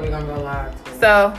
We're 0.00 0.10
gonna 0.10 0.26
go 0.26 0.40
live. 0.42 0.74
So 1.00 1.34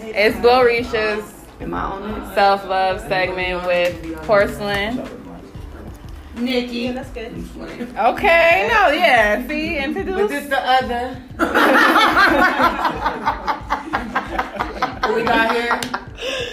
it's 0.00 0.36
Glorisha's 0.38 1.30
Am 1.60 1.74
I 1.74 1.82
on 1.82 2.34
self 2.34 2.64
love 2.64 3.00
segment 3.00 3.66
with 3.66 4.22
porcelain. 4.26 5.08
Nikki. 6.34 6.90
That's 6.90 7.10
good. 7.10 7.32
Okay, 7.96 8.68
no, 8.72 8.88
yeah. 8.88 9.46
See, 9.46 9.76
But 9.76 9.84
introduce. 9.84 10.30
this 10.30 10.48
the 10.48 10.58
other. 10.58 11.22
We 15.14 15.22
got 15.24 15.54
here? 15.54 15.80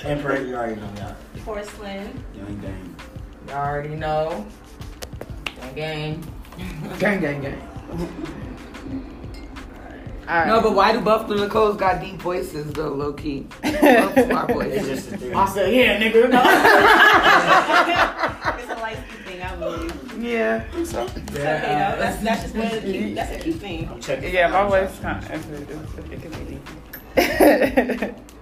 Emperor, 0.04 0.42
you 0.42 0.56
already 0.56 0.76
know 0.82 0.90
y'all. 0.98 1.16
Porcelain. 1.46 2.24
Young 2.36 2.60
gang. 2.60 2.96
Y'all 3.48 3.58
already 3.58 3.96
know. 3.96 4.46
Gang, 5.76 6.22
gang. 6.58 6.98
Gang, 7.00 7.22
gang, 7.22 7.42
gang. 7.42 8.49
All 10.30 10.36
right. 10.36 10.48
No, 10.48 10.62
but 10.62 10.76
why 10.76 10.92
do 10.92 11.02
Buffalo 11.02 11.44
Nicole's 11.44 11.76
got 11.76 12.00
deep 12.02 12.22
voices 12.22 12.72
though, 12.74 12.90
low 12.90 13.14
key? 13.14 13.48
Both 13.64 13.74
smart 14.28 14.52
It's 14.52 14.88
just 14.88 15.12
a 15.12 15.18
thing. 15.18 15.36
I 15.36 15.46
said, 15.48 15.74
yeah, 15.74 16.00
nigga. 16.00 16.30
No. 16.30 16.40
It's 18.60 18.70
a 18.70 18.76
light 18.76 18.98
thing, 19.26 19.42
I 19.42 19.56
believe. 19.56 20.24
Yeah. 20.24 20.64
It's 20.74 20.94
okay 20.94 21.22
though. 21.32 21.40
That's 21.42 22.22
that's 22.24 22.42
just 22.44 22.56
one 22.56 22.68
of 22.68 22.74
the 22.74 22.82
cute. 22.82 23.16
That's 23.16 23.32
a 23.36 23.40
cute 23.40 23.56
thing. 23.56 23.90
I'm 23.90 24.00
checking. 24.00 24.32
yeah, 24.32 24.48
my 24.50 24.68
voice 24.68 25.00
kind 25.00 25.24
of, 25.26 25.32
it's, 25.32 25.48
it's, 25.72 26.12
it 26.12 26.22
can 26.22 26.46
be 26.46 26.52
deep. 26.52 26.68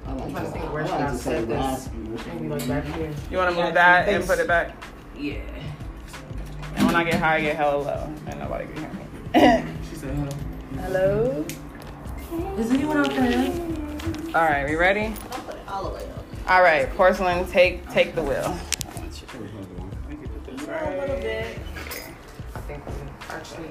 I'm 0.06 0.18
trying 0.32 0.46
to 0.46 0.52
think 0.52 0.74
where 0.74 0.86
should 0.86 0.96
I 0.96 1.16
set 1.16 1.48
this. 1.48 1.90
Maybe 2.28 2.50
like 2.50 2.68
back 2.68 2.84
here. 2.84 3.14
You 3.32 3.38
want 3.38 3.56
to 3.56 3.64
move 3.64 3.74
that 3.76 4.10
and 4.10 4.26
put 4.26 4.40
it 4.40 4.48
back? 4.48 4.76
Yeah. 5.18 5.36
And 6.76 6.86
when 6.86 6.96
I 6.96 7.04
get 7.06 7.16
high, 7.16 7.36
I 7.36 7.42
get 7.42 7.56
hella 7.56 7.78
low, 7.82 8.14
and 8.26 8.40
nobody 8.40 8.66
can 8.66 8.78
hear 8.78 8.92
me. 8.92 9.74
She 9.90 9.96
said, 9.96 10.14
hello. 10.16 10.30
Hello. 10.82 11.46
Is 12.58 12.72
anyone 12.72 12.98
out 12.98 13.10
there? 13.10 13.52
All 14.36 14.44
right, 14.44 14.66
we 14.68 14.76
ready? 14.76 15.14
I'll 15.32 15.40
put 15.42 15.56
it 15.56 15.62
all 15.68 15.90
the. 15.90 16.06
All 16.48 16.62
right, 16.62 16.90
porcelain, 16.96 17.46
take 17.48 17.90
take 17.90 18.14
the 18.16 18.22
wheel. 18.22 18.58
A 20.70 21.00
little 21.00 21.16
bit. 21.18 21.58
I 22.56 22.60
think 22.62 22.86
we 22.86 22.92
actually. 23.30 23.70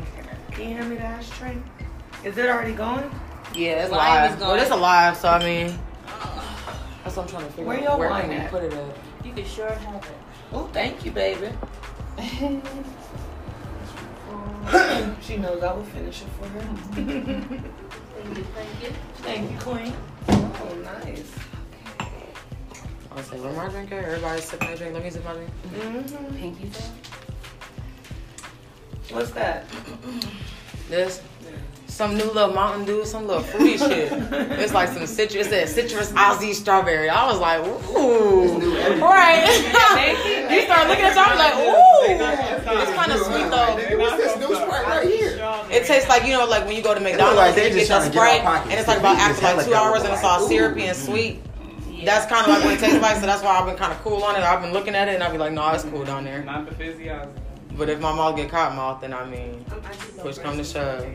Can 0.51 0.69
you 0.69 0.77
hand 0.77 0.91
me 0.91 0.97
the 0.97 1.03
ashtray? 1.03 1.57
Is 2.25 2.39
it 2.39 2.49
already 2.49 2.73
going? 2.73 3.11
Yeah, 3.55 3.83
it's 3.85 3.93
Live 3.93 4.31
live. 4.33 4.41
Well, 4.41 4.55
it's 4.55 4.71
alive, 4.71 5.17
so 5.17 5.29
I 5.29 5.45
mean. 5.45 5.69
That's 7.05 7.17
what 7.17 7.25
I'm 7.25 7.29
trying 7.29 7.45
to 7.47 7.51
figure 7.51 7.67
Where 7.67 7.89
out. 7.89 7.99
Where 7.99 8.09
can 8.09 8.29
we 8.29 8.35
at? 8.37 8.51
put 8.51 8.65
it 8.65 8.73
at? 8.73 8.97
You 9.25 9.33
can 9.33 9.45
sure 9.45 9.71
have 9.71 10.03
it. 10.03 10.11
Oh, 10.53 10.69
thank 10.73 11.05
you, 11.05 11.13
baby. 11.13 11.51
she 15.23 15.37
knows 15.37 15.63
I 15.63 15.73
will 15.73 15.85
finish 15.85 16.23
it 16.23 16.29
for 16.39 16.49
her. 16.49 17.63
Thank 18.35 18.83
you, 18.83 18.91
thank 19.17 19.51
you. 19.53 19.59
Queen. 19.59 19.93
Oh, 20.29 20.75
nice. 20.83 21.33
Okay. 22.01 22.27
I 23.11 23.15
was 23.15 23.31
like, 23.31 23.43
where 23.43 23.53
my 23.53 23.69
drink 23.69 23.93
at? 23.93 24.05
Everybody's 24.05 24.45
sipping 24.45 24.69
their 24.69 24.77
drink. 24.77 24.95
Let 24.95 25.05
me 25.05 25.11
sip 25.11 25.25
my 25.25 25.35
drink. 25.35 25.51
Mm-hmm. 25.69 26.37
Pinky 26.37 26.71
What's 29.11 29.31
that? 29.31 29.65
This. 30.89 31.23
Some 31.97 32.15
new 32.15 32.25
little 32.25 32.53
Mountain 32.53 32.85
Dew, 32.85 33.07
some 33.07 33.27
little 33.27 33.43
fruity 33.43 33.79
shit. 33.79 34.13
It's 34.13 34.75
like 34.75 34.91
some 34.91 35.07
citrus. 35.07 35.47
It 35.47 35.67
said 35.67 35.69
citrus 35.71 36.13
Aussie 36.13 36.53
strawberry. 36.53 37.09
I 37.09 37.27
was 37.27 37.41
like, 37.41 37.65
ooh. 37.65 38.59
Right. 39.01 39.49
you 40.53 40.61
start 40.69 40.89
looking 40.89 41.07
at 41.07 41.13
it, 41.13 41.19
I'm 41.19 41.39
like, 41.39 41.57
ooh. 41.57 42.83
It's 42.83 42.93
kind 42.93 43.13
of 43.13 43.21
sweet 43.25 43.49
though. 43.49 43.97
What's 43.99 44.17
this 44.19 44.37
new 44.37 44.55
Sprite 44.55 44.87
right 44.87 45.09
here? 45.09 45.39
It 45.71 45.87
tastes 45.87 46.11
like 46.11 46.27
you 46.27 46.35
know, 46.35 46.45
like 46.45 46.67
when 46.67 46.77
you 46.77 46.83
go 46.83 46.93
to 46.93 47.01
McDonald's, 47.01 47.39
like 47.39 47.55
they 47.55 47.69
and 47.69 47.75
you 47.75 47.81
get 47.81 47.89
just 47.89 48.13
that 48.13 48.13
trying 48.13 48.41
to 48.41 48.45
get 48.45 48.53
Sprite, 48.53 48.71
and 48.71 48.79
it's 48.79 48.89
like 48.89 48.99
about 48.99 49.17
after 49.17 49.57
like 49.57 49.65
two 49.65 49.73
hours, 49.73 50.03
and 50.03 50.13
it's 50.13 50.23
all 50.23 50.47
syrupy 50.47 50.83
and 50.83 50.97
sweet. 50.99 51.41
That's 52.05 52.27
kind 52.27 52.43
of 52.43 52.49
like 52.53 52.63
what 52.63 52.75
it 52.75 52.81
tastes 52.81 53.01
like, 53.01 53.17
so 53.17 53.25
that's 53.25 53.43
why 53.43 53.59
I've 53.59 53.65
been 53.65 53.77
kind 53.77 53.95
of 53.95 53.99
cool 54.03 54.23
on 54.23 54.37
it. 54.37 54.43
I've 54.43 54.61
been 54.61 54.75
looking 54.75 54.95
at 54.95 55.09
it, 55.09 55.15
and 55.15 55.25
I'll 55.25 55.33
be 55.33 55.39
like, 55.39 55.53
no, 55.53 55.67
it's 55.71 55.85
cool 55.85 56.05
down 56.05 56.25
there. 56.25 56.45
Not 56.45 56.69
the 56.69 56.75
physiology. 56.75 57.33
But 57.73 57.89
if 57.89 58.01
my 58.01 58.15
mouth 58.15 58.37
get 58.37 58.51
cotton 58.51 58.77
mouth, 58.77 59.01
then 59.01 59.15
I 59.15 59.25
mean, 59.25 59.65
push 60.19 60.37
come 60.37 60.59
to 60.59 60.65
shove. 60.65 61.07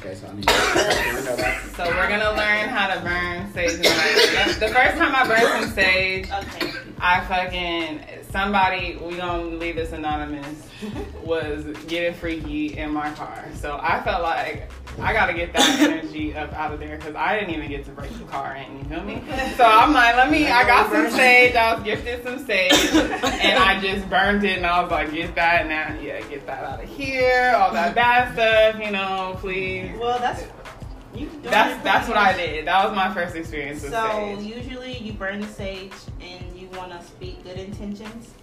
Okay, 0.00 0.14
so 0.14 0.26
I 0.28 0.34
need 0.34 0.46
to 0.46 0.52
know. 1.36 1.58
So 1.76 1.84
we're 1.96 2.08
gonna 2.08 2.36
learn 2.36 2.68
how 2.68 2.94
to 2.94 3.00
burn 3.00 3.52
sage. 3.52 3.76
tonight. 3.76 4.56
The 4.60 4.68
first 4.68 4.98
time 4.98 5.14
I 5.14 5.26
burned 5.26 5.64
some 5.64 5.74
sage, 5.74 6.30
Okay. 6.30 6.72
I 7.00 7.20
fucking 7.24 8.00
somebody 8.36 8.96
we 8.96 9.16
gonna 9.16 9.42
leave 9.42 9.76
this 9.76 9.92
anonymous 9.92 10.62
was 11.24 11.64
getting 11.88 12.12
freaky 12.12 12.76
in 12.76 12.92
my 12.92 13.10
car. 13.12 13.44
So 13.54 13.78
I 13.82 14.02
felt 14.02 14.22
like 14.22 14.70
I 15.00 15.14
gotta 15.14 15.32
get 15.32 15.54
that 15.54 15.80
energy 15.80 16.34
up 16.34 16.52
out 16.52 16.72
of 16.72 16.78
there 16.78 16.98
because 16.98 17.14
I 17.14 17.38
didn't 17.38 17.54
even 17.54 17.68
get 17.68 17.86
to 17.86 17.92
break 17.92 18.12
the 18.18 18.24
car 18.24 18.54
in. 18.56 18.78
You 18.78 18.84
feel 18.84 19.04
me? 19.04 19.22
So 19.56 19.64
I'm 19.64 19.92
like, 19.94 20.16
let 20.16 20.30
me. 20.30 20.48
I 20.48 20.66
got 20.66 20.92
some 20.92 21.10
sage. 21.10 21.54
I 21.54 21.74
was 21.74 21.82
gifted 21.82 22.22
some 22.24 22.44
sage, 22.44 22.72
and 22.92 23.58
I 23.58 23.80
just 23.80 24.08
burned 24.10 24.44
it. 24.44 24.58
And 24.58 24.66
I 24.66 24.82
was 24.82 24.90
like, 24.90 25.12
get 25.12 25.34
that 25.34 25.66
now. 25.66 25.98
Yeah, 25.98 26.20
get 26.22 26.46
that 26.46 26.64
out 26.64 26.82
of 26.82 26.88
here. 26.88 27.54
All 27.56 27.72
that 27.72 27.94
bad 27.94 28.34
stuff. 28.34 28.84
You 28.84 28.90
know, 28.90 29.36
please. 29.40 29.96
Well, 29.98 30.18
that's 30.18 30.44
you. 31.14 31.30
That's 31.42 31.82
that's 31.82 32.06
what 32.06 32.18
I 32.18 32.36
did. 32.36 32.66
That 32.66 32.84
was 32.84 32.94
my 32.94 33.12
first 33.14 33.34
experience 33.34 33.82
with 33.82 33.92
sage. 33.92 34.02
So 34.02 34.42
sage. 34.42 34.56
usually 34.56 34.98
you 34.98 35.14
burn 35.14 35.40
the 35.40 35.48
sage 35.48 35.92
and 36.20 36.55
you 36.70 36.78
want 36.78 36.90
to 36.92 37.06
speak 37.06 37.42
good 37.44 37.58
intentions. 37.58 38.34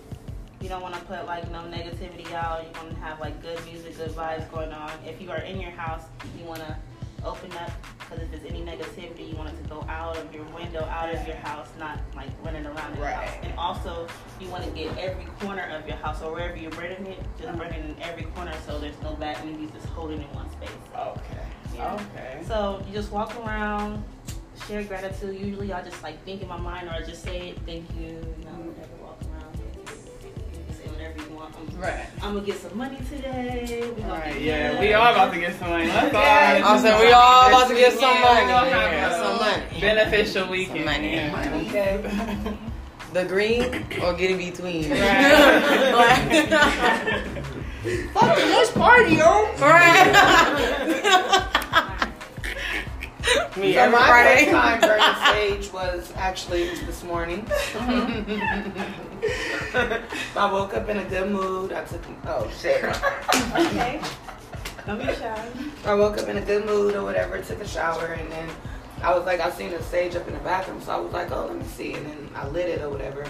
You 0.61 0.69
don't 0.69 0.81
want 0.81 0.95
to 0.95 1.01
put 1.01 1.25
like 1.25 1.49
no 1.51 1.59
negativity 1.59 2.31
out. 2.33 2.63
You 2.63 2.81
want 2.81 2.95
to 2.95 3.01
have 3.01 3.19
like 3.19 3.41
good 3.41 3.63
music, 3.65 3.97
good 3.97 4.11
vibes 4.11 4.49
going 4.51 4.71
on. 4.71 4.91
If 5.05 5.21
you 5.21 5.29
are 5.31 5.41
in 5.41 5.59
your 5.59 5.71
house, 5.71 6.03
you 6.37 6.45
want 6.45 6.61
to 6.61 6.77
open 7.25 7.51
up 7.53 7.71
because 7.99 8.21
if 8.21 8.31
there's 8.31 8.45
any 8.45 8.61
negativity, 8.61 9.29
you 9.29 9.35
want 9.35 9.49
it 9.49 9.61
to 9.61 9.69
go 9.69 9.85
out 9.89 10.17
of 10.17 10.33
your 10.33 10.43
window, 10.45 10.83
out 10.85 11.13
of 11.13 11.25
your 11.27 11.37
house, 11.37 11.67
not 11.79 11.99
like 12.15 12.29
running 12.43 12.65
around 12.65 12.95
your 12.95 13.05
Right. 13.05 13.13
house. 13.15 13.35
And 13.43 13.53
also, 13.57 14.07
you 14.39 14.47
want 14.49 14.63
to 14.63 14.69
get 14.71 14.97
every 14.97 15.25
corner 15.39 15.63
of 15.63 15.87
your 15.87 15.97
house 15.97 16.21
or 16.21 16.31
wherever 16.33 16.55
you're 16.55 16.71
burning 16.71 17.05
it, 17.07 17.19
just 17.37 17.49
uh-huh. 17.49 17.57
burn 17.57 17.73
it 17.73 17.85
in 17.85 17.95
every 18.01 18.23
corner 18.23 18.53
so 18.65 18.79
there's 18.79 18.99
no 19.01 19.13
bad 19.15 19.37
energies 19.37 19.71
just 19.71 19.87
holding 19.87 20.21
in 20.21 20.27
one 20.33 20.49
space. 20.51 20.69
Okay. 20.95 21.21
Yeah. 21.75 21.93
Okay. 22.15 22.41
So 22.45 22.83
you 22.87 22.93
just 22.93 23.11
walk 23.11 23.35
around, 23.45 24.03
share 24.67 24.83
gratitude. 24.83 25.39
Usually 25.39 25.71
I 25.73 25.81
just 25.83 26.01
like 26.03 26.23
think 26.25 26.41
in 26.41 26.47
my 26.47 26.57
mind 26.57 26.87
or 26.87 26.91
I 26.91 27.01
just 27.01 27.23
say 27.23 27.49
it, 27.49 27.57
thank 27.65 27.85
you, 27.99 28.07
you 28.07 28.45
know, 28.45 28.51
whatever, 28.51 28.95
walk 29.01 29.17
around. 29.31 29.57
Say 30.77 30.87
whatever 30.89 31.21
you 31.21 31.29
want. 31.35 31.55
I'm, 31.57 31.63
Right. 31.81 32.05
I'm 32.21 32.33
gonna 32.35 32.45
get 32.45 32.57
some 32.59 32.77
money 32.77 32.97
today. 33.09 33.81
We 33.95 34.01
gonna 34.01 34.13
Right, 34.13 34.33
get 34.33 34.41
yeah, 34.41 34.71
good. 34.71 34.79
we 34.81 34.93
all 34.93 35.11
about 35.13 35.33
to 35.33 35.39
get 35.39 35.55
some 35.59 35.69
money. 35.69 35.87
Let's 35.87 36.13
all. 36.15 36.21
I 36.21 36.77
said 36.81 36.99
we 37.01 37.11
all 37.11 37.47
about 37.49 37.67
to 37.69 37.75
get 37.75 37.93
some 37.93 38.21
money. 38.21 38.45
we 38.45 38.51
gonna 38.51 38.69
Yeah, 38.69 39.17
some 39.17 39.37
money. 39.39 39.63
Beneficial 39.81 40.47
weekend. 40.49 40.77
Some 40.77 40.85
money. 40.85 41.13
yeah. 41.13 41.61
Okay. 41.67 41.99
The 43.13 43.23
green 43.25 43.85
or 44.01 44.13
get 44.13 44.31
in 44.31 44.37
between. 44.37 44.89
Right. 44.89 44.99
Fuck 48.13 48.35
the 48.37 48.45
next 48.45 48.73
party, 48.73 49.15
yo. 49.15 49.49
Right. 49.59 50.13
Me 53.57 53.73
So 53.73 53.79
every 53.79 53.97
my 53.97 54.05
Friday. 54.07 54.45
first 54.45 54.51
time 54.51 54.81
burning 54.81 55.15
sage 55.33 55.73
was 55.79 56.11
actually 56.15 56.69
this 56.85 57.03
morning. 57.03 57.45
Uh-huh. 57.75 58.21
I 60.35 60.51
woke 60.51 60.73
up 60.73 60.89
in 60.89 60.97
a 60.97 61.05
good 61.05 61.31
mood. 61.31 61.71
I 61.71 61.83
took 61.85 62.01
oh 62.27 62.51
shit. 62.59 62.83
Okay. 63.55 64.01
Don't 64.85 64.99
be 64.99 65.05
shy. 65.13 65.47
I 65.85 65.93
woke 65.93 66.17
up 66.17 66.27
in 66.27 66.37
a 66.37 66.41
good 66.41 66.65
mood 66.65 66.95
or 66.95 67.03
whatever, 67.03 67.41
took 67.41 67.61
a 67.61 67.67
shower, 67.67 68.07
and 68.07 68.29
then 68.31 68.49
I 69.01 69.15
was 69.15 69.25
like, 69.25 69.39
I 69.39 69.49
seen 69.51 69.71
a 69.73 69.81
sage 69.81 70.15
up 70.15 70.27
in 70.27 70.33
the 70.33 70.39
bathroom, 70.41 70.81
so 70.81 70.91
I 70.91 70.97
was 70.99 71.13
like, 71.13 71.31
oh, 71.31 71.45
let 71.47 71.57
me 71.57 71.63
see, 71.65 71.93
and 71.93 72.05
then 72.05 72.29
I 72.35 72.47
lit 72.49 72.67
it 72.67 72.81
or 72.81 72.89
whatever. 72.89 73.25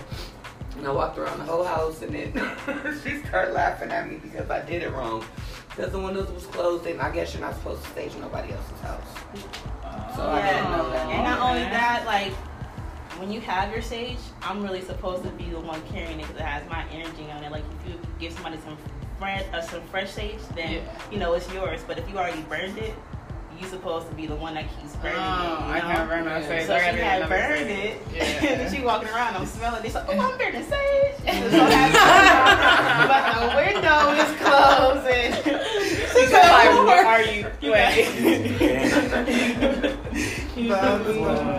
And 0.77 0.87
I 0.87 0.91
walked 0.91 1.19
around 1.19 1.37
the 1.37 1.45
whole 1.45 1.63
house, 1.63 2.01
and 2.01 2.15
then 2.15 2.33
she 3.03 3.19
started 3.27 3.53
laughing 3.53 3.91
at 3.91 4.09
me 4.09 4.15
because 4.17 4.49
I 4.49 4.65
did 4.65 4.81
it 4.81 4.91
wrong. 4.91 5.23
Because 5.75 5.91
the 5.91 6.00
windows 6.00 6.29
was 6.31 6.45
closed, 6.47 6.85
and 6.85 7.02
I 7.02 7.09
guess 7.11 7.34
you're 7.34 7.41
not 7.41 7.55
supposed 7.55 7.84
to 7.84 7.90
stage 7.90 8.11
nobody 8.20 8.53
else's 8.53 8.79
house. 8.81 9.08
So 10.16 10.29
I 10.29 10.41
didn't 10.41 10.72
know 10.72 10.90
that. 10.91 11.09
And 11.09 11.23
not 11.23 11.40
only 11.40 11.61
that, 11.64 12.03
like 12.05 12.31
when 13.20 13.31
you 13.31 13.41
have 13.41 13.72
your 13.72 13.81
sage, 13.81 14.20
I'm 14.43 14.61
really 14.61 14.81
supposed 14.81 15.23
to 15.23 15.29
be 15.31 15.46
the 15.49 15.59
one 15.59 15.81
carrying 15.91 16.20
it 16.20 16.28
because 16.28 16.37
it 16.41 16.43
has 16.46 16.70
my 16.70 16.85
energy 16.91 17.29
on 17.31 17.43
it. 17.43 17.52
Like 17.52 17.64
if 17.81 17.90
you 17.91 17.99
give 18.20 18.34
somebody 18.34 18.58
some 18.64 18.78
fresh, 19.17 19.43
uh, 19.52 19.61
some 19.61 19.81
fresh 19.84 20.11
sage, 20.11 20.37
then 20.55 20.73
Yeah. 20.73 20.81
you 21.11 21.17
know 21.17 21.34
it's 21.34 21.52
yours. 21.52 21.81
But 21.87 21.97
if 21.97 22.08
you 22.08 22.17
already 22.17 22.41
burned 22.43 22.78
it, 22.78 22.93
you 23.61 23.67
supposed 23.67 24.08
to 24.09 24.16
be 24.16 24.26
the 24.28 24.35
one 24.35 24.53
that 24.55 24.66
keeps 24.79 24.96
oh, 24.96 25.02
burning 25.02 25.17
Oh, 25.20 25.64
it. 25.64 25.67
You 25.67 25.73
I 25.73 25.79
can't 25.82 26.09
burn 26.09 26.26
my 26.26 26.40
Yeah. 26.40 26.47
sage. 26.47 26.67
So 26.67 26.78
she 26.79 26.84
had 27.00 27.29
burned 27.29 27.67
sage. 27.67 27.70
it, 27.70 28.02
Yeah. 28.14 28.23
and 28.52 28.59
then 28.61 28.73
she 28.73 28.82
walking 28.84 29.09
around. 29.09 29.35
I'm 29.35 29.46
smelling. 29.46 29.84
It's 29.85 29.96
like, 29.96 30.05
oh, 30.08 30.20
I'm 30.20 30.38
burning 30.38 30.64
sage. 30.64 31.16
And 31.26 31.52
so 31.52 31.59
but 33.08 33.23
the 33.34 33.46
window 33.55 34.00
is 34.22 34.32
closed, 34.41 35.08
and 35.08 35.34
She's 36.14 36.32
like, 36.32 36.70
what 36.85 37.05
are 37.05 37.22
you? 37.23 37.46
You 37.61 37.72
Wait. 37.72 38.08
you 40.56 40.70
know, 40.70 40.76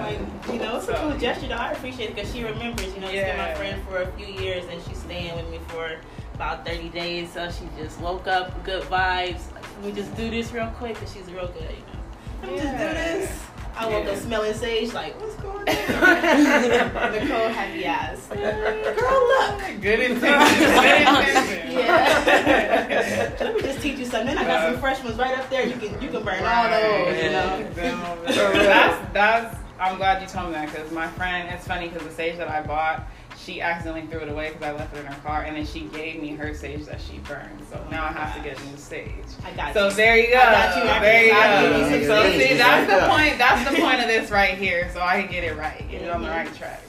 like, 0.02 0.18
you 0.52 0.58
know, 0.60 0.76
it's 0.76 0.88
a 0.88 0.94
cool 0.94 1.16
gesture. 1.18 1.48
Though. 1.48 1.54
I 1.54 1.72
appreciate 1.72 2.10
it 2.10 2.14
because 2.16 2.32
she 2.32 2.44
remembers. 2.44 2.94
You 2.94 3.00
know, 3.00 3.10
she's 3.10 3.20
been 3.22 3.36
my 3.38 3.54
friend 3.54 3.82
for 3.88 4.02
a 4.02 4.06
few 4.12 4.26
years, 4.26 4.64
and 4.70 4.80
she's 4.86 4.98
staying 4.98 5.34
with 5.36 5.48
me 5.50 5.58
for 5.68 5.96
about 6.34 6.64
30 6.66 6.88
days. 6.90 7.32
So 7.32 7.50
she 7.50 7.64
just 7.82 8.00
woke 8.00 8.26
up, 8.26 8.62
good 8.64 8.82
vibes. 8.84 9.40
Like, 9.74 9.82
Can 9.82 9.84
we 9.84 9.92
just 9.92 10.16
do 10.16 10.30
this 10.30 10.52
real 10.52 10.68
quick? 10.76 10.94
Because 10.94 11.12
she's 11.12 11.30
real 11.32 11.48
good, 11.48 11.62
you 11.62 11.76
know. 11.78 12.00
Let 12.42 12.50
me 12.50 12.58
just 12.58 12.72
do 12.72 12.78
this. 12.78 13.40
I 13.76 13.88
woke 13.88 14.06
up 14.06 14.16
smelling 14.16 14.54
sage, 14.54 14.92
like, 14.92 15.20
what's 15.20 15.34
going 15.36 15.56
on? 15.58 15.64
Nicole 17.12 17.48
happy 17.48 17.84
ass. 17.84 18.28
Girl, 18.28 18.38
look. 18.44 19.80
Good 19.80 19.98
intention. 19.98 20.58
Good 20.58 21.00
intention. 21.00 21.72
Yeah. 21.72 23.34
Let 23.40 23.54
me 23.56 23.62
just 23.62 23.80
teach 23.80 23.98
you 23.98 24.04
something. 24.04 24.38
I 24.38 24.44
got 24.44 24.70
some 24.70 24.80
fresh 24.80 25.02
ones 25.02 25.16
right 25.18 25.36
up 25.36 25.50
there. 25.50 25.66
You 25.66 25.74
can 25.74 26.00
you 26.00 26.08
can 26.08 26.24
burn 26.24 26.44
all 26.44 26.70
those, 26.70 27.22
you 27.22 27.30
know. 27.30 28.22
that's 28.26 29.12
that's. 29.12 29.56
I'm 29.80 29.96
glad 29.96 30.22
you 30.22 30.28
told 30.28 30.46
me 30.48 30.52
that 30.52 30.70
because 30.72 30.92
my 30.92 31.08
friend. 31.08 31.48
It's 31.52 31.66
funny 31.66 31.88
because 31.88 32.06
the 32.06 32.14
sage 32.14 32.36
that 32.36 32.48
I 32.48 32.62
bought, 32.62 33.08
she 33.44 33.60
accidentally 33.60 34.06
threw 34.06 34.20
it 34.20 34.28
away 34.28 34.48
because 34.50 34.62
I 34.62 34.72
left 34.72 34.94
it 34.96 35.00
in 35.00 35.06
her 35.06 35.20
car, 35.22 35.42
and 35.42 35.56
then 35.56 35.66
she 35.66 35.80
gave 35.80 36.20
me 36.20 36.30
her 36.36 36.54
sage 36.54 36.86
that 36.86 37.00
she 37.00 37.18
burned. 37.18 37.60
So 37.70 37.84
now 37.90 38.04
I 38.04 38.08
have 38.12 38.34
to 38.36 38.42
get 38.42 38.58
a 38.60 38.64
new 38.66 38.76
sage. 38.76 39.10
I 39.44 39.50
got 39.52 39.74
So 39.74 39.88
you. 39.88 39.94
there 39.94 40.16
you 40.16 40.30
go. 40.30 40.38
I 40.38 40.44
got 40.52 40.76
you. 40.76 40.82
There 41.00 41.24
you 41.24 41.30
can- 41.32 41.80
go. 41.90 41.96
you 41.98 42.06
So 42.06 42.22
see, 42.30 42.38
sage. 42.38 42.58
that's 42.58 42.86
the 42.90 42.96
Yeah. 42.96 43.08
point. 43.08 43.38
That's 43.38 43.70
the 43.70 43.76
point 43.80 44.00
of 44.00 44.06
this 44.06 44.30
right 44.30 44.56
here. 44.56 44.90
So 44.94 45.00
I 45.00 45.20
can 45.22 45.30
get 45.30 45.44
it 45.44 45.56
right, 45.58 45.88
get 45.90 46.02
it 46.02 46.10
on 46.10 46.22
the 46.22 46.28
Mhm. 46.28 46.36
right 46.36 46.54
track. 46.56 46.80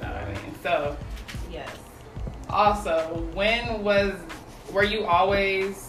You 0.00 0.04
know 0.08 0.12
what 0.14 0.22
I 0.22 0.26
mean? 0.26 0.54
So 0.62 0.96
Yes. 1.50 1.68
also, 2.50 3.24
when 3.34 3.82
was 3.82 4.14
were 4.72 4.84
you 4.84 5.04
always 5.06 5.88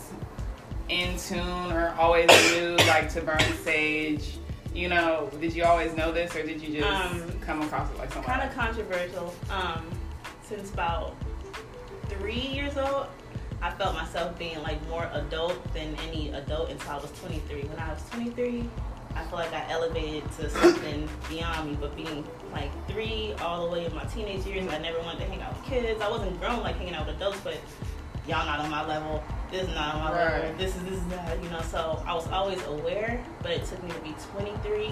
in 0.89 1.17
tune 1.17 1.71
or 1.71 1.95
always 1.97 2.27
knew 2.51 2.75
like 2.87 3.09
to 3.13 3.21
burn 3.21 3.39
sage? 3.63 4.37
You 4.75 4.89
know, 4.89 5.29
did 5.39 5.53
you 5.53 5.63
always 5.65 5.95
know 5.95 6.11
this 6.11 6.35
or 6.35 6.43
did 6.43 6.59
you 6.61 6.81
just 6.81 6.87
Um, 6.91 7.31
come 7.45 7.61
across 7.61 7.89
it 7.91 7.97
like 7.99 8.11
something? 8.11 8.31
Kind 8.31 8.47
of 8.49 8.55
controversial. 8.55 9.33
Um, 9.49 9.85
since 10.55 10.71
about 10.71 11.15
three 12.09 12.35
years 12.35 12.77
old, 12.77 13.07
I 13.61 13.71
felt 13.71 13.95
myself 13.95 14.37
being 14.37 14.61
like 14.61 14.77
more 14.89 15.09
adult 15.13 15.73
than 15.73 15.95
any 16.07 16.29
adult 16.29 16.69
until 16.69 16.91
I 16.91 16.97
was 16.97 17.11
23. 17.21 17.61
When 17.63 17.79
I 17.79 17.91
was 17.91 18.03
23, 18.11 18.69
I 19.15 19.23
feel 19.25 19.39
like 19.39 19.53
I 19.53 19.65
elevated 19.71 20.29
to 20.33 20.49
something 20.49 21.09
beyond 21.29 21.71
me. 21.71 21.77
But 21.79 21.95
being 21.95 22.23
like 22.51 22.71
three 22.87 23.33
all 23.41 23.65
the 23.65 23.71
way 23.73 23.85
in 23.85 23.95
my 23.95 24.03
teenage 24.05 24.45
years, 24.45 24.67
I 24.71 24.77
never 24.79 24.99
wanted 24.99 25.19
to 25.19 25.25
hang 25.25 25.41
out 25.41 25.55
with 25.55 25.65
kids. 25.65 26.01
I 26.01 26.09
wasn't 26.09 26.39
grown 26.39 26.61
like 26.61 26.75
hanging 26.75 26.93
out 26.93 27.07
with 27.07 27.15
adults, 27.15 27.39
but 27.43 27.57
y'all 28.27 28.45
not 28.45 28.59
on 28.59 28.69
my 28.69 28.85
level. 28.85 29.23
This 29.49 29.67
is 29.67 29.73
not 29.73 29.95
on 29.95 30.01
my 30.01 30.11
level. 30.11 30.57
This 30.57 30.75
is 30.75 30.83
this 30.83 30.93
is 30.93 31.05
that. 31.07 31.41
You 31.41 31.49
know, 31.49 31.61
so 31.61 32.03
I 32.05 32.13
was 32.13 32.27
always 32.27 32.61
aware, 32.65 33.23
but 33.41 33.51
it 33.51 33.65
took 33.65 33.81
me 33.83 33.91
to 33.91 33.99
be 34.01 34.13
23 34.35 34.91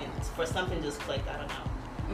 and 0.00 0.24
for 0.34 0.44
something 0.44 0.82
just 0.82 1.00
clicked. 1.00 1.28
I 1.28 1.36
don't 1.38 1.48
know. 1.48 1.54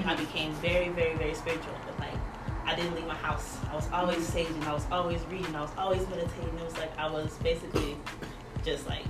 I 0.04 0.14
mm-hmm. 0.14 0.24
became 0.24 0.52
very, 0.54 0.90
very, 0.90 1.16
very 1.16 1.34
spiritual. 1.34 1.72
But 1.86 1.98
like, 2.00 2.18
I 2.66 2.74
didn't 2.74 2.94
leave 2.96 3.06
my 3.06 3.14
house. 3.14 3.56
I 3.70 3.74
was 3.76 3.88
always 3.92 4.28
saging. 4.28 4.62
I 4.66 4.72
was 4.74 4.84
always 4.90 5.20
reading. 5.30 5.54
I 5.54 5.62
was 5.62 5.70
always 5.78 6.06
meditating. 6.08 6.58
It 6.58 6.64
was 6.64 6.76
like 6.76 6.96
I 6.98 7.08
was 7.08 7.32
basically 7.42 7.96
just 8.64 8.86
like 8.88 9.04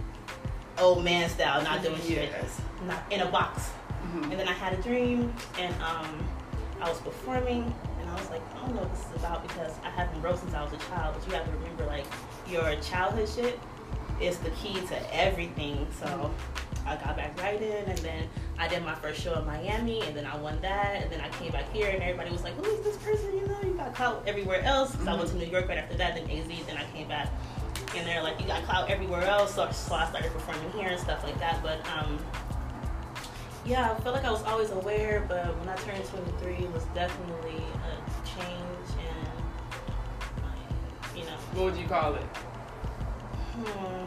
old 0.78 1.02
man 1.02 1.28
style, 1.30 1.62
not 1.62 1.82
doing 1.82 2.00
shit, 2.02 2.30
not 2.86 3.02
in 3.10 3.20
a 3.20 3.26
box. 3.30 3.70
Mhm. 4.14 4.24
And 4.30 4.32
then 4.38 4.46
I 4.48 4.52
had 4.52 4.74
a 4.78 4.82
dream, 4.82 5.32
and 5.58 5.74
um, 5.82 6.28
I 6.80 6.88
was 6.88 7.00
performing, 7.00 7.74
and 7.98 8.10
I 8.10 8.14
was 8.14 8.28
like, 8.30 8.42
I 8.54 8.60
don't 8.66 8.74
know 8.74 8.82
what 8.82 8.94
this 8.94 9.06
is 9.06 9.16
about 9.16 9.42
because 9.48 9.72
I 9.82 9.88
haven't 9.90 10.20
wrote 10.20 10.38
since 10.38 10.52
I 10.54 10.62
was 10.62 10.72
a 10.74 10.78
child. 10.88 11.14
But 11.18 11.26
you 11.26 11.34
have 11.34 11.46
to 11.46 11.52
remember, 11.52 11.86
like, 11.86 12.04
your 12.46 12.76
childhood 12.82 13.28
shit 13.28 13.58
is 14.20 14.38
the 14.38 14.50
key 14.50 14.80
to 14.86 15.14
everything. 15.14 15.86
So 15.98 16.30
I 16.86 16.96
got 16.96 17.16
back 17.16 17.38
writing, 17.40 17.84
and 17.86 17.98
then 17.98 18.28
I 18.58 18.68
did 18.68 18.84
my 18.84 18.94
first 18.94 19.20
show 19.20 19.38
in 19.38 19.46
Miami, 19.46 20.02
and 20.02 20.16
then 20.16 20.24
I 20.24 20.36
won 20.36 20.60
that, 20.62 21.02
and 21.02 21.10
then 21.10 21.20
I 21.20 21.28
came 21.30 21.50
back 21.52 21.70
here, 21.72 21.88
and 21.88 22.00
everybody 22.02 22.30
was 22.30 22.44
like, 22.44 22.54
"Who 22.54 22.64
is 22.64 22.84
this 22.84 22.96
person?" 22.98 23.36
You 23.36 23.46
know, 23.46 23.58
you 23.62 23.74
got 23.74 23.94
clout 23.94 24.22
everywhere 24.26 24.62
else. 24.62 24.92
Because 24.92 25.08
I 25.08 25.14
went 25.14 25.30
to 25.30 25.36
New 25.36 25.46
York 25.46 25.68
right 25.68 25.78
after 25.78 25.96
that, 25.96 26.14
then 26.14 26.30
AZ, 26.30 26.48
then 26.66 26.76
I 26.76 26.84
came 26.94 27.08
back, 27.08 27.28
and 27.96 28.06
they're 28.06 28.22
like, 28.22 28.40
"You 28.40 28.46
got 28.46 28.62
clout 28.64 28.90
everywhere 28.90 29.22
else." 29.22 29.54
So, 29.54 29.68
so 29.70 29.94
I 29.94 30.08
started 30.08 30.32
performing 30.32 30.70
here 30.72 30.88
and 30.88 31.00
stuff 31.00 31.24
like 31.24 31.38
that. 31.40 31.62
But 31.62 31.80
um, 31.98 32.18
yeah, 33.64 33.90
I 33.90 33.94
felt 34.00 34.14
like 34.14 34.24
I 34.24 34.30
was 34.30 34.44
always 34.44 34.70
aware, 34.70 35.24
but 35.28 35.58
when 35.58 35.68
I 35.68 35.74
turned 35.76 36.04
23, 36.04 36.54
it 36.54 36.72
was 36.72 36.84
definitely 36.94 37.56
a 37.56 38.24
change, 38.24 38.88
and 39.10 41.18
you 41.18 41.24
know. 41.24 41.36
What 41.52 41.72
would 41.72 41.76
you 41.76 41.88
call 41.88 42.14
it? 42.14 42.22
Hmm. 43.56 44.06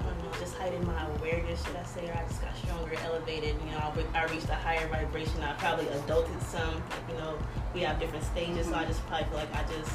I 0.00 0.02
don't 0.04 0.18
know, 0.24 0.38
just 0.40 0.56
heightened 0.56 0.86
my 0.86 1.06
awareness, 1.16 1.64
should 1.64 1.76
I 1.76 1.84
say, 1.84 2.08
or 2.08 2.12
I 2.14 2.26
just 2.26 2.40
got 2.40 2.56
stronger, 2.56 2.94
elevated. 3.04 3.54
You 3.66 3.72
know, 3.72 3.92
I, 4.14 4.22
I 4.22 4.24
reached 4.32 4.48
a 4.48 4.54
higher 4.54 4.86
vibration. 4.88 5.42
I 5.42 5.52
probably 5.54 5.86
adulted 5.86 6.42
some. 6.42 6.74
Like, 6.74 7.10
you 7.10 7.14
know, 7.16 7.38
we 7.74 7.80
have 7.82 8.00
different 8.00 8.24
stages, 8.24 8.66
so 8.68 8.74
I 8.74 8.84
just 8.86 9.04
probably 9.06 9.26
feel 9.28 9.36
like 9.38 9.54
I 9.54 9.62
just 9.72 9.92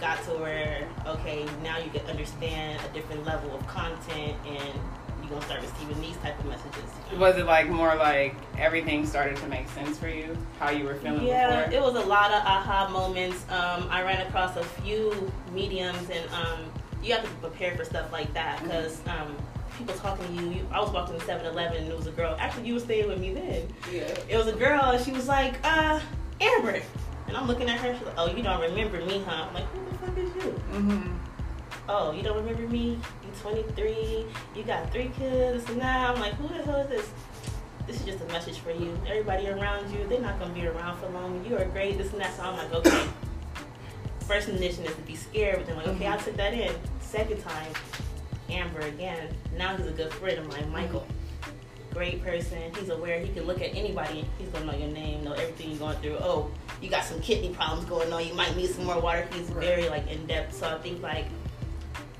got 0.00 0.22
to 0.24 0.30
where, 0.32 0.88
okay, 1.06 1.46
now 1.62 1.78
you 1.78 1.90
can 1.90 2.04
understand 2.06 2.80
a 2.90 2.92
different 2.94 3.24
level 3.24 3.54
of 3.54 3.64
content 3.66 4.34
and 4.46 4.56
you're 5.20 5.28
going 5.28 5.40
to 5.42 5.46
start 5.46 5.60
receiving 5.60 6.00
these 6.00 6.16
type 6.18 6.38
of 6.40 6.46
messages. 6.46 6.82
you 7.12 7.16
know? 7.18 7.20
Was 7.22 7.36
it 7.36 7.44
like 7.44 7.68
more 7.68 7.94
like 7.96 8.34
everything 8.58 9.06
started 9.06 9.36
to 9.36 9.46
make 9.46 9.68
sense 9.68 9.98
for 9.98 10.08
you? 10.08 10.36
How 10.58 10.70
you 10.70 10.84
were 10.84 10.94
feeling 10.96 11.26
Yeah, 11.26 11.66
before? 11.66 11.74
it 11.78 11.82
was 11.82 12.02
a 12.02 12.06
lot 12.08 12.30
of 12.32 12.42
aha 12.44 12.88
moments. 12.90 13.42
Um, 13.50 13.86
I 13.90 14.02
ran 14.02 14.26
across 14.26 14.56
a 14.56 14.64
few 14.64 15.30
mediums, 15.52 16.08
and 16.08 16.28
um, 16.32 16.64
you 17.02 17.12
have 17.14 17.24
to 17.24 17.30
be 17.30 17.36
prepared 17.40 17.76
for 17.76 17.84
stuff 17.84 18.12
like 18.12 18.32
that 18.34 18.62
because 18.62 19.00
um, 19.06 19.36
people 19.78 19.94
talking 19.94 20.26
to 20.26 20.42
you, 20.42 20.50
you. 20.50 20.66
I 20.70 20.80
was 20.80 20.90
walking 20.90 21.18
to 21.18 21.24
7-Eleven, 21.24 21.84
and 21.84 21.88
it 21.90 21.96
was 21.96 22.06
a 22.06 22.12
girl. 22.12 22.36
Actually, 22.38 22.66
you 22.66 22.74
were 22.74 22.80
staying 22.80 23.08
with 23.08 23.18
me 23.18 23.32
then. 23.32 23.68
Yeah. 23.90 24.14
It 24.28 24.36
was 24.36 24.46
a 24.46 24.52
girl, 24.52 24.82
and 24.82 25.04
she 25.04 25.12
was 25.12 25.28
like, 25.28 25.54
uh, 25.64 26.00
Amber. 26.40 26.82
And 27.26 27.36
I'm 27.36 27.46
looking 27.46 27.68
at 27.68 27.78
her. 27.78 27.94
She's 27.96 28.04
like, 28.04 28.14
"Oh, 28.18 28.26
you 28.34 28.42
don't 28.42 28.60
remember 28.60 29.04
me, 29.04 29.22
huh?" 29.24 29.46
I'm 29.46 29.54
like, 29.54 29.64
"Who 29.66 29.84
the 29.84 29.98
fuck 29.98 30.18
is 30.18 30.34
you?" 30.34 30.50
mm-hmm. 30.72 31.12
oh, 31.88 32.10
you 32.10 32.22
don't 32.22 32.36
remember 32.36 32.66
me? 32.66 32.98
You're 33.22 33.34
23, 33.40 34.26
you 34.56 34.62
got 34.64 34.90
three 34.92 35.12
kids, 35.16 35.68
and 35.68 35.78
now 35.78 36.12
I'm 36.12 36.20
like, 36.20 36.34
who 36.34 36.48
the 36.48 36.62
hell 36.64 36.80
is 36.80 36.88
this? 36.88 37.10
This 37.86 38.00
is 38.00 38.04
just 38.04 38.20
a 38.20 38.26
message 38.32 38.58
for 38.58 38.72
you. 38.72 38.98
Everybody 39.06 39.48
around 39.48 39.92
you, 39.92 40.04
they're 40.08 40.20
not 40.20 40.40
gonna 40.40 40.52
be 40.52 40.66
around 40.66 40.98
for 40.98 41.08
long. 41.10 41.44
You 41.48 41.56
are 41.56 41.64
great, 41.66 41.98
this 41.98 42.12
and 42.12 42.20
that. 42.20 42.36
So 42.36 42.42
I'm 42.42 42.56
like, 42.56 42.72
okay. 42.72 43.06
First 44.30 44.48
initiation 44.48 44.84
is 44.84 44.94
to 44.94 45.02
be 45.02 45.16
scared, 45.16 45.56
but 45.56 45.66
then 45.66 45.76
like, 45.76 45.88
okay, 45.88 46.06
I 46.06 46.16
took 46.16 46.36
that 46.36 46.54
in. 46.54 46.72
Second 47.00 47.42
time, 47.42 47.72
Amber 48.48 48.78
again. 48.82 49.34
Now 49.58 49.76
he's 49.76 49.88
a 49.88 49.90
good 49.90 50.12
friend. 50.12 50.38
I'm 50.38 50.48
like, 50.48 50.68
Michael. 50.68 51.04
Great 51.92 52.22
person. 52.22 52.72
He's 52.78 52.90
aware. 52.90 53.18
He 53.18 53.32
can 53.32 53.42
look 53.42 53.60
at 53.60 53.74
anybody. 53.74 54.24
He's 54.38 54.48
gonna 54.50 54.66
know 54.66 54.78
your 54.78 54.86
name, 54.86 55.24
know 55.24 55.32
everything 55.32 55.70
you're 55.70 55.80
going 55.80 55.96
through. 55.96 56.18
Oh, 56.20 56.48
you 56.80 56.88
got 56.88 57.02
some 57.02 57.20
kidney 57.20 57.52
problems 57.52 57.88
going 57.88 58.12
on. 58.12 58.24
You 58.24 58.34
might 58.34 58.56
need 58.56 58.70
some 58.70 58.84
more 58.84 59.00
water. 59.00 59.26
He's 59.32 59.50
very 59.50 59.88
like 59.88 60.08
in 60.08 60.24
depth. 60.28 60.54
So 60.54 60.68
I 60.68 60.78
think 60.78 61.02
like 61.02 61.26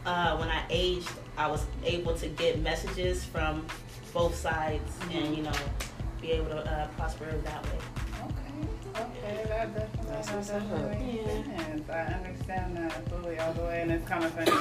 uh, 0.05 0.37
when 0.37 0.49
I 0.49 0.65
aged, 0.69 1.09
I 1.39 1.47
was 1.47 1.65
able 1.85 2.17
to 2.17 2.27
get 2.27 2.59
messages 2.59 3.23
from 3.23 3.65
both 4.13 4.35
sides 4.35 4.99
and 5.13 5.37
you 5.37 5.45
know 5.45 5.53
be 6.21 6.33
able 6.33 6.49
to 6.49 6.59
uh, 6.59 6.89
prosper 6.89 7.31
that 7.45 7.63
way. 7.67 8.00
Okay, 9.01 9.45
that 9.49 9.75
definitely, 9.75 10.11
that 10.11 10.27
definitely 10.27 11.23
makes 11.23 11.57
sense. 11.57 11.91
I 11.91 12.03
understand 12.13 12.77
that 12.77 13.09
fully 13.09 13.39
all 13.39 13.53
the 13.55 13.63
way, 13.63 13.81
and 13.83 13.91
it's 13.91 14.07
kind 14.09 14.25
of 14.25 14.33
funny. 14.33 14.53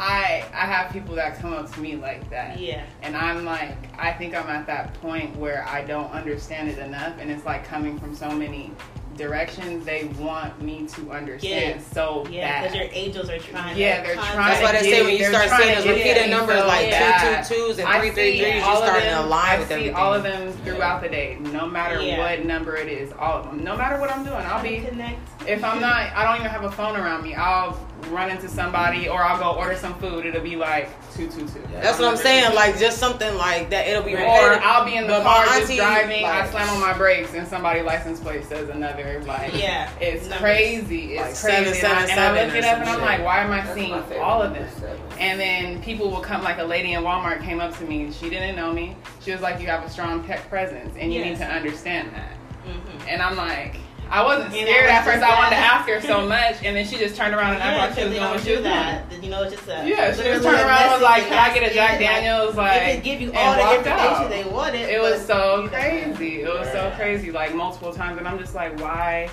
I 0.00 0.44
I 0.54 0.66
have 0.66 0.92
people 0.92 1.14
that 1.16 1.38
come 1.38 1.52
up 1.52 1.72
to 1.74 1.80
me 1.80 1.96
like 1.96 2.28
that, 2.30 2.58
Yeah. 2.58 2.84
and 3.02 3.16
I'm 3.16 3.44
like, 3.44 3.76
I 3.98 4.12
think 4.12 4.34
I'm 4.34 4.48
at 4.48 4.66
that 4.66 4.94
point 4.94 5.34
where 5.36 5.66
I 5.68 5.82
don't 5.82 6.10
understand 6.12 6.68
it 6.68 6.78
enough, 6.78 7.14
and 7.18 7.30
it's 7.30 7.44
like 7.44 7.64
coming 7.64 7.98
from 7.98 8.14
so 8.14 8.30
many 8.30 8.72
directions. 9.18 9.84
They 9.84 10.04
want 10.18 10.62
me 10.62 10.86
to 10.94 11.10
understand 11.12 11.82
so 11.82 12.24
Yeah, 12.30 12.48
bad. 12.48 12.62
because 12.62 12.76
your 12.76 12.88
angels 12.92 13.28
are 13.28 13.38
trying. 13.38 13.76
Yeah, 13.76 14.00
to 14.00 14.06
they're 14.06 14.14
trying 14.14 14.36
That's 14.36 14.62
why 14.62 14.72
they 14.80 14.90
say 14.90 15.02
when 15.04 15.16
you 15.18 15.24
start 15.26 15.50
seeing 15.50 15.68
to 15.70 15.74
those 15.76 15.84
get 15.84 15.96
repeated 15.96 16.24
me 16.24 16.30
numbers 16.30 16.60
so 16.60 16.66
like 16.66 16.90
bad. 16.90 17.44
two 17.44 17.54
two 17.54 17.62
twos 17.66 17.78
and 17.78 17.88
I 17.88 17.98
three 18.00 18.10
three 18.10 18.32
see 18.32 18.40
threes, 18.42 18.54
you 18.54 18.62
all 18.62 18.78
of 18.82 18.84
starting 18.88 19.08
them- 19.10 19.22
to 19.22 19.28
align 19.28 19.50
I 19.50 19.58
with 19.58 19.68
see 19.68 19.90
all 19.90 20.14
of 20.14 20.22
them 20.22 20.52
throughout 20.64 21.02
the 21.02 21.08
day, 21.08 21.36
no 21.40 21.66
matter 21.66 22.00
Yeah. 22.00 22.18
what 22.18 22.44
number 22.44 22.76
it 22.76 22.88
is. 22.88 23.12
All 23.18 23.38
of 23.40 23.44
them, 23.46 23.62
no 23.64 23.76
matter 23.76 23.98
what 24.00 24.10
I'm 24.10 24.24
doing, 24.24 24.36
I'll 24.46 24.62
be. 24.62 24.80
to 24.80 24.88
connect. 24.88 25.18
If 25.46 25.64
I'm 25.64 25.80
not, 25.80 26.12
I 26.14 26.24
don't 26.24 26.36
even 26.36 26.50
have 26.50 26.64
a 26.64 26.70
phone 26.70 26.96
around 26.96 27.22
me. 27.24 27.34
I'll 27.34 27.78
run 28.10 28.30
into 28.30 28.48
somebody 28.48 29.08
or 29.08 29.22
I'll 29.22 29.38
go 29.38 29.58
order 29.58 29.76
some 29.76 29.94
food. 29.98 30.24
It'll 30.24 30.40
be 30.40 30.56
like 30.56 30.88
two 31.14 31.26
two 31.28 31.46
two. 31.48 31.62
That's 31.72 31.98
what 31.98 32.08
I'm 32.08 32.16
saying. 32.16 32.54
Like 32.54 32.78
just 32.78 32.98
something 32.98 33.34
like 33.36 33.70
that. 33.70 33.86
It'll 33.88 34.02
be 34.02 34.14
Or 34.14 34.18
repetitive. 34.18 34.62
I'll 34.64 34.84
be 34.84 34.94
in 34.96 35.02
the 35.06 35.14
But 35.14 35.24
my 35.24 35.34
car 35.34 35.44
just 35.46 35.60
auntie, 35.62 35.76
driving. 35.76 36.24
I 36.24 36.48
slam 36.48 36.68
on 36.70 36.80
my 36.80 36.96
brakes 36.96 37.34
and 37.34 37.46
somebody 37.46 37.82
license 37.82 38.20
plate 38.20 38.44
says 38.44 38.68
another. 38.68 39.22
Like 39.26 39.52
Yeah, 39.60 39.90
it's 40.00 40.22
numbers. 40.28 40.38
crazy. 40.40 41.16
It's 41.16 41.44
Like 41.44 41.54
crazy. 41.64 41.80
seven, 41.80 41.98
and, 42.10 42.10
I, 42.10 42.12
and 42.12 42.20
I 42.38 42.44
look 42.46 42.54
it 42.54 42.64
up 42.64 42.78
and 42.78 42.88
I'm 42.88 42.94
shit. 42.96 43.04
like, 43.04 43.24
why 43.24 43.40
am 43.40 43.50
I 43.52 43.60
That's 43.62 43.74
seeing 43.74 43.92
all 44.20 44.42
of 44.42 44.54
this? 44.54 44.72
And 45.18 45.38
then 45.40 45.82
people 45.82 46.10
will 46.10 46.20
come, 46.20 46.42
like 46.42 46.58
a 46.58 46.64
lady 46.64 46.92
in 46.92 47.02
Walmart 47.02 47.42
came 47.42 47.60
up 47.60 47.76
to 47.78 47.84
me. 47.84 48.12
She 48.12 48.30
didn't 48.30 48.54
know 48.56 48.72
me. 48.72 48.96
She 49.20 49.32
was 49.32 49.40
like, 49.40 49.60
"You 49.60 49.66
have 49.66 49.82
a 49.84 49.90
strong 49.90 50.22
pet 50.22 50.48
presence, 50.48 50.94
and 50.98 51.12
you 51.12 51.24
need 51.24 51.36
to 51.38 51.44
understand 51.46 52.12
that." 52.14 52.32
Mm-hmm. 52.66 53.08
And 53.08 53.20
I'm 53.20 53.36
like, 53.36 53.76
I 54.10 54.24
wasn't 54.24 54.54
And 54.54 54.66
scared 54.66 54.88
at 54.90 55.04
first. 55.04 55.22
I 55.22 55.34
wanted 55.38 55.50
to 55.50 55.56
ask 55.62 55.88
her 55.88 56.00
so 56.00 56.26
much, 56.26 56.56
and 56.64 56.76
then 56.76 56.86
she 56.86 56.96
just 56.96 57.14
turned 57.16 57.34
around 57.34 57.54
and 57.56 57.60
Yeah, 57.60 57.76
like 57.76 57.90
she 57.90 57.94
because 57.96 58.08
was 58.10 58.14
they 58.14 58.20
what 58.20 58.40
she 58.40 58.56
do 58.56 58.62
that. 58.62 59.22
You 59.22 59.30
know, 59.30 59.42
it's 59.42 59.54
just 59.54 59.68
a 59.68 59.86
Yeah, 59.86 60.12
she 60.14 60.22
just 60.22 60.42
turned 60.44 60.56
around 60.60 60.82
and 60.82 60.92
was 60.92 61.02
like, 61.02 61.24
"Can 61.24 61.38
I 61.38 61.54
get 61.54 61.70
a 61.70 61.74
Jack 61.74 61.98
Daniels?" 61.98 62.56
Like, 62.56 62.94
could 62.94 63.04
give 63.04 63.20
you 63.20 63.32
all 63.34 63.54
the 63.54 63.78
information 63.78 63.92
out. 63.92 64.30
they 64.30 64.44
wanted. 64.44 64.88
It 64.88 65.00
was 65.00 65.24
so 65.24 65.68
crazy. 65.68 66.42
It 66.42 66.48
was 66.48 66.70
so 66.72 66.90
crazy, 66.96 67.30
like 67.30 67.54
multiple 67.54 67.92
times, 67.92 68.18
and 68.18 68.26
I'm 68.26 68.38
just 68.38 68.54
like, 68.54 68.78
why, 68.80 69.28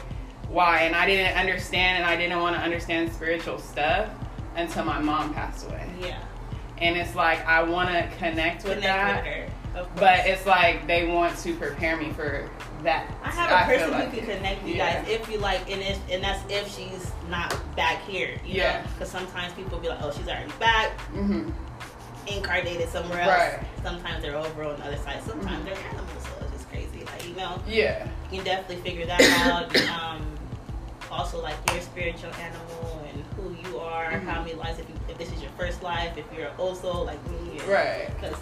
why? 0.49 0.79
And 0.79 0.95
I 0.95 1.05
didn't 1.05 1.37
understand, 1.37 2.03
and 2.03 2.05
I 2.05 2.15
didn't 2.17 2.39
want 2.41 2.55
to 2.55 2.61
understand 2.61 3.11
spiritual 3.13 3.59
stuff 3.59 4.09
until 4.57 4.83
my 4.85 4.99
mom 4.99 5.33
passed 5.33 5.65
away. 5.67 5.87
Yeah. 6.01 6.19
and 6.79 6.97
it's 6.97 7.15
like 7.15 7.45
I 7.45 7.63
want 7.63 7.89
to 7.89 8.09
connect 8.17 8.63
with 8.65 8.73
Connect 8.81 9.23
that, 9.25 9.49
with. 9.73 9.87
But 9.95 10.25
it's 10.25 10.45
like 10.45 10.85
they 10.87 11.05
want 11.07 11.37
to 11.39 11.53
prepare 11.55 11.95
me 11.97 12.11
for 12.11 12.49
that. 12.85 13.11
I 13.23 13.29
have 13.29 13.51
a 13.51 13.69
feel 13.69 13.79
person 13.79 13.91
like 13.91 14.09
who 14.11 14.19
can 14.21 14.29
it. 14.29 14.35
connect 14.37 14.65
you 14.67 14.75
Yeah. 14.75 15.03
guys 15.03 15.09
if 15.09 15.29
you 15.29 15.37
like, 15.39 15.61
and 15.69 15.81
if 15.81 15.99
and 16.09 16.23
that's 16.23 16.41
if 16.51 16.73
she's 16.75 17.11
not 17.29 17.53
back 17.75 18.03
here. 18.07 18.39
You 18.45 18.55
Yeah. 18.61 18.81
because 18.93 19.09
sometimes 19.09 19.53
people 19.53 19.77
be 19.79 19.89
like, 19.89 20.01
oh, 20.01 20.11
she's 20.15 20.27
already 20.27 20.51
back, 20.59 20.91
Mhm. 21.13 21.51
incarnated 22.27 22.89
somewhere 22.89 23.21
else. 23.21 23.31
Right. 23.53 23.59
Sometimes 23.83 24.21
they're 24.23 24.35
over 24.37 24.63
on 24.63 24.77
the 24.79 24.85
other 24.85 24.97
side. 24.97 25.21
Sometimes 25.25 25.65
they're 25.65 25.77
animals, 25.91 26.23
so 26.23 26.29
it's 26.45 26.51
just 26.53 26.69
crazy. 26.69 27.03
Like 27.05 27.27
you 27.27 27.35
know, 27.35 27.59
Yeah. 27.67 28.05
you 28.31 28.37
can 28.37 28.45
definitely 28.45 28.77
figure 28.89 29.05
that 29.05 29.21
out. 29.45 29.75
Um, 29.89 30.25
also, 31.11 31.41
like 31.41 31.55
your 31.71 31.81
spiritual 31.81 32.31
animal 32.41 33.05
and 33.13 33.23
who 33.37 33.69
you 33.69 33.79
are, 33.79 34.11
Mhm. 34.11 34.27
how 34.27 34.41
many 34.41 34.53
lives. 34.55 34.79
If, 34.79 34.89
you, 34.89 34.95
if 35.07 35.17
this 35.17 35.31
is 35.31 35.41
your 35.41 35.51
first 35.57 35.81
life, 35.83 36.17
if 36.17 36.25
you're 36.35 36.47
a 36.47 36.53
also 36.57 37.03
like 37.03 37.19
me, 37.29 37.59
Right. 37.67 38.09
Because. 38.19 38.35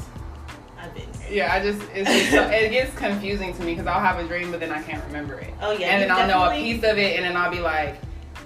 Yeah, 1.34 1.52
I 1.54 1.60
just 1.62 1.82
it's 1.94 2.10
just 2.10 2.32
so, 2.32 2.44
it 2.50 2.70
gets 2.70 2.96
confusing 2.96 3.54
to 3.56 3.63
me 3.63 3.74
because 3.74 3.88
I'll 3.88 4.00
have 4.00 4.20
a 4.24 4.28
dream 4.28 4.52
but 4.52 4.60
then 4.60 4.72
I 4.72 4.82
can't 4.84 5.04
remember 5.06 5.40
it. 5.40 5.54
Oh 5.62 5.72
yeah, 5.72 5.88
and 5.88 6.02
then 6.04 6.12
I'll 6.12 6.28
know 6.28 6.50
a 6.52 6.54
piece 6.54 6.84
of 6.84 6.98
it, 6.98 7.16
and 7.16 7.25
then 7.25 7.36
I'll 7.36 7.50
be 7.50 7.60
like, 7.60 7.96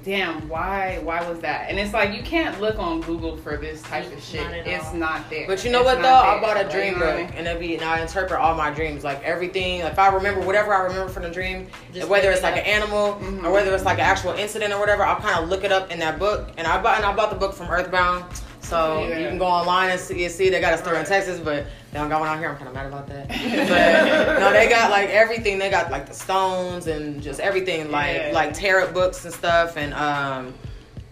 "Damn, 0.05 0.47
why? 0.47 0.99
Why 1.03 1.27
was 1.27 1.39
that?" 1.41 1.69
And 1.69 1.77
it's 1.77 1.93
like 1.93 2.15
you 2.15 2.23
can't 2.23 2.61
look 2.61 2.79
on 2.79 3.01
Google 3.01 3.35
for 3.35 3.57
this 3.57 3.81
type 3.81 4.11
of 4.13 4.23
shit. 4.23 4.41
Not 4.41 4.53
It's 4.65 4.85
all. 4.85 4.93
not 4.95 5.29
there. 5.29 5.47
But 5.47 5.65
you 5.65 5.71
know 5.71 5.79
It's 5.79 5.85
what 5.87 5.95
though? 5.97 6.03
not 6.03 6.25
I 6.37 6.39
bought 6.39 6.57
a 6.65 6.69
dream 6.69 6.93
you 6.93 6.99
know 6.99 7.05
I 7.09 7.23
book, 7.23 7.29
mean? 7.31 7.37
and 7.39 7.47
it 7.47 7.59
be 7.59 7.75
and 7.75 7.83
I 7.83 7.99
interpret 7.99 8.39
all 8.39 8.55
my 8.55 8.71
dreams, 8.71 9.03
like 9.03 9.21
everything. 9.23 9.81
If 9.81 9.99
I 9.99 10.07
remember 10.07 10.39
whatever 10.41 10.73
I 10.73 10.83
remember 10.83 11.09
from 11.11 11.23
the 11.23 11.29
dream, 11.29 11.67
Just 11.93 12.07
whether 12.07 12.29
it's 12.31 12.39
it 12.39 12.43
like 12.43 12.53
up. 12.53 12.59
an 12.59 12.65
animal 12.67 13.15
Mhm. 13.21 13.43
or 13.43 13.51
whether 13.51 13.73
it's 13.75 13.83
like 13.85 13.97
an 13.97 14.05
actual 14.05 14.31
incident 14.31 14.71
or 14.73 14.79
whatever, 14.79 15.03
I'll 15.03 15.19
kind 15.19 15.43
of 15.43 15.49
look 15.49 15.65
it 15.65 15.73
up 15.73 15.91
in 15.91 15.99
that 15.99 16.19
book. 16.19 16.49
And 16.57 16.65
I 16.65 16.81
bought 16.81 16.95
and 16.97 17.05
I 17.05 17.13
bought 17.13 17.31
the 17.31 17.35
book 17.37 17.53
from 17.53 17.69
Earthbound, 17.69 18.23
so 18.67 19.07
Yeah. 19.07 19.17
you 19.19 19.27
can 19.29 19.37
go 19.37 19.45
online 19.45 19.91
and 19.91 19.99
see. 19.99 20.27
see 20.29 20.49
they 20.49 20.59
got 20.59 20.73
a 20.73 20.77
store 20.77 20.95
in 20.95 21.05
Texas, 21.05 21.39
but 21.39 21.65
they 21.91 21.99
don't 21.99 22.09
got 22.09 22.19
one 22.19 22.29
out 22.29 22.37
here. 22.39 22.49
I'm 22.49 22.55
kind 22.57 22.67
of 22.67 22.73
mad 22.73 22.85
about 22.87 23.07
that. 23.07 23.27
but 23.29 24.39
no, 24.39 24.51
they 24.51 24.69
got 24.69 24.91
like 24.91 25.09
everything. 25.09 25.57
They 25.59 25.69
got 25.69 25.89
like 25.91 26.05
the 26.07 26.13
stones 26.13 26.87
and 26.87 27.21
just 27.21 27.39
everything, 27.39 27.91
like 27.91 28.15
Yeah. 28.17 28.31
like 28.33 28.53
tarot 28.53 28.91
books 28.93 29.23
and 29.25 29.33
stuff, 29.33 29.77
and 29.77 29.93
um 29.93 30.53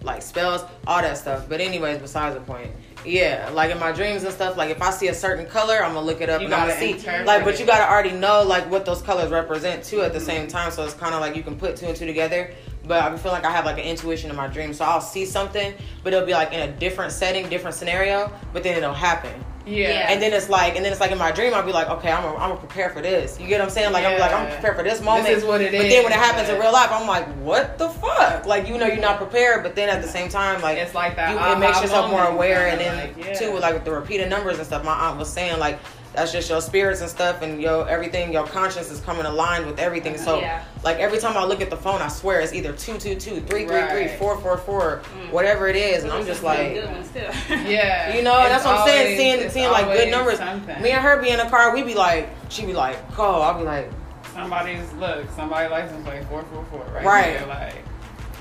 like 0.02 0.22
spells, 0.22 0.64
all 0.86 1.02
that 1.02 1.18
stuff. 1.18 1.50
But 1.50 1.62
anyways, 1.62 1.98
besides 2.00 2.36
the 2.36 2.42
point. 2.42 2.72
Yeah, 3.04 3.50
like 3.54 3.70
in 3.72 3.80
my 3.80 3.92
dreams 3.92 4.24
and 4.24 4.34
stuff, 4.34 4.58
like 4.58 4.72
if 4.72 4.82
I 4.82 4.90
see 4.90 5.10
a 5.10 5.14
certain 5.14 5.46
color, 5.46 5.76
I'm 5.84 5.94
gonna 5.94 6.06
look 6.06 6.22
it 6.22 6.30
up 6.30 6.42
You 6.42 6.48
and 6.48 6.56
I'm 6.56 6.68
gonna 6.68 6.80
see 6.80 6.94
like 7.24 7.44
but 7.44 7.60
you 7.60 7.66
gotta 7.66 7.88
already 7.88 8.12
know 8.12 8.42
like 8.44 8.70
what 8.72 8.84
those 8.84 9.02
colors 9.04 9.30
represent 9.30 9.84
too 9.84 10.02
at 10.02 10.12
the 10.12 10.20
same 10.20 10.48
time. 10.48 10.72
So 10.72 10.84
it's 10.84 10.96
kinda 10.96 11.20
like 11.20 11.36
you 11.36 11.44
can 11.44 11.56
put 11.56 11.76
two 11.76 11.86
and 11.86 11.96
two 11.96 12.06
together. 12.08 12.52
But 12.88 13.02
I 13.04 13.16
feel 13.18 13.32
like 13.32 13.46
I 13.46 13.52
have 13.52 13.66
like 13.66 13.78
an 13.78 13.86
intuition 13.86 14.30
in 14.30 14.36
my 14.36 14.48
dreams. 14.48 14.78
So 14.78 14.86
I'll 14.86 15.02
see 15.02 15.26
something, 15.26 15.74
but 16.04 16.14
it'll 16.14 16.26
be 16.26 16.34
like 16.34 16.54
in 16.54 16.70
a 16.70 16.72
different 16.72 17.12
setting, 17.12 17.50
different 17.50 17.76
scenario, 17.76 18.32
but 18.54 18.64
then 18.64 18.78
it'll 18.78 18.94
happen. 18.94 19.44
Yeah. 19.66 19.90
Yeah. 19.90 20.12
And 20.12 20.22
then 20.22 20.34
it's 20.34 20.50
like, 20.50 20.76
and 20.76 20.86
then 20.86 20.92
it's 20.92 21.02
like 21.02 21.12
in 21.12 21.18
my 21.18 21.32
dream, 21.32 21.54
I'll 21.54 21.66
be 21.66 21.72
like, 21.72 21.90
okay, 21.90 22.12
I'm 22.12 22.24
gonna, 22.24 22.38
I'm 22.38 22.50
gonna 22.50 22.60
prepare 22.60 22.90
for 22.92 23.02
this. 23.02 23.40
You 23.40 23.48
get 23.48 23.60
what 23.60 23.66
I'm 23.66 23.72
saying? 23.72 23.92
Like 23.94 24.06
I'm 24.06 24.20
like, 24.20 24.32
I'm 24.32 24.52
prepared 24.52 24.78
for 24.78 24.84
this 24.84 25.02
moment. 25.02 25.26
This 25.26 25.40
is 25.40 25.44
what 25.44 25.62
it 25.62 25.72
But 25.72 25.82
then 25.82 26.04
when 26.04 26.14
it 26.14 26.20
happens 26.20 26.50
in 26.50 26.60
real 26.60 26.72
life, 26.72 26.90
I'm 26.92 27.08
like, 27.08 27.26
what 27.38 27.78
the 27.78 27.90
fuck? 27.90 28.46
Like 28.46 28.68
you 28.68 28.78
know, 28.78 28.86
you're 28.86 28.98
not 28.98 29.18
prepared, 29.18 29.64
but 29.64 29.76
then 29.76 29.90
at 29.90 30.02
the 30.02 30.08
same 30.08 30.30
time, 30.30 30.62
like 30.62 30.78
It's 30.78 30.94
like 30.94 31.16
that 31.16 31.32
you, 31.32 31.56
it 31.56 31.60
makes 31.60 31.82
yourself 31.82 32.12
more 32.12 32.26
aware, 32.26 32.68
and 32.68 32.80
then 32.80 32.96
like, 32.96 33.26
yeah. 33.26 33.34
too 33.34 33.52
with 33.52 33.62
like 33.62 33.74
with 33.74 33.86
the 33.86 33.92
repeated 33.92 34.30
numbers 34.30 34.58
and 34.58 34.68
stuff. 34.68 34.84
My 34.84 34.94
aunt 34.94 35.18
was 35.18 35.32
saying 35.32 35.60
like 35.60 35.80
that's 36.16 36.32
just 36.32 36.50
your 36.50 36.62
spirits 36.62 37.02
and 37.02 37.10
stuff, 37.10 37.42
and 37.42 37.62
your 37.62 37.88
everything, 37.90 38.32
your 38.34 38.46
conscience 38.48 38.90
is 38.92 39.00
coming 39.02 39.26
aligned 39.26 39.66
with 39.66 39.80
everything. 39.80 40.18
So 40.18 40.40
Yeah. 40.40 40.64
like 40.84 40.98
every 40.98 41.18
time 41.20 41.36
I 41.38 41.44
look 41.44 41.62
at 41.62 41.70
the 41.70 41.78
phone, 41.78 42.02
I 42.02 42.08
swear 42.08 42.40
it's 42.40 42.54
either 42.54 42.72
two 42.74 42.98
two 42.98 43.16
two, 43.16 43.42
three 43.42 43.66
three 43.66 43.82
three, 43.88 44.06
Right. 44.08 44.20
four 44.20 44.38
four 44.38 44.58
four, 44.58 45.02
Mm. 45.18 45.32
whatever 45.32 45.68
it 45.68 45.76
is, 45.76 46.04
and 46.04 46.12
I'm 46.14 46.26
just 46.26 46.44
like. 46.44 46.74
good 46.76 46.92
ones 46.92 47.10
too. 47.14 47.56
Yeah. 47.68 48.16
You 48.16 48.22
know, 48.22 48.40
It's 48.42 48.50
that's 48.50 48.66
what 48.66 48.80
I'm 48.80 48.88
saying. 48.88 49.02
always- 49.06 49.18
Seeing 49.18 49.50
seeing 49.50 49.72
like 49.72 49.86
good 49.88 50.10
numbers. 50.10 50.38
something. 50.40 50.82
Me 50.82 50.92
and 50.92 51.02
her 51.04 51.22
be 51.22 51.30
in 51.30 51.38
the 51.38 51.46
car. 51.46 51.74
We 51.74 51.84
be 51.84 51.96
like, 51.96 52.30
she 52.50 52.66
be 52.66 52.74
like, 52.74 52.98
"Call." 53.14 53.42
I'll 53.42 53.58
be 53.58 53.64
like, 53.64 53.90
somebody's 54.34 54.92
look, 55.00 55.26
somebody 55.36 55.70
license 55.70 56.06
plate 56.06 56.24
four 56.30 56.44
four 56.54 56.66
four, 56.72 56.86
right? 56.94 57.06
Right. 57.06 57.38
There, 57.40 57.48
like 57.48 57.74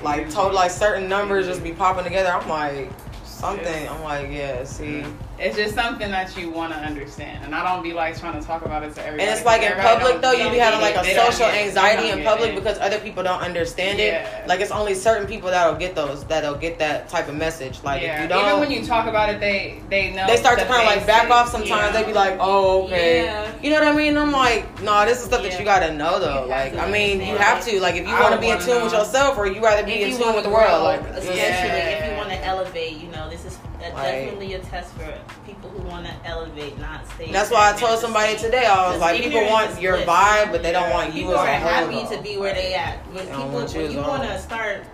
like 0.03 0.31
told 0.31 0.53
like 0.53 0.71
certain 0.71 1.09
numbers 1.09 1.47
just 1.47 1.63
be 1.63 1.73
popping 1.73 2.05
together. 2.05 2.31
I'm 2.31 2.49
like, 2.49 2.91
something. 3.35 3.89
I'm 3.89 4.03
like, 4.03 4.31
yeah. 4.31 4.65
See, 4.65 5.05
It's 5.39 5.57
just 5.57 5.75
something 5.75 6.11
that 6.13 6.37
you 6.37 6.49
want 6.51 6.73
to 6.73 6.79
understand, 6.79 7.45
and 7.45 7.55
I 7.55 7.69
don't 7.69 7.83
be 7.83 7.93
like 7.93 8.19
trying 8.19 8.41
to 8.41 8.47
talk 8.47 8.65
about 8.65 8.85
it 8.85 8.95
to 8.95 9.01
everybody. 9.05 9.29
and 9.29 9.37
it's 9.37 9.45
like 9.45 9.63
in 9.63 9.73
public 9.79 10.21
though, 10.23 10.31
you 10.33 10.49
be 10.51 10.59
having 10.59 10.81
like 10.81 10.95
a 10.95 11.05
social 11.05 11.47
get 11.47 11.49
it. 11.49 11.53
They 11.53 11.67
anxiety 11.69 12.09
in 12.11 12.23
public 12.25 12.51
it. 12.51 12.55
because 12.55 12.79
other 12.79 12.99
people 13.01 13.23
don't 13.25 13.41
understand 13.43 13.99
Yeah. 13.99 14.43
it. 14.43 14.49
Like 14.49 14.61
it's 14.61 14.71
only 14.71 14.95
certain 14.95 15.27
people 15.27 15.51
that'll 15.51 15.75
get 15.75 15.95
those 15.97 16.25
that'll 16.25 16.55
get 16.55 16.79
that 16.79 17.09
type 17.09 17.29
of 17.29 17.35
message. 17.35 17.83
Like 17.83 18.03
yeah. 18.03 18.17
if 18.17 18.23
you 18.23 18.29
don't, 18.29 18.47
Even 18.47 18.61
when 18.61 18.71
you 18.71 18.87
talk 18.87 19.07
about 19.09 19.29
it, 19.29 19.41
they 19.41 19.81
they 19.91 20.13
know. 20.13 20.27
they 20.29 20.37
start 20.37 20.59
to 20.61 20.67
kind 20.67 20.81
of 20.83 20.87
like 20.87 21.05
back 21.07 21.29
off 21.31 21.49
sometimes. 21.51 21.93
Yeah. 21.95 22.01
They 22.01 22.05
be 22.07 22.13
like, 22.13 22.37
"Oh, 22.41 22.85
okay." 22.85 23.25
Yeah. 23.25 23.51
You 23.61 23.71
know 23.71 23.81
what 23.81 23.89
I 23.89 23.97
mean? 23.97 24.17
I'm 24.17 24.31
like, 24.31 24.83
"No, 24.83 25.05
this 25.05 25.19
is 25.19 25.25
stuff 25.25 25.43
that 25.43 25.59
you 25.59 25.65
gotta 25.65 25.93
know, 25.93 26.21
though. 26.21 26.47
Like, 26.49 26.75
I 26.77 26.89
mean, 26.91 27.21
you 27.21 27.37
have 27.37 27.65
to. 27.67 27.81
Like, 27.81 27.97
if 27.97 28.07
you 28.07 28.15
want 28.15 28.35
to 28.35 28.41
be 28.41 28.51
in 28.51 28.61
tune 28.61 28.83
with 28.85 28.93
yourself, 28.93 29.37
or 29.37 29.47
you 29.49 29.61
rather 29.63 29.85
be 29.85 30.03
in 30.03 30.17
tune 30.17 30.35
with 30.35 30.45
the 30.45 30.51
world, 30.51 30.85
like, 30.85 31.01
especially 31.01 31.41
if 31.41 32.07
you 32.11 32.14
elevate, 32.45 32.93
you 32.99 33.09
know, 33.09 33.29
this 33.31 33.45
is 33.45 33.57
a 33.83 33.91
Right. 33.93 34.23
definitely 34.25 34.55
a 34.55 34.59
test 34.61 34.93
for 34.95 35.13
people 35.47 35.71
who 35.71 35.83
want 35.89 36.07
to 36.07 36.13
elevate, 36.25 36.79
not 36.79 37.01
stay. 37.15 37.31
That's 37.33 37.51
why 37.51 37.69
I 37.69 37.71
told 37.71 37.99
stagnant. 37.99 38.01
somebody 38.01 38.37
today. 38.37 38.67
I 38.67 38.91
was 38.91 39.01
like, 39.01 39.21
people 39.23 39.45
want 39.47 39.71
is 39.73 39.81
your 39.81 39.99
vibe, 39.99 40.53
but 40.53 40.63
they 40.63 40.73
don't 40.73 40.91
want 40.91 41.09
you 41.15 41.23
People 41.25 41.35
as 41.39 41.41
are 41.41 41.47
happy 41.47 41.95
though. 42.05 42.17
to 42.17 42.23
be 42.23 42.37
where 42.37 42.55
they 42.55 42.75
at. 42.75 42.99
When 43.07 43.17
They 43.27 43.33
people, 43.33 43.49
want 43.49 43.75
you 43.75 43.83
when 43.83 43.93
you 43.93 43.99
want 44.01 44.23
to 44.25 44.39
start 44.39 44.85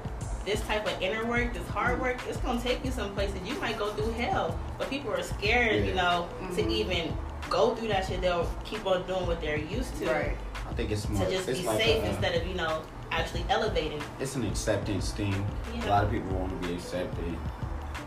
this 0.44 0.60
type 0.62 0.86
of 0.86 1.00
inner 1.02 1.24
work, 1.26 1.52
this 1.52 1.66
hard 1.68 2.00
work, 2.00 2.16
it's 2.28 2.38
gonna 2.38 2.60
take 2.60 2.84
you 2.84 2.90
some 2.90 3.10
places. 3.14 3.36
You 3.44 3.54
might 3.60 3.78
go 3.78 3.90
through 3.90 4.12
hell, 4.12 4.58
but 4.78 4.88
people 4.88 5.12
are 5.12 5.22
scared, 5.22 5.84
you 5.84 5.94
know, 5.94 6.26
to 6.56 6.62
Mhm. 6.62 6.70
even 6.70 7.16
go 7.50 7.74
through 7.74 7.88
that 7.88 8.06
shit. 8.06 8.20
They'll 8.22 8.48
keep 8.64 8.86
on 8.86 9.02
doing 9.06 9.26
what 9.26 9.40
they're 9.40 9.56
used 9.58 9.96
to, 9.98 10.06
Right. 10.10 10.36
I 10.68 10.72
think 10.74 10.90
it's 10.92 11.08
more. 11.08 11.24
to 11.24 11.30
just 11.30 11.48
it's 11.48 11.60
be 11.60 11.66
like 11.66 11.80
safe 11.80 12.02
a, 12.04 12.06
instead 12.08 12.34
of 12.36 12.46
you 12.46 12.54
know 12.54 12.80
actually 13.10 13.44
elevating. 13.48 14.00
It's 14.18 14.36
an 14.36 14.44
acceptance 14.44 15.12
thing. 15.12 15.46
Yeah. 15.74 15.86
A 15.86 15.88
lot 15.88 16.04
of 16.04 16.10
people 16.10 16.30
want 16.36 16.60
to 16.60 16.68
be 16.68 16.74
accepted 16.74 17.36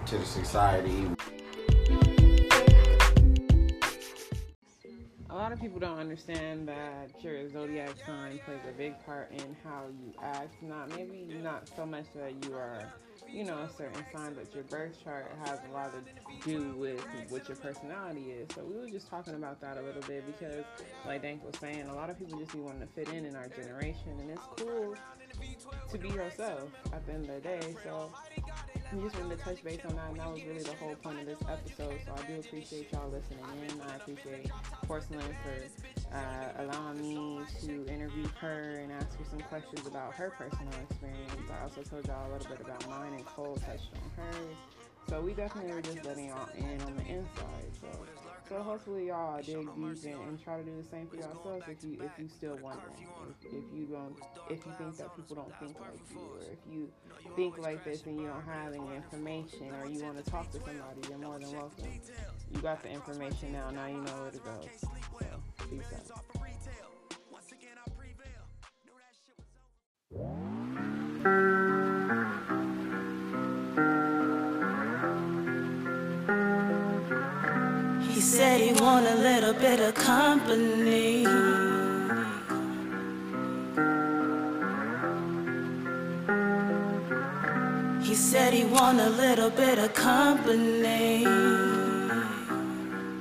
to 0.08 0.18
the 0.18 0.26
society. 0.26 1.08
A 5.34 5.36
lot 5.36 5.52
of 5.52 5.60
people 5.60 5.80
don't 5.80 5.98
understand 5.98 6.68
that 6.68 7.10
your 7.24 7.50
zodiac 7.50 7.96
sign 8.06 8.40
plays 8.46 8.60
a 8.70 8.78
big 8.78 8.94
part 9.04 9.32
in 9.32 9.56
how 9.64 9.86
you 10.00 10.14
act. 10.22 10.62
Not 10.62 10.90
maybe 10.90 11.28
not 11.42 11.68
so 11.76 11.88
much 11.88 12.06
that 12.14 12.46
you 12.46 12.54
are, 12.54 12.94
you 13.28 13.44
know, 13.44 13.58
a 13.58 13.70
certain 13.76 14.06
sign, 14.16 14.36
but 14.36 14.54
your 14.54 14.64
birth 14.66 15.04
chart 15.04 15.32
has 15.44 15.58
a 15.68 15.74
lot 15.74 15.92
to 15.92 16.48
do 16.48 16.76
with 16.78 17.04
what 17.30 17.48
your 17.48 17.58
personality 17.58 18.30
is. 18.30 18.48
So 18.54 18.64
we 18.64 18.78
were 18.80 18.88
just 18.88 19.10
talking 19.10 19.34
about 19.34 19.60
that 19.62 19.78
a 19.78 19.82
little 19.82 20.04
bit 20.04 20.24
because, 20.28 20.66
like 21.08 21.24
Dank 21.24 21.44
was 21.44 21.56
saying, 21.60 21.88
a 21.90 21.96
lot 21.96 22.12
of 22.12 22.20
people 22.20 22.38
just 22.38 22.54
be 22.54 22.60
wanting 22.60 22.82
to 22.82 22.94
fit 22.94 23.10
in 23.10 23.26
in 23.26 23.36
our 23.36 23.48
generation, 23.48 24.12
and 24.20 24.30
it's 24.30 24.48
cool 24.58 24.94
to 25.92 25.98
be 25.98 26.10
yourself 26.10 26.70
at 26.94 27.08
the 27.08 27.14
end 27.14 27.28
of 27.28 27.34
the 27.34 27.42
day. 27.42 27.76
So 27.84 28.12
we 28.96 29.04
just 29.04 29.20
wanted 29.20 29.38
to 29.38 29.44
touch 29.44 29.64
base 29.64 29.80
on 29.86 29.96
that, 29.96 30.10
and 30.10 30.20
that 30.20 30.32
was 30.32 30.44
really 30.44 30.62
the 30.62 30.74
whole 30.74 30.96
point 30.96 31.20
of 31.20 31.26
this 31.26 31.40
episode. 31.50 32.00
So 32.06 32.14
I 32.14 32.28
do 32.28 32.40
appreciate 32.40 32.92
y'all 32.92 33.10
listening 33.10 33.40
in. 33.70 33.82
I 33.82 33.96
appreciate 33.96 34.52
Porcelain 34.88 35.22
for 35.44 36.16
uh, 36.16 36.64
allowing 36.64 37.02
me 37.02 37.40
to 37.62 37.88
interview 37.88 38.28
her 38.40 38.82
and 38.84 38.92
ask 38.92 39.18
her 39.18 39.26
some 39.30 39.40
questions 39.42 39.88
about 39.88 40.14
her 40.14 40.32
personal 40.38 40.74
experience. 40.90 41.50
I 41.50 41.64
also 41.64 41.82
told 41.82 42.08
y'all 42.08 42.30
a 42.30 42.34
little 42.34 42.50
bit 42.50 42.62
about 42.62 42.88
mine, 42.90 43.14
and 43.14 43.26
Cole 43.26 43.58
touched 43.66 43.90
on 43.96 44.26
hers. 44.26 44.56
So 45.10 45.22
we 45.22 45.34
definitely 45.34 45.74
were 45.74 45.82
just 45.82 46.06
letting 46.06 46.28
y'all 46.28 46.50
in 46.56 46.82
on 46.82 46.96
the 46.96 47.06
inside. 47.06 47.70
So, 47.82 47.88
so 48.50 48.62
hopefully 48.62 49.08
y'all 49.08 49.38
dig 49.42 49.46
deep 49.46 49.68
and, 50.06 50.28
and 50.28 50.44
try 50.44 50.58
to 50.58 50.64
do 50.64 50.76
the 50.82 50.88
same 50.88 51.08
for 51.08 51.16
yourselves 51.16 51.64
if 51.68 51.84
you 51.84 51.98
if 52.02 52.12
you 52.18 52.28
still 52.28 52.58
wondering 52.62 52.94
if, 53.46 53.54
if 53.54 53.64
you 53.74 53.86
don't 53.86 54.16
if 54.50 54.66
you 54.66 54.72
think 54.78 54.98
that 54.98 55.16
people 55.16 55.36
don't 55.36 55.54
think 55.60 55.80
like 55.80 56.00
you 56.12 56.20
or 56.20 56.40
if 56.42 56.60
you 56.72 56.90
think 57.36 57.58
like 57.58 57.84
this 57.84 58.04
and 58.06 58.20
you 58.20 58.28
don't 58.28 58.46
have 58.46 58.74
any 58.74 58.96
information 58.96 59.72
or 59.82 59.90
you 59.90 60.04
want 60.04 60.24
to 60.24 60.32
talk 60.32 60.52
to 60.52 60.60
somebody, 60.60 61.02
you're 61.10 61.18
more 61.18 61.40
than 61.40 61.52
welcome. 61.52 61.88
You 62.52 62.60
got 62.62 62.84
the 62.84 62.90
information 62.90 63.54
now. 63.54 63.70
Now 63.72 63.88
you 63.88 64.02
know 64.02 64.22
where 64.22 64.32
to 64.32 64.40
go. 64.40 64.62
So 65.20 65.28
peace 65.70 65.94
out. 71.66 71.83
Said 78.24 78.62
he 78.62 78.72
want 78.82 79.06
a 79.06 79.16
little 79.16 79.54
bit 79.54 79.82
of 79.82 79.94
company. 79.96 81.26
He 88.02 88.16
said 88.16 88.54
he 88.54 88.64
want 88.64 89.02
a 89.02 89.10
little 89.10 89.50
bit 89.50 89.78
of 89.78 89.94
company. 89.94 91.26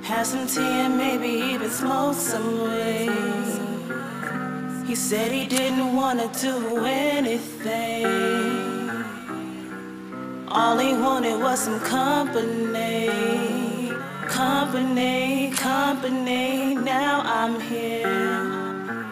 Have 0.05 0.25
some 0.25 0.47
tea 0.47 0.61
and 0.61 0.97
maybe 0.97 1.29
even 1.53 1.69
smoke 1.69 2.15
some 2.15 2.63
weed. 2.63 3.11
He 4.87 4.95
said 4.95 5.33
he 5.33 5.47
didn't 5.47 5.97
wanna 5.97 6.31
do 6.41 6.85
anything. 6.87 8.07
All 10.49 10.79
he 10.79 10.93
wanted 10.95 11.41
was 11.41 11.59
some 11.59 11.81
company. 11.81 13.52
Company. 14.33 15.51
Company, 15.51 16.75
now 16.75 17.21
I'm 17.25 17.61
here. 17.61 19.05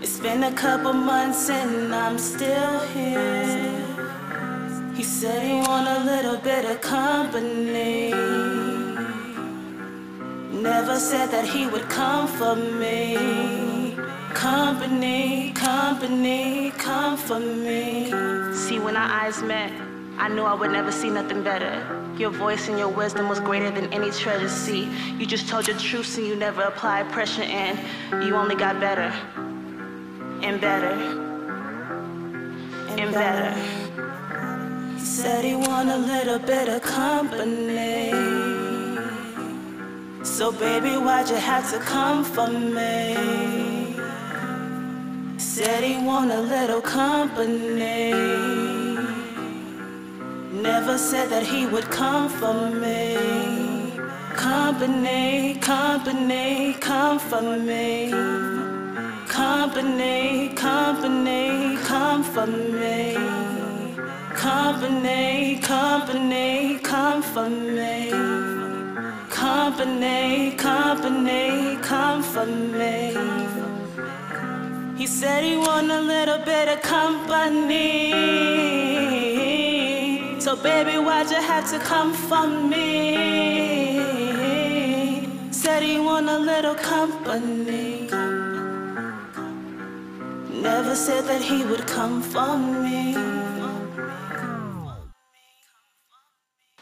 It's 0.00 0.18
been 0.18 0.44
a 0.44 0.52
couple 0.52 0.94
months 0.94 1.50
and 1.50 1.94
I'm 1.94 2.18
still 2.18 2.78
here. 2.94 3.84
He 4.96 5.04
said 5.04 5.42
he 5.42 5.54
want 5.68 5.86
a 5.88 6.00
little 6.04 6.38
bit 6.38 6.64
of 6.64 6.80
company. 6.80 8.12
Never 10.70 10.96
said 10.98 11.28
that 11.34 11.46
he 11.46 11.66
would 11.66 11.88
come 11.88 12.26
for 12.26 12.56
me. 12.56 13.96
Company, 14.32 15.52
company, 15.52 16.70
come 16.78 17.16
for 17.18 17.40
me. 17.40 18.10
See, 18.54 18.78
when 18.78 18.96
our 18.96 19.10
eyes 19.22 19.42
met, 19.42 19.70
I 20.18 20.28
knew 20.28 20.44
I 20.44 20.54
would 20.54 20.70
never 20.70 20.92
see 20.92 21.10
nothing 21.10 21.42
better. 21.42 21.99
Your 22.20 22.30
voice 22.30 22.68
and 22.68 22.78
your 22.78 22.88
wisdom 22.88 23.30
was 23.30 23.40
greater 23.40 23.70
than 23.70 23.90
any 23.94 24.10
treasure. 24.10 24.50
See, 24.50 24.84
you 25.18 25.24
just 25.24 25.48
told 25.48 25.66
your 25.66 25.78
truths 25.78 26.18
and 26.18 26.26
you 26.26 26.36
never 26.36 26.60
applied 26.64 27.10
pressure, 27.10 27.44
and 27.44 27.78
you 28.22 28.36
only 28.36 28.54
got 28.54 28.78
better 28.78 29.10
and 30.42 30.60
better 30.60 30.92
and 33.00 33.14
better. 33.14 33.54
He 34.98 35.00
said 35.00 35.46
he 35.46 35.54
want 35.54 35.88
a 35.88 35.96
little 35.96 36.38
bit 36.38 36.68
of 36.68 36.82
company. 36.82 38.12
So 40.22 40.52
baby, 40.52 40.98
why'd 40.98 41.30
you 41.30 41.36
have 41.36 41.70
to 41.72 41.78
come 41.78 42.22
for 42.22 42.48
me? 42.48 43.96
Said 45.38 45.82
he 45.82 45.96
want 46.04 46.32
a 46.32 46.40
little 46.42 46.82
company. 46.82 48.69
Never 50.62 50.98
said 50.98 51.30
that 51.30 51.42
he 51.42 51.66
would 51.66 51.84
come 51.84 52.28
for 52.28 52.70
me. 52.70 53.16
Company, 54.34 55.54
company, 55.54 56.74
come 56.74 57.18
for 57.18 57.40
me. 57.40 58.10
Company, 59.26 60.50
company, 60.54 61.78
come 61.78 62.22
for 62.22 62.46
me. 62.46 63.16
Company, 64.34 65.58
company, 65.62 66.78
come 66.80 67.22
for 67.22 67.48
me. 67.48 68.10
Company, 69.30 70.52
company, 70.56 71.78
come 71.80 72.22
for 72.22 72.44
me. 72.44 73.16
He 74.98 75.06
said 75.06 75.42
he 75.42 75.56
want 75.56 75.90
a 75.90 76.00
little 76.02 76.44
bit 76.44 76.68
of 76.68 76.82
company. 76.82 78.10
So 80.50 80.56
baby, 80.56 80.98
why'd 80.98 81.30
you 81.30 81.36
have 81.36 81.70
to 81.70 81.78
come 81.78 82.12
for 82.12 82.44
me? 82.44 83.14
Said 85.52 85.84
he 85.84 86.00
want 86.00 86.28
a 86.28 86.38
little 86.40 86.74
company. 86.74 88.08
Never 90.50 90.96
said 90.96 91.22
that 91.26 91.40
he 91.40 91.64
would 91.64 91.86
come 91.86 92.20
for 92.20 92.58
me. 92.58 93.14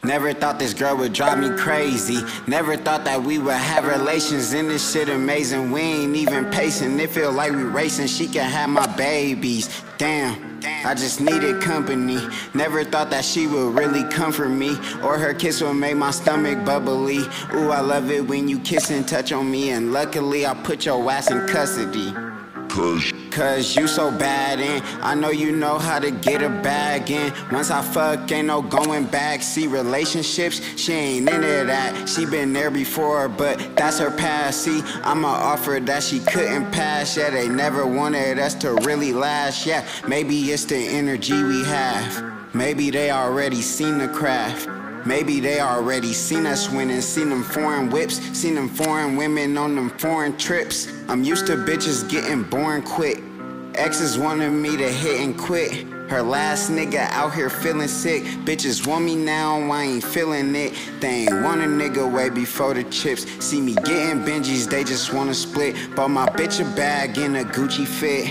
Never 0.03 0.33
thought 0.33 0.59
this 0.59 0.73
girl 0.73 0.95
would 0.97 1.11
drive 1.11 1.39
me 1.39 1.49
crazy. 1.57 2.23
Never 2.47 2.77
thought 2.77 3.03
that 3.03 3.21
we 3.21 3.37
would 3.37 3.53
have 3.53 3.85
relations. 3.85 4.53
And 4.53 4.69
this 4.69 4.93
shit 4.93 5.09
amazing. 5.09 5.71
We 5.71 5.81
ain't 5.81 6.15
even 6.15 6.45
pacing. 6.45 6.97
It 6.99 7.09
feel 7.09 7.33
like 7.33 7.51
we 7.51 7.63
racing. 7.63 8.07
She 8.07 8.27
can 8.27 8.49
have 8.49 8.69
my 8.69 8.87
babies. 8.95 9.83
Damn. 9.97 10.49
I 10.85 10.93
just 10.93 11.19
needed 11.19 11.61
company. 11.61 12.19
Never 12.53 12.85
thought 12.85 13.09
that 13.09 13.25
she 13.25 13.47
would 13.47 13.75
really 13.75 14.03
comfort 14.09 14.49
me. 14.49 14.77
Or 15.03 15.17
her 15.17 15.33
kiss 15.33 15.61
would 15.61 15.73
make 15.73 15.97
my 15.97 16.11
stomach 16.11 16.63
bubbly. 16.65 17.19
Ooh, 17.53 17.71
I 17.71 17.81
love 17.81 18.09
it 18.09 18.25
when 18.25 18.47
you 18.47 18.59
kiss 18.59 18.91
and 18.91 19.05
touch 19.05 19.33
on 19.33 19.51
me. 19.51 19.71
And 19.71 19.91
luckily, 19.91 20.45
I 20.45 20.53
put 20.53 20.85
your 20.85 21.11
ass 21.11 21.29
in 21.29 21.45
custody. 21.47 22.13
Cause, 22.69 23.11
Cause 23.31 23.75
you 23.75 23.87
so 23.87 24.11
bad 24.11 24.59
and 24.59 24.83
I 25.03 25.15
know 25.15 25.29
you 25.29 25.51
know 25.51 25.77
how 25.77 25.99
to 25.99 26.11
get 26.11 26.41
a 26.41 26.49
bag 26.49 27.11
in. 27.11 27.33
Once 27.51 27.69
I 27.69 27.81
fuck, 27.81 28.31
ain't 28.31 28.47
no 28.47 28.61
going 28.61 29.05
back. 29.05 29.41
See 29.41 29.67
relationships, 29.67 30.61
she 30.75 30.93
ain't 30.93 31.29
into 31.29 31.65
that. 31.65 32.09
She 32.09 32.25
been 32.25 32.53
there 32.53 32.71
before, 32.71 33.29
but 33.29 33.75
that's 33.75 33.99
her 33.99 34.11
past. 34.11 34.61
See, 34.61 34.81
I'm 35.03 35.23
a 35.23 35.27
offer 35.27 35.79
that 35.79 36.03
she 36.03 36.19
couldn't 36.19 36.71
pass. 36.71 37.17
Yeah, 37.17 37.29
they 37.29 37.47
never 37.47 37.85
wanted 37.85 38.39
us 38.39 38.55
to 38.55 38.73
really 38.85 39.13
last. 39.13 39.65
Yeah, 39.65 39.87
maybe 40.07 40.51
it's 40.51 40.65
the 40.65 40.77
energy 40.77 41.43
we 41.43 41.63
have. 41.65 42.53
Maybe 42.53 42.89
they 42.89 43.11
already 43.11 43.61
seen 43.61 43.99
the 43.99 44.07
craft. 44.07 44.78
Maybe 45.05 45.39
they 45.39 45.59
already 45.61 46.13
seen 46.13 46.45
us 46.45 46.69
winning, 46.69 47.01
seen 47.01 47.29
them 47.29 47.43
foreign 47.43 47.89
whips, 47.89 48.15
seen 48.37 48.55
them 48.55 48.69
foreign 48.69 49.15
women 49.15 49.57
on 49.57 49.75
them 49.75 49.89
foreign 49.89 50.37
trips. 50.37 50.91
I'm 51.07 51.23
used 51.23 51.47
to 51.47 51.55
bitches 51.55 52.09
getting 52.09 52.43
born 52.43 52.81
quick. 52.81 53.21
Exes 53.75 54.17
wanted 54.17 54.51
me 54.51 54.75
to 54.77 54.89
hit 54.89 55.21
and 55.21 55.37
quit. 55.37 55.85
Her 56.09 56.23
last 56.23 56.71
nigga 56.71 57.07
out 57.11 57.35
here 57.35 57.51
feeling 57.51 57.87
sick. 57.87 58.23
Bitches 58.43 58.87
want 58.87 59.05
me 59.05 59.15
now, 59.15 59.59
I 59.71 59.83
ain't 59.83 60.03
feeling 60.03 60.55
it. 60.55 60.73
They 60.99 61.27
ain't 61.27 61.43
want 61.43 61.61
a 61.61 61.65
nigga 61.65 62.11
way 62.11 62.29
before 62.29 62.73
the 62.73 62.83
chips. 62.85 63.27
See 63.45 63.61
me 63.61 63.75
getting 63.75 64.23
Benjis, 64.25 64.67
they 64.67 64.83
just 64.83 65.13
wanna 65.13 65.35
split. 65.35 65.75
Bought 65.95 66.09
my 66.09 66.25
bitch 66.29 66.61
a 66.61 66.75
bag 66.75 67.19
in 67.19 67.35
a 67.35 67.43
Gucci 67.43 67.85
fit. 67.85 68.27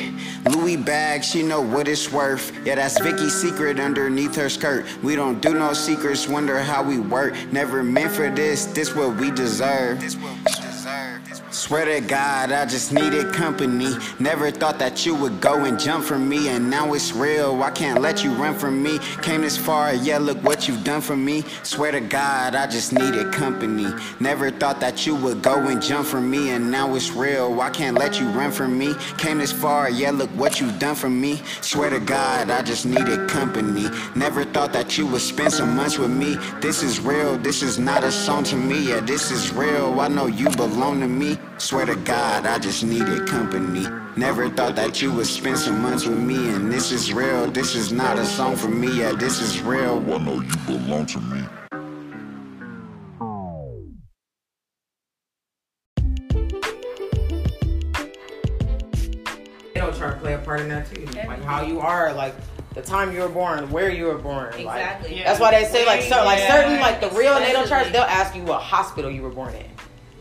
Louis 0.53 0.77
bag, 0.77 1.23
she 1.23 1.45
know 1.45 1.61
what 1.61 1.87
it's 1.87 2.11
worth. 2.11 2.53
Yeah, 2.65 2.75
that's 2.75 2.99
Vicky's 3.01 3.41
secret 3.41 3.79
underneath 3.79 4.35
her 4.35 4.49
skirt. 4.49 4.85
We 5.05 5.15
don't 5.15 5.41
do 5.41 5.55
no 5.55 5.73
secrets, 5.73 6.27
wonder 6.27 6.59
how 6.59 6.83
we 6.83 6.99
work. 6.99 7.35
Never 7.53 7.85
meant 7.85 8.11
for 8.11 8.29
this, 8.29 8.65
this 8.67 8.93
what 8.97 9.17
we 9.19 9.31
deserve. 9.31 10.03
Swear 11.59 11.87
to 11.87 12.01
God, 12.01 12.53
I 12.53 12.67
just 12.67 12.93
needed 12.93 13.35
company. 13.35 13.93
Never 14.21 14.53
thought 14.53 14.79
that 14.79 15.05
you 15.05 15.13
would 15.17 15.41
go 15.41 15.65
and 15.65 15.79
jump 15.79 16.05
for 16.05 16.17
me, 16.17 16.51
and 16.51 16.71
now 16.71 16.95
it's 16.95 17.13
real. 17.13 17.61
I 17.65 17.73
can't 17.73 18.01
let 18.01 18.23
you 18.23 18.31
run 18.35 18.57
from 18.57 18.81
me. 18.81 19.01
Came 19.23 19.41
this 19.41 19.57
far, 19.57 19.93
yeah, 19.93 20.19
look 20.19 20.39
what 20.45 20.69
you've 20.69 20.85
done 20.85 21.01
for 21.01 21.17
me. 21.17 21.43
Swear 21.65 21.91
to 21.91 22.01
God, 22.01 22.55
I 22.55 22.69
just 22.69 22.93
needed 22.93 23.33
company. 23.33 23.93
Never 24.21 24.53
thought 24.53 24.79
that 24.79 25.05
you 25.05 25.17
would 25.17 25.43
go 25.43 25.67
and 25.67 25.83
jump 25.83 26.07
for 26.07 26.21
me, 26.21 26.51
and 26.51 26.71
now 26.71 26.95
it's 26.95 27.11
real. 27.11 27.61
I 27.61 27.71
can't 27.71 27.99
let 27.99 28.21
you 28.21 28.29
run 28.29 28.53
from 28.53 28.79
me. 28.79 28.95
Came 29.19 29.39
this 29.39 29.51
far, 29.51 29.91
yeah, 29.91 30.13
look 30.13 30.31
what 30.31 30.61
you've 30.61 30.79
done 30.79 30.95
for 30.95 31.11
me. 31.11 31.43
Swear 31.61 31.91
to 31.91 31.99
God, 31.99 32.51
I 32.51 32.63
just 32.63 32.87
needed 32.87 33.29
company. 33.29 33.89
Never 34.15 34.45
thought 34.45 34.73
that 34.75 34.97
you 34.97 35.09
would 35.09 35.23
spend 35.23 35.53
some 35.53 35.75
months 35.75 35.99
with 35.99 36.13
me. 36.13 36.37
This 36.61 36.85
is 36.85 37.01
real, 37.01 37.37
this 37.37 37.65
is 37.65 37.81
not 37.81 38.05
a 38.05 38.13
song 38.13 38.45
to 38.45 38.55
me. 38.55 38.91
Yeah, 38.91 39.01
this 39.01 39.33
is 39.33 39.53
real. 39.53 39.99
I 40.01 40.07
know 40.07 40.29
you 40.29 40.49
belong 40.51 41.01
to 41.01 41.09
me. 41.09 41.37
Swear 41.59 41.87
to 41.87 41.97
God, 41.97 42.47
I 42.47 42.59
just 42.59 42.85
needed 42.85 43.27
company. 43.27 43.87
Never 44.17 44.49
thought 44.49 44.77
that 44.77 45.03
you 45.03 45.13
would 45.13 45.27
spend 45.27 45.59
some 45.59 45.83
months 45.83 46.07
with 46.07 46.19
me, 46.19 46.51
and 46.51 46.73
this 46.73 46.93
is 46.93 47.13
real. 47.13 47.51
This 47.51 47.75
is 47.75 47.93
not 47.93 48.19
a 48.19 48.25
song 48.25 48.57
for 48.57 48.69
me. 48.69 49.01
Yeah, 49.01 49.13
this 49.13 49.41
is 49.41 49.61
real. 49.63 50.03
Oh, 50.09 50.15
I 50.15 50.19
know 50.19 50.41
you 50.41 50.57
belong 50.67 51.07
to 51.07 51.21
me. 51.21 51.43
natal 59.75 59.93
chart 59.93 60.21
play 60.21 60.35
a 60.35 60.39
part 60.39 60.61
in 60.61 60.69
that 60.69 60.93
too. 60.93 61.05
Like 61.27 61.43
how 61.45 61.63
you 61.63 61.81
are, 61.81 62.13
like 62.13 62.35
the 62.75 62.83
time 62.83 63.13
you 63.13 63.21
were 63.21 63.29
born, 63.29 63.71
where 63.71 63.91
you 63.91 64.07
were 64.07 64.19
born. 64.19 64.51
like- 64.65 64.77
Exactly. 64.81 65.17
Yeah. 65.19 65.25
that's 65.25 65.41
why 65.41 65.51
they 65.53 65.65
say 65.69 65.87
like 65.87 66.03
so, 66.03 66.25
like 66.25 66.39
Yeah. 66.41 66.55
certain 66.57 66.81
like 66.81 67.01
the 67.01 67.11
real 67.11 67.39
natal 67.39 67.63
Especially- 67.63 67.69
charts, 67.69 67.91
they'll 67.91 68.03
ask 68.03 68.35
you 68.35 68.43
what 68.43 68.61
hospital 68.61 69.11
you 69.11 69.23
were 69.23 69.31
born 69.31 69.55
in. 69.55 69.67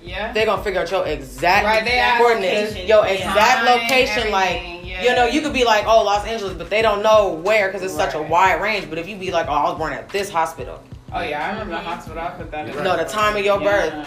Yeah. 0.08 0.32
They're 0.34 0.46
gonna 0.46 0.64
figure 0.64 0.82
out 0.82 0.90
your 0.92 1.06
exact 1.06 1.66
Right, 1.66 2.18
coordinates, 2.18 2.70
location. 2.72 2.88
your 2.88 3.06
Yeah. 3.06 3.12
exact 3.14 3.66
Time, 3.66 3.82
location. 3.82 4.32
Like 4.32 4.62
yeah. 4.84 5.04
you 5.04 5.16
know, 5.16 5.26
you 5.26 5.42
could 5.42 5.54
be 5.54 5.64
like, 5.66 5.86
oh, 5.86 6.04
Los 6.04 6.26
Angeles, 6.26 6.54
but 6.54 6.70
they 6.70 6.82
don't 6.82 7.04
know 7.04 7.34
where 7.34 7.68
because 7.68 7.84
it's 7.84 7.94
such 7.96 8.14
a 8.14 8.22
wide 8.22 8.62
range. 8.62 8.90
But 8.90 8.98
if 8.98 9.08
you 9.08 9.16
be 9.16 9.32
like, 9.32 9.48
oh, 9.48 9.52
I 9.54 9.64
was 9.64 9.78
born 9.78 9.94
at 9.94 10.10
this 10.10 10.30
hospital, 10.30 10.82
Oh 11.14 11.22
yeah, 11.22 11.46
I 11.46 11.52
remember 11.52 11.72
the 11.76 11.80
hospital. 11.80 12.20
I 12.20 12.30
put 12.32 12.52
that 12.52 12.68
in. 12.70 12.84
no, 12.84 12.98
the 12.98 13.06
time 13.06 13.38
of 13.38 13.44
your 13.46 13.60
birth. 13.60 13.94
Yeah. 13.94 14.06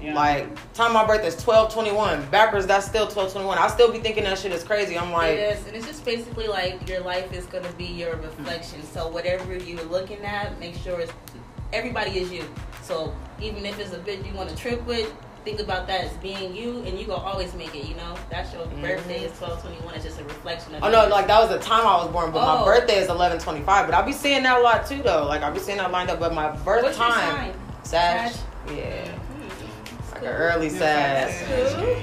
Yeah. 0.00 0.14
Like 0.14 0.46
time 0.74 0.88
of 0.88 0.92
my 0.92 1.04
birth 1.06 1.24
is 1.24 1.34
twelve 1.42 1.72
twenty 1.72 1.90
one. 1.90 2.24
Backwards, 2.30 2.66
that's 2.66 2.86
still 2.86 3.08
twelve 3.08 3.32
twenty 3.32 3.46
one. 3.48 3.58
I 3.58 3.66
still 3.66 3.90
be 3.90 3.98
thinking 3.98 4.24
that 4.24 4.38
shit 4.38 4.52
is 4.52 4.62
crazy. 4.62 4.96
I'm 4.96 5.10
like, 5.10 5.30
it 5.32 5.58
is, 5.58 5.66
and 5.66 5.74
it's 5.74 5.86
just 5.86 6.04
basically 6.04 6.46
like 6.46 6.88
your 6.88 7.00
life 7.00 7.32
is 7.32 7.46
gonna 7.46 7.72
be 7.72 7.86
your 7.86 8.14
reflection. 8.16 8.80
So 8.84 9.08
whatever 9.08 9.56
you're 9.56 9.82
looking 9.84 10.20
at, 10.24 10.60
make 10.60 10.76
sure 10.76 11.00
it's 11.00 11.12
everybody 11.72 12.12
is 12.18 12.30
you. 12.30 12.44
So 12.82 13.12
even 13.40 13.64
if 13.66 13.78
it's 13.78 13.92
a 13.92 13.98
bitch 13.98 14.26
you 14.26 14.34
want 14.34 14.48
to 14.50 14.56
trip 14.56 14.84
with, 14.86 15.12
think 15.44 15.60
about 15.60 15.86
that 15.86 16.04
as 16.04 16.12
being 16.18 16.54
you, 16.54 16.78
and 16.86 16.98
you 16.98 17.06
gonna 17.06 17.22
always 17.22 17.54
make 17.54 17.74
it. 17.74 17.84
You 17.88 17.94
know, 17.96 18.14
that's 18.30 18.52
your 18.52 18.66
birthday 18.66 19.20
is 19.24 19.36
twelve 19.38 19.60
twenty 19.62 19.76
one. 19.82 19.94
It's 19.94 20.04
just 20.04 20.20
a 20.20 20.24
reflection 20.24 20.74
of. 20.74 20.82
Oh 20.84 20.90
no, 20.90 21.06
like 21.08 21.26
that 21.28 21.38
was 21.40 21.48
the 21.50 21.58
time 21.58 21.86
I 21.86 21.96
was 21.96 22.08
born, 22.12 22.30
but 22.32 22.42
my 22.44 22.60
Oh. 22.60 22.64
birthday 22.64 22.98
is 22.98 23.08
eleven 23.08 23.38
twenty 23.38 23.62
five. 23.62 23.86
But 23.86 23.94
I'll 23.94 24.04
be 24.06 24.12
seeing 24.12 24.42
that 24.42 24.58
a 24.58 24.60
lot 24.62 24.86
too, 24.86 25.02
though. 25.02 25.26
Like 25.26 25.42
I'll 25.42 25.52
be 25.54 25.60
seeing 25.60 25.78
that 25.78 25.90
lined 25.90 26.10
up. 26.10 26.18
But 26.20 26.34
my 26.34 26.50
birth 26.58 26.82
What's 26.82 26.96
time, 26.98 27.54
Sash, 27.84 28.32
Sag, 28.32 28.32
Sag? 28.32 28.76
yeah, 28.76 29.08
Hmm. 29.08 30.12
like 30.14 30.22
an 30.22 30.28
early 30.28 30.68
Sash. 30.68 31.74
Cool. 31.74 31.96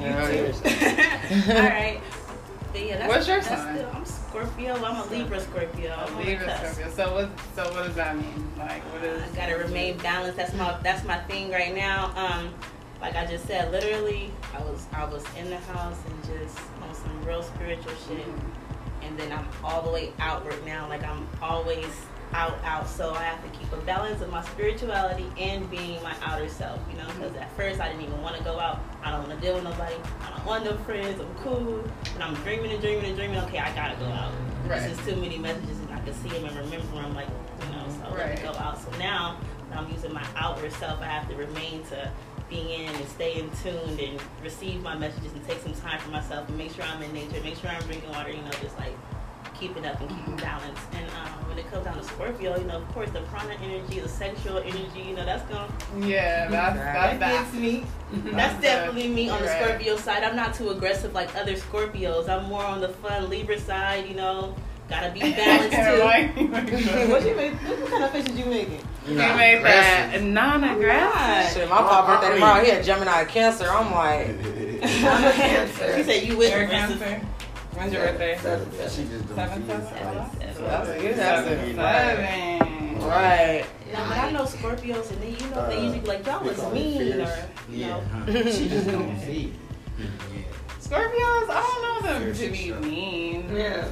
Yeah, 0.00 0.28
yeah. 0.30 1.54
All 1.54 1.62
right. 1.62 2.00
But 2.72 2.84
yeah, 2.84 2.96
that's, 2.98 3.08
What's 3.08 3.28
your 3.28 3.40
that's 3.40 3.46
sign? 3.48 3.86
Scorpio. 4.34 4.74
I'm 4.74 4.96
a 4.96 5.06
Libra 5.12 5.38
Scorpio. 5.38 5.94
I'm 5.94 6.16
the 6.16 6.22
Libra. 6.22 6.58
Scorpio. 6.58 6.90
So 6.90 7.14
what? 7.14 7.30
So 7.54 7.72
what 7.72 7.86
does 7.86 7.94
that 7.94 8.16
mean? 8.16 8.50
Like 8.58 8.82
what 8.92 9.04
is? 9.04 9.22
I 9.22 9.36
gotta 9.36 9.56
remain 9.56 9.96
balanced. 9.98 10.36
That's 10.36 10.52
my 10.54 10.76
that's 10.82 11.04
my 11.04 11.18
thing 11.18 11.52
right 11.52 11.72
now. 11.72 12.12
Um, 12.16 12.52
like 13.00 13.14
I 13.14 13.26
just 13.26 13.46
said, 13.46 13.70
literally, 13.70 14.32
I 14.52 14.60
was 14.64 14.86
I 14.92 15.04
was 15.04 15.24
in 15.38 15.50
the 15.50 15.58
house 15.58 15.98
and 16.10 16.24
just 16.24 16.58
on 16.82 16.92
some 16.96 17.24
real 17.24 17.44
spiritual 17.44 17.92
shit, 18.08 18.26
and 19.02 19.16
then 19.16 19.30
I'm 19.30 19.46
all 19.62 19.82
the 19.82 19.90
way 19.90 20.12
outward 20.18 20.66
now. 20.66 20.88
Like 20.88 21.04
I'm 21.04 21.28
always 21.40 21.86
out, 22.34 22.58
out. 22.64 22.88
So 22.88 23.14
I 23.14 23.22
have 23.22 23.42
to 23.42 23.58
keep 23.58 23.72
a 23.72 23.76
balance 23.78 24.20
of 24.20 24.30
my 24.30 24.42
spirituality 24.44 25.26
and 25.38 25.70
being 25.70 26.02
my 26.02 26.14
outer 26.22 26.48
self. 26.48 26.78
You 26.90 26.98
know, 26.98 27.06
because 27.06 27.34
at 27.36 27.50
first 27.56 27.80
I 27.80 27.88
didn't 27.88 28.02
even 28.02 28.20
want 28.22 28.36
to 28.36 28.44
go 28.44 28.58
out. 28.60 28.80
I 29.02 29.10
don't 29.10 29.26
want 29.26 29.40
to 29.40 29.46
deal 29.46 29.54
with 29.54 29.64
nobody. 29.64 29.94
I 30.22 30.30
don't 30.36 30.44
want 30.44 30.64
no 30.64 30.76
friends. 30.78 31.20
I'm 31.20 31.34
cool, 31.36 31.82
and 32.14 32.22
I'm 32.22 32.34
dreaming 32.42 32.72
and 32.72 32.80
dreaming 32.80 33.04
and 33.06 33.16
dreaming. 33.16 33.38
Okay, 33.44 33.58
I 33.58 33.74
gotta 33.74 33.96
go 33.96 34.06
out. 34.06 34.32
Right. 34.66 34.82
This 34.82 34.98
is 34.98 35.06
too 35.06 35.16
many 35.16 35.38
messages, 35.38 35.78
and 35.78 35.90
I 35.92 36.00
can 36.00 36.14
see 36.14 36.28
them 36.30 36.44
and 36.44 36.56
remember 36.56 36.86
them. 36.92 37.14
Like 37.14 37.28
you 37.28 37.76
know, 37.76 37.84
so 37.88 38.10
let 38.14 38.26
Right. 38.26 38.36
me 38.36 38.42
go 38.42 38.50
out. 38.58 38.78
So 38.82 38.90
now 38.98 39.38
I'm 39.72 39.90
using 39.90 40.12
my 40.12 40.24
outward 40.36 40.72
self, 40.74 41.00
I 41.00 41.06
have 41.06 41.28
to 41.28 41.36
remain 41.36 41.82
to 41.86 42.10
being 42.48 42.68
in 42.68 42.94
and 42.94 43.08
stay 43.08 43.38
in 43.40 43.50
tuned 43.62 43.98
and 43.98 44.20
receive 44.42 44.82
my 44.82 44.96
messages 44.96 45.32
and 45.32 45.44
take 45.48 45.60
some 45.60 45.72
time 45.74 45.98
for 45.98 46.10
myself 46.10 46.46
and 46.48 46.56
make 46.58 46.72
sure 46.72 46.84
I'm 46.84 47.02
in 47.02 47.12
nature, 47.12 47.40
make 47.42 47.56
sure 47.56 47.70
I'm 47.70 47.82
drinking 47.82 48.10
water, 48.10 48.30
you 48.30 48.42
know, 48.42 48.50
just 48.62 48.78
like 48.78 48.92
keep 49.54 49.76
it 49.76 49.84
up 49.84 50.00
and 50.00 50.08
keep 50.08 50.28
it 50.28 50.36
balanced. 50.42 50.82
And 50.92 51.06
um, 51.10 51.48
when 51.48 51.58
it 51.58 51.70
comes 51.70 51.84
down 51.84 51.96
to 51.96 52.04
Scorpio, 52.04 52.58
you 52.58 52.64
know, 52.64 52.76
of 52.78 52.88
course, 52.92 53.10
the 53.10 53.20
prana 53.22 53.54
energy, 53.62 54.00
the 54.00 54.08
sexual 54.08 54.58
energy, 54.58 55.00
you 55.08 55.14
know, 55.16 55.24
that's 55.24 55.42
gonna 55.50 55.68
Yeah, 56.06 56.48
that's 56.48 56.76
that 56.76 56.94
that's 56.94 57.18
that. 57.20 57.44
gets 57.44 57.54
me. 57.54 57.84
That's 58.12 58.36
That's 58.36 58.60
definitely 58.62 59.08
me 59.08 59.28
on 59.28 59.40
the 59.40 59.46
right. 59.48 59.64
Scorpio 59.64 59.96
side. 59.96 60.22
I'm 60.24 60.36
not 60.36 60.54
too 60.54 60.70
aggressive 60.70 61.14
like 61.14 61.34
other 61.36 61.54
Scorpios. 61.54 62.28
I'm 62.28 62.44
more 62.48 62.62
on 62.64 62.80
the 62.80 62.88
fun 62.88 63.28
Libra 63.30 63.58
side, 63.58 64.06
you 64.08 64.14
know. 64.14 64.54
Gotta 64.88 65.10
be 65.12 65.20
balanced 65.32 65.72
too. 65.76 66.04
Like, 66.04 66.36
what 67.10 67.24
you 67.26 67.34
make? 67.34 67.54
What 67.54 67.90
kind 67.90 68.04
of 68.04 68.10
faces 68.10 68.38
you 68.38 68.44
making? 68.44 68.80
You 69.08 69.16
made 69.16 69.62
that 69.64 70.22
non-aggressive. 70.22 71.56
Shit, 71.60 71.68
my 71.68 71.76
pop 71.76 72.06
birthday 72.06 72.34
tomorrow. 72.34 72.62
He 72.64 72.70
had 72.70 72.84
Gemini 72.84 73.24
Cancer. 73.24 73.66
I'm 73.68 73.92
like, 73.92 74.28
I'm 74.82 75.24
a 75.24 75.32
cancer. 75.32 75.96
He 75.96 76.02
said 76.02 76.22
you 76.24 76.36
with 76.36 76.50
You're 76.50 76.62
a. 76.64 76.68
Cancer. 76.68 77.20
When's 77.74 77.92
your 77.92 78.02
birthday? 78.02 78.38
Seven, 78.40 78.70
She 78.70 78.76
seven. 78.78 79.10
just 79.10 79.26
don't 79.28 79.36
Seven, 79.36 79.62
see 79.62 79.68
seven, 79.68 79.86
seven. 79.86 80.54
so 80.54 80.62
that's 80.62 80.88
a 80.88 80.98
good 81.00 81.16
Seven. 81.16 81.74
Seven. 81.76 82.98
Right. 83.00 83.64
Yeah, 83.90 84.08
but 84.08 84.16
I 84.18 84.30
know 84.30 84.42
Scorpios, 84.44 85.10
and 85.10 85.22
they, 85.22 85.30
you 85.30 85.50
know, 85.50 85.68
they 85.68 85.76
Uh, 85.76 85.80
usually 85.82 85.98
be 86.00 86.06
like, 86.06 86.26
y'all 86.26 86.42
we 86.42 86.48
was 86.50 86.72
mean, 86.72 87.02
or 87.02 87.14
you 87.16 87.24
Yeah, 87.68 87.88
know. 87.88 88.02
huh. 88.12 88.26
she 88.50 88.68
just 88.68 88.86
don't 88.90 89.20
see. 89.20 89.52
Yeah. 89.98 90.06
Scorpios, 90.80 91.48
I 91.50 91.62
don't 91.62 91.82
know 91.82 92.12
them 92.12 92.22
Fierce 92.34 92.38
to 92.40 92.50
be 92.50 92.68
stuff. 92.70 92.80
mean. 92.84 93.56
Yeah. 93.56 93.84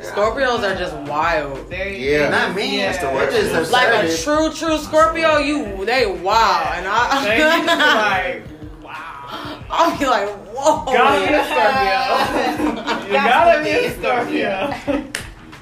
Scorpios 0.00 0.62
are 0.62 0.76
just 0.76 0.96
wild. 1.08 1.68
They're, 1.70 1.88
Yeah. 1.88 2.28
Not 2.30 2.54
mean, 2.54 2.74
Yeah. 2.80 2.92
that's 2.92 3.04
the 3.04 3.10
word. 3.10 3.32
They're 3.32 3.50
just 3.52 3.72
Like 3.72 3.88
a 4.04 4.16
true, 4.16 4.52
true 4.52 4.78
Scorpio, 4.78 5.38
you 5.38 5.84
they 5.84 6.06
wild, 6.06 6.66
and 6.74 6.86
They 7.26 7.38
just 7.38 7.68
I, 7.68 8.32
like, 8.34 8.42
wow. 8.82 9.58
I'll 9.70 9.98
be 9.98 10.06
like, 10.06 10.28
whoa. 10.54 10.84
Gotta 10.92 11.26
be 11.26 11.34
a 11.34 11.44
Scorpio. 11.44 12.93
You 13.14 13.28
gotta 13.28 13.64
be 13.64 13.70
a 13.70 13.90
Scorpio. 13.90 14.74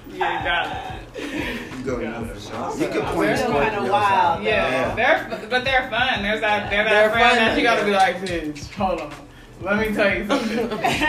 you 0.13 0.19
got 0.19 0.95
You 1.19 1.85
go 1.85 1.99
Yeah. 2.01 2.09
enough 2.21 2.33
for 2.33 2.41
sure. 2.41 2.89
You 2.89 2.95
You 2.95 3.01
can 3.03 3.19
They're 3.19 3.71
kinda 3.71 3.93
wild. 3.93 4.43
Yeah, 4.43 4.71
Yeah. 4.71 4.95
they're 4.95 5.49
but 5.49 5.65
they're 5.65 5.89
fun. 5.91 6.23
There's 6.23 6.41
that 6.41 6.71
they're 6.71 6.85
that 6.85 6.91
They're 6.91 7.11
friend 7.11 7.29
fun, 7.31 7.39
that 7.39 7.57
you 7.59 7.63
gotta 7.65 7.81
yeah. 7.81 7.87
be 7.87 7.93
like, 7.93 8.17
bitch, 8.23 8.71
hold 8.75 9.01
on. 9.01 9.13
Let 9.61 9.79
me 9.79 9.95
tell 9.95 10.13
you 10.17 10.27
something. 10.27 10.59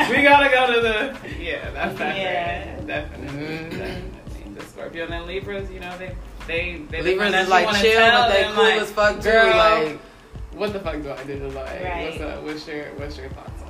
we 0.09 0.21
gotta 0.23 0.49
go 0.49 0.73
to 0.73 0.81
the 0.81 1.17
yeah, 1.41 1.69
that's 1.71 1.97
that 1.97 2.17
Yeah. 2.17 2.63
friend. 2.75 2.87
Definitely, 2.87 3.37
Mhm. 3.39 3.69
definitely. 3.71 4.53
The 4.55 4.61
Scorpio 4.65 5.03
and 5.05 5.13
then 5.13 5.25
Libras, 5.27 5.71
you 5.71 5.79
know, 5.79 5.97
they 5.97 6.15
they 6.47 6.81
they 6.91 7.01
Libras 7.01 7.31
friend 7.31 7.33
that 7.33 7.41
is 7.43 7.47
you 7.47 7.53
like 7.53 7.81
chill, 7.81 8.11
but 8.11 8.31
they 8.31 8.43
cool 8.43 8.63
like, 8.63 8.81
as 8.81 8.91
fuck 8.91 9.15
too. 9.17 9.21
girl, 9.31 9.57
Like, 9.57 9.97
what 10.53 10.73
the 10.73 10.79
fuck 10.79 11.01
do 11.01 11.11
I 11.11 11.23
do? 11.23 11.47
Like, 11.49 11.83
Right. 11.83 12.09
what's 12.11 12.21
up? 12.21 12.43
What's 12.43 12.67
your 12.67 12.85
what's 12.97 13.17
your 13.17 13.29
thoughts 13.29 13.49
on 13.49 13.55
this? 13.57 13.61
And 13.61 13.62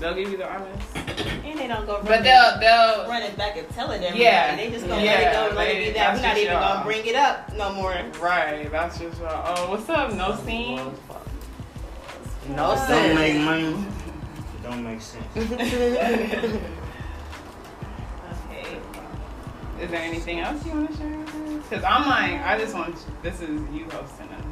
they'll 0.00 0.14
give 0.14 0.30
you 0.30 0.36
the 0.36 0.50
honest, 0.50 0.96
And 1.44 1.58
they 1.58 1.66
don't 1.68 1.86
go 1.86 1.94
run 1.96 2.04
but 2.06 2.20
it, 2.20 2.24
they'll 2.24 2.58
they'll 2.60 3.08
run 3.08 3.22
it 3.22 3.36
back 3.36 3.56
and 3.56 3.68
tell 3.70 3.90
it 3.90 3.96
everybody. 3.96 4.20
Yeah. 4.22 4.56
They 4.56 4.70
just 4.70 4.86
gonna 4.86 5.02
Yeah, 5.02 5.10
let 5.12 5.20
it 5.20 5.32
go 5.32 5.46
and 5.48 5.56
let 5.56 5.68
it 5.70 5.78
be 5.78 5.84
that. 5.92 5.94
that's 5.94 6.20
We're 6.20 6.26
not 6.28 6.36
even 6.38 6.52
y'all. 6.52 6.72
gonna 6.74 6.84
bring 6.84 7.06
it 7.06 7.14
up 7.16 7.52
no 7.54 7.72
more. 7.72 7.94
right. 8.20 8.68
That's 8.70 8.98
just 8.98 9.20
uh, 9.22 9.54
oh, 9.56 9.70
what's 9.70 9.88
up? 9.88 10.12
No 10.14 10.36
scene. 10.44 10.76
no 12.50 12.76
scene 12.76 12.88
Don't 12.88 13.14
make 13.14 13.40
money. 13.42 13.72
It 13.74 14.62
don't 14.62 14.82
make 14.84 15.00
sense. 15.00 15.24
Okay. 18.50 18.78
Is 19.80 19.90
there 19.90 20.00
anything 20.02 20.40
else 20.40 20.64
you 20.64 20.72
want 20.72 20.90
to 20.90 20.96
share? 20.96 21.18
Because 21.68 21.84
I'm 21.84 22.08
like, 22.08 22.40
I 22.42 22.58
just 22.58 22.74
want. 22.74 22.96
This 23.22 23.40
is 23.40 23.50
you 23.72 23.84
hosting 23.90 24.28
us. 24.28 24.44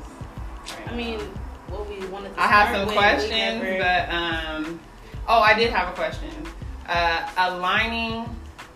right 0.79 0.93
I 0.93 0.95
mean, 0.95 1.19
what 1.69 1.89
we 1.89 2.05
wanted 2.09 2.35
to 2.35 2.41
I 2.41 2.47
have 2.47 2.77
some 2.77 2.87
with, 2.87 2.95
questions, 2.97 3.63
but 3.79 4.09
um, 4.13 4.81
oh, 5.29 5.41
I 5.41 5.55
did 5.55 5.71
have 5.73 5.89
a 5.89 5.93
question. 5.93 6.31
Uh, 6.89 7.29
aligning 7.37 8.25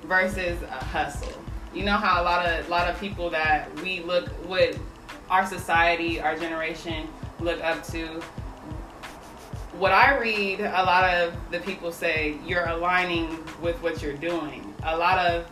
versus 0.05 0.61
a 0.63 0.85
hustle. 0.85 1.33
You 1.75 1.85
know 1.85 1.97
how 1.97 2.23
a 2.23 2.25
lot 2.25 2.47
of 2.47 2.69
lot 2.69 2.89
of 2.89 2.99
people 2.99 3.29
that 3.31 3.75
we 3.83 4.01
look 4.01 4.29
with 4.49 4.81
our 5.31 5.47
society, 5.47 6.21
our 6.21 6.37
generation 6.37 7.09
look 7.41 7.63
up 7.63 7.85
to. 7.89 8.21
What 9.79 9.93
I 9.93 10.19
read, 10.19 10.61
a 10.61 10.83
lot 10.83 11.05
of 11.05 11.35
the 11.51 11.61
people 11.61 11.93
say 11.93 12.39
you're 12.45 12.67
aligning 12.67 13.39
with 13.61 13.81
what 13.83 14.03
you're 14.03 14.17
doing. 14.17 14.75
A 14.83 14.97
lot 14.97 15.19
of 15.19 15.47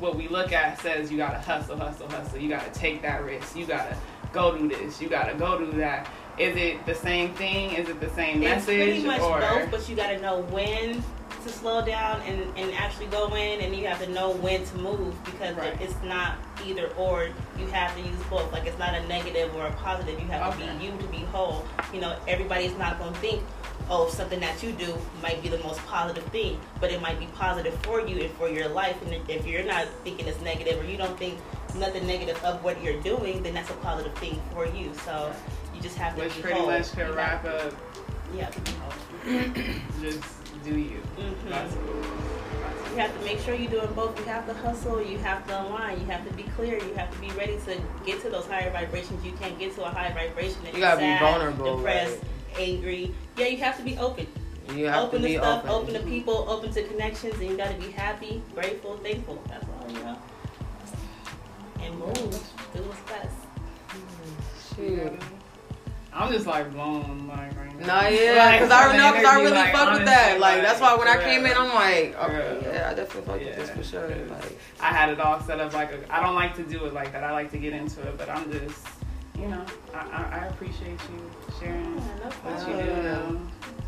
what 0.00 0.16
we 0.16 0.28
look 0.28 0.52
at 0.52 0.80
says 0.80 1.10
you 1.10 1.16
gotta 1.16 1.38
hustle, 1.38 1.76
hustle, 1.76 2.08
hustle. 2.08 2.38
You 2.38 2.48
gotta 2.48 2.70
take 2.72 3.00
that 3.02 3.24
risk. 3.24 3.56
You 3.56 3.64
gotta 3.64 3.96
go 4.32 4.58
do 4.58 4.68
this. 4.68 5.00
You 5.00 5.08
gotta 5.08 5.34
go 5.34 5.58
do 5.58 5.70
that. 5.78 6.10
Is 6.38 6.56
it 6.56 6.84
the 6.86 6.94
same 6.94 7.32
thing? 7.34 7.72
Is 7.72 7.88
it 7.88 8.00
the 8.00 8.10
same 8.10 8.42
It's 8.42 8.66
message? 8.66 8.76
pretty 8.76 9.04
much 9.06 9.20
or 9.20 9.38
both, 9.40 9.70
but 9.70 9.88
you 9.88 9.94
gotta 9.94 10.20
know 10.20 10.40
when 10.50 11.02
to 11.44 11.48
slow 11.50 11.84
down 11.84 12.22
and, 12.22 12.42
and 12.56 12.72
actually 12.74 13.06
go 13.06 13.32
in, 13.34 13.60
and 13.60 13.76
you 13.76 13.86
have 13.86 14.02
to 14.02 14.10
know 14.10 14.30
when 14.30 14.64
to 14.64 14.78
move 14.78 15.14
because 15.24 15.54
Right. 15.56 15.78
it's 15.80 15.94
not 16.02 16.36
either 16.66 16.88
or. 16.96 17.28
You 17.58 17.66
have 17.68 17.94
to 17.94 18.00
use 18.00 18.18
both. 18.30 18.50
Like 18.52 18.66
it's 18.66 18.78
not 18.78 18.94
a 18.94 19.06
negative 19.06 19.54
or 19.54 19.66
a 19.66 19.72
positive. 19.72 20.18
You 20.18 20.26
have 20.28 20.58
to 20.58 20.58
be 20.78 20.84
you 20.84 20.90
to 20.98 21.06
be 21.08 21.18
whole. 21.32 21.64
You 21.92 22.00
know, 22.00 22.16
everybody's 22.26 22.76
not 22.76 22.98
gonna 22.98 23.14
think. 23.18 23.42
Oh, 23.90 24.08
something 24.08 24.40
that 24.40 24.62
you 24.62 24.72
do 24.72 24.96
might 25.22 25.42
be 25.42 25.50
the 25.50 25.58
most 25.58 25.78
positive 25.86 26.24
thing, 26.28 26.58
but 26.80 26.90
it 26.90 27.02
might 27.02 27.18
be 27.20 27.26
positive 27.26 27.74
for 27.82 28.00
you 28.00 28.22
and 28.22 28.30
for 28.36 28.48
your 28.48 28.66
life. 28.68 28.96
And 29.02 29.12
if 29.28 29.46
you're 29.46 29.62
not 29.64 29.86
thinking 30.04 30.26
it's 30.26 30.40
negative 30.40 30.82
or 30.82 30.86
you 30.86 30.96
don't 30.96 31.18
think 31.18 31.38
nothing 31.76 32.06
negative 32.06 32.42
of 32.44 32.64
what 32.64 32.82
you're 32.82 32.98
doing, 33.02 33.42
then 33.42 33.52
that's 33.52 33.68
a 33.68 33.74
positive 33.74 34.14
thing 34.14 34.40
for 34.54 34.64
you. 34.64 34.90
So 35.04 35.30
just 35.84 35.96
have 35.98 36.14
to 36.16 36.22
which 36.22 36.34
be 36.36 36.42
pretty 36.42 36.58
whole. 36.58 36.70
much 36.70 36.90
can 36.92 37.06
You 37.08 37.12
wrap 37.14 37.44
have- 37.44 37.54
up 37.66 37.74
You 38.32 38.40
have 38.40 38.54
to 38.54 39.80
just 40.00 40.24
do 40.64 40.76
you. 40.76 41.00
Mhm. 41.18 41.48
That's 41.50 41.74
cool. 41.74 42.02
You 42.94 43.00
have 43.00 43.18
to 43.18 43.24
make 43.24 43.38
sure 43.40 43.54
you're 43.54 43.70
doing 43.70 43.92
both. 43.94 44.18
You 44.18 44.24
have 44.26 44.46
to 44.46 44.54
hustle, 44.54 45.02
you 45.02 45.18
have 45.18 45.46
to 45.48 45.62
align, 45.62 46.00
you 46.00 46.06
have 46.06 46.26
to 46.26 46.32
be 46.34 46.44
clear, 46.56 46.78
you 46.78 46.94
have 46.94 47.10
to 47.12 47.18
be 47.18 47.30
ready 47.32 47.58
to 47.66 47.76
get 48.06 48.22
to 48.22 48.30
those 48.30 48.46
higher 48.46 48.70
vibrations. 48.70 49.24
You 49.24 49.32
can't 49.32 49.58
get 49.58 49.74
to 49.76 49.84
a 49.84 49.90
high 49.90 50.12
vibration 50.12 50.58
if 50.66 50.74
You 50.74 50.80
gotta 50.80 51.00
be 51.00 51.18
vulnerable, 51.18 51.76
depressed, 51.76 52.18
angry. 52.58 53.14
Yeah, 53.36 53.46
you 53.46 53.58
have 53.58 53.76
to 53.78 53.82
be 53.82 53.98
open. 53.98 54.26
You 54.74 54.86
have 54.86 55.04
open 55.04 55.20
to 55.22 55.28
to 55.28 55.32
be 55.34 55.38
stuff, 55.38 55.64
open. 55.64 55.70
open 55.70 55.94
to 55.94 56.00
people, 56.00 56.46
open 56.48 56.72
to 56.72 56.82
connections, 56.84 57.34
and 57.40 57.50
you 57.50 57.56
gotta 57.56 57.74
be 57.74 57.90
happy, 57.90 58.42
grateful, 58.54 58.96
thankful. 58.98 59.38
That's 59.48 59.66
all, 59.80 59.90
you 59.92 60.02
know. 60.02 60.16
And 61.82 61.98
move. 61.98 62.14
Do 62.74 62.82
what's 62.82 63.00
best. 63.10 63.36
Shoot. 64.76 65.20
I'm 66.14 66.32
just 66.32 66.46
like 66.46 66.70
blown 66.72 67.26
like 67.26 67.56
right 67.58 67.80
now. 67.80 68.02
No, 68.02 68.08
yeah, 68.08 68.34
Like, 68.44 68.60
because 68.60 68.70
I 68.70 68.88
from 68.88 68.96
know, 68.98 69.10
because 69.12 69.24
I 69.26 69.32
interview, 69.32 69.44
really 69.50 69.56
like, 69.58 69.72
fuck 69.72 69.92
with 69.94 70.04
that. 70.06 70.38
Like, 70.40 70.62
that's 70.62 70.80
why 70.80 70.94
when 70.94 71.08
I 71.08 71.16
for 71.16 71.22
came 71.22 71.44
in. 71.44 71.56
I'm 71.56 71.74
like, 71.74 72.16
okay, 72.22 72.60
real. 72.62 72.72
yeah, 72.72 72.90
I 72.90 72.94
definitely 72.94 73.22
fuck 73.22 73.40
with 73.40 73.56
this 73.56 73.70
for 73.70 73.82
sure. 73.82 74.08
Like, 74.08 74.58
I 74.80 74.86
had 74.86 75.08
it 75.10 75.18
all 75.18 75.40
set 75.40 75.58
up 75.60 75.74
like 75.74 75.92
a, 75.92 76.14
I 76.14 76.22
don't 76.22 76.36
like 76.36 76.54
to 76.56 76.62
do 76.62 76.84
it 76.86 76.94
like 76.94 77.12
that. 77.12 77.24
I 77.24 77.32
like 77.32 77.50
to 77.50 77.58
get 77.58 77.72
into 77.72 78.00
it, 78.02 78.16
but 78.16 78.28
I'm 78.30 78.50
just, 78.52 78.86
you 79.36 79.48
know, 79.48 79.64
I, 79.92 79.98
I, 79.98 80.38
I 80.38 80.46
appreciate 80.46 80.98
you 81.10 81.30
sharing 81.60 81.96
Yeah, 81.96 82.00
no 82.22 82.30
what 82.30 82.68
you 82.68 82.82
do. 82.84 83.02
Now. 83.02 83.40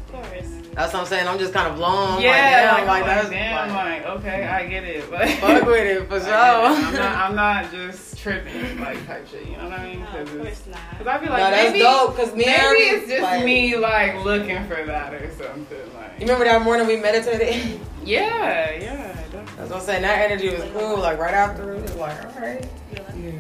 Of 0.06 0.12
course. 0.12 0.46
that's 0.74 0.92
what 0.92 1.00
I'm 1.00 1.06
saying. 1.06 1.26
I'm 1.28 1.38
just 1.38 1.52
kind 1.52 1.68
of 1.68 1.76
blown. 1.76 2.20
Yeah, 2.22 2.30
like, 2.30 2.40
damn, 2.40 2.74
like, 2.74 2.86
like, 2.86 3.04
that's 3.04 3.30
damn, 3.30 3.74
like, 3.74 4.04
like, 4.04 4.16
okay, 4.18 4.46
I 4.46 4.66
get 4.68 4.84
it, 4.84 5.10
but 5.10 5.28
fuck 5.40 5.66
with 5.66 5.84
it 5.84 6.08
for 6.08 6.20
sure. 6.20 6.28
it. 6.28 6.32
I'm 6.32 6.92
not, 6.94 7.16
I'm 7.16 7.34
not 7.36 7.70
just 7.72 8.16
tripping 8.18 8.80
like 8.80 9.04
type 9.06 9.26
shit. 9.28 9.46
You 9.46 9.56
know 9.56 9.64
what 9.68 9.80
I 9.80 9.88
mean? 9.88 10.00
No, 10.00 10.06
Cause 10.06 10.20
of 10.28 10.34
it's, 10.46 10.60
course 10.62 10.66
not. 10.74 10.98
cause 10.98 11.06
I 11.06 11.18
be 11.18 11.26
like, 11.26 11.38
no, 11.42 11.50
that's 11.50 11.72
maybe, 11.72 11.78
dope. 11.80 12.16
Because 12.16 12.32
me 12.34 12.44
maybe 12.46 12.54
it's 12.54 13.08
just 13.08 13.22
like, 13.22 13.44
me 13.44 13.76
like 13.76 14.24
looking 14.24 14.64
for 14.68 14.84
that 14.84 15.12
or 15.14 15.30
something. 15.32 15.78
Like, 15.94 16.12
You 16.18 16.20
remember 16.26 16.44
that 16.44 16.62
morning 16.62 16.86
we 16.86 16.96
meditated? 16.96 17.80
yeah, 18.04 18.70
yeah. 18.72 19.12
definitely. 19.12 19.52
That's 19.56 19.70
what 19.70 19.72
I'm 19.72 19.80
saying. 19.80 20.02
That 20.02 20.30
energy 20.30 20.50
was 20.50 20.62
cool. 20.72 20.98
Like 20.98 21.18
right 21.18 21.34
after, 21.34 21.74
it 21.74 21.82
was 21.82 21.94
like, 21.96 22.24
all 22.36 22.40
right, 22.42 22.66
yeah. 22.92 23.32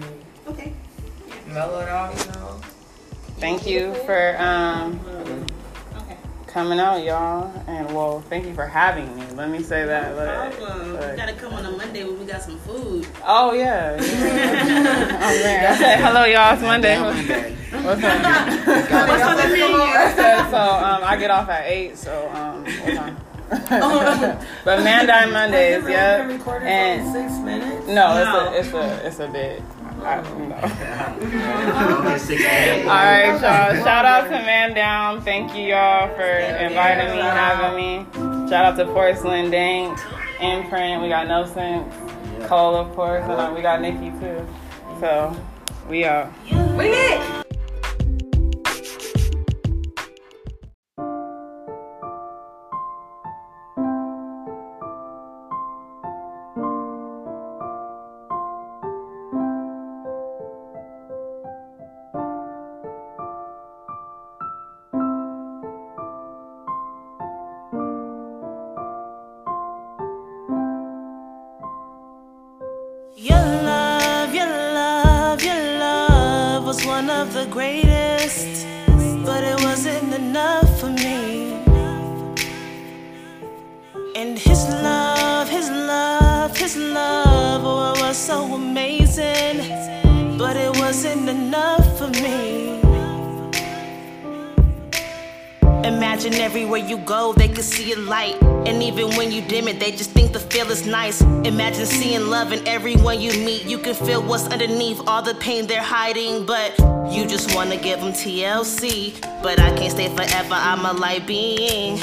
Okay. 0.48 0.72
mellow 1.48 1.80
it 1.80 1.88
out, 1.88 2.18
you 2.26 2.32
know. 2.32 2.60
Thank 3.38 3.66
you 3.66 3.94
for 4.06 4.36
um, 4.40 4.98
Okay. 5.08 5.42
Coming 6.56 6.80
out, 6.80 7.04
y'all. 7.04 7.52
And 7.66 7.94
well, 7.94 8.22
thank 8.30 8.46
you 8.46 8.54
for 8.54 8.64
having 8.64 9.14
me. 9.14 9.26
Let 9.34 9.50
me 9.50 9.62
say 9.62 9.84
that. 9.84 10.16
But, 10.16 10.56
Problem. 10.58 10.96
but- 10.96 11.10
You 11.10 11.16
gotta 11.18 11.34
come 11.34 11.52
on 11.52 11.66
a 11.66 11.70
Monday 11.70 12.02
when 12.02 12.18
we 12.18 12.24
got 12.24 12.40
some 12.40 12.58
food. 12.60 13.06
oh 13.26 13.52
yeah. 13.52 14.00
yeah. 14.00 14.00
oh 15.20 15.42
man. 15.44 15.72
I 15.74 15.76
said, 15.78 15.96
hello, 16.00 16.24
y'all. 16.24 16.54
It's 16.54 16.62
Monday. 16.62 16.94
Down 16.94 17.14
Monday. 17.14 17.54
What's 17.72 18.02
up? 18.02 18.66
What's 19.08 19.22
on 19.22 19.36
the 19.36 19.48
menu? 19.52 20.50
So 20.50 20.56
um, 20.56 21.04
I 21.04 21.16
get 21.20 21.30
off 21.30 21.50
at 21.50 21.66
eight. 21.66 21.98
So 21.98 22.26
um, 22.30 22.64
what 22.64 22.94
time? 22.94 23.16
but 24.64 24.82
Mandine 24.82 25.32
Mondays, 25.32 25.84
yeah. 25.86 26.26
And 26.62 27.12
six 27.12 27.32
minutes. 27.44 27.86
no, 27.86 27.92
No. 28.24 28.52
it's 28.54 28.68
a 28.68 28.70
it's 28.70 28.72
a 28.72 29.06
it's 29.08 29.18
a 29.20 29.28
bit. 29.28 29.62
I, 30.06 30.22
no. 30.46 31.98
Only 31.98 32.18
six. 32.18 32.42
All 32.42 32.86
right, 32.86 33.32
y'all. 33.32 33.84
Shout 33.84 34.04
out 34.04 34.24
to 34.24 34.30
Man 34.30 34.74
Down. 34.74 35.20
Thank 35.22 35.56
you, 35.56 35.70
y'all, 35.70 36.08
for 36.14 36.22
inviting 36.22 37.10
me, 37.10 37.22
having 37.22 37.76
me. 37.76 38.06
Shout 38.48 38.64
out 38.64 38.76
to 38.76 38.86
Porcelain 38.86 39.50
Dank, 39.50 39.98
Imprint. 40.40 41.02
We 41.02 41.08
got 41.08 41.26
No 41.26 41.44
Sense, 41.44 41.92
Cole, 42.46 42.76
of 42.76 42.94
course, 42.94 43.24
and 43.24 43.32
uh, 43.32 43.52
we 43.54 43.62
got 43.62 43.80
Nikki 43.80 44.10
too. 44.20 44.46
So 45.00 45.36
we 45.88 46.04
out. 46.04 46.32
We 46.50 46.88
lit. 46.88 47.35
All 105.06 105.22
the 105.22 105.34
pain 105.34 105.66
they're 105.66 105.82
hiding. 105.82 106.46
But 106.46 106.78
you 107.10 107.26
just 107.26 107.54
wanna 107.54 107.76
give 107.76 108.00
them 108.00 108.12
TLC. 108.12 109.14
But 109.42 109.60
I 109.60 109.76
can't 109.76 109.92
stay 109.92 110.08
forever, 110.08 110.54
I'm 110.54 110.84
a 110.84 110.92
light 110.92 111.26
being. 111.26 112.00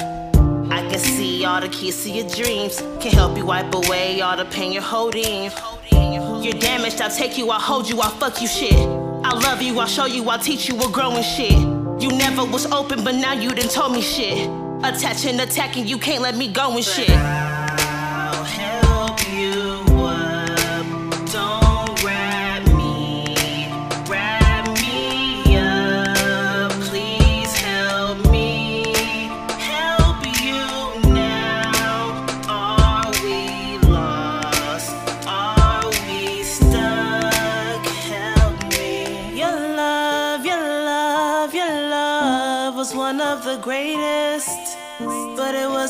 I 0.72 0.82
can 0.90 1.00
see 1.00 1.46
all 1.46 1.62
the 1.62 1.70
keys 1.70 2.04
to 2.04 2.10
your 2.10 2.28
dreams. 2.30 2.78
Can 3.00 3.12
help 3.12 3.38
you 3.38 3.46
wipe 3.46 3.74
away 3.74 4.22
all 4.22 4.38
the 4.38 4.46
pain 4.46 4.72
you're 4.72 4.82
holding. 4.82 5.52
You're 5.92 6.60
damaged, 6.60 7.00
I'll 7.02 7.10
take 7.10 7.38
you, 7.38 7.50
I'll 7.52 7.60
hold 7.60 7.90
you, 7.90 8.00
I'll 8.02 8.10
fuck 8.12 8.42
you 8.42 8.48
shit. 8.48 8.74
I 8.74 9.32
love 9.34 9.62
you, 9.62 9.80
I'll 9.80 9.88
show 9.88 10.06
you, 10.06 10.28
I'll 10.30 10.40
teach 10.40 10.68
you, 10.68 10.76
we're 10.76 10.92
growing 10.92 11.24
shit. 11.24 11.52
You 12.02 12.10
never 12.10 12.44
was 12.44 12.66
open, 12.66 13.04
but 13.04 13.16
now 13.16 13.34
you 13.34 13.50
done 13.52 13.70
told 13.70 13.94
me 13.94 14.02
shit. 14.02 14.50
Attaching, 14.84 15.40
attacking, 15.40 15.88
you 15.88 15.98
can't 15.98 16.22
let 16.22 16.36
me 16.36 16.52
go 16.52 16.76
and 16.76 16.84
shit. 16.84 17.10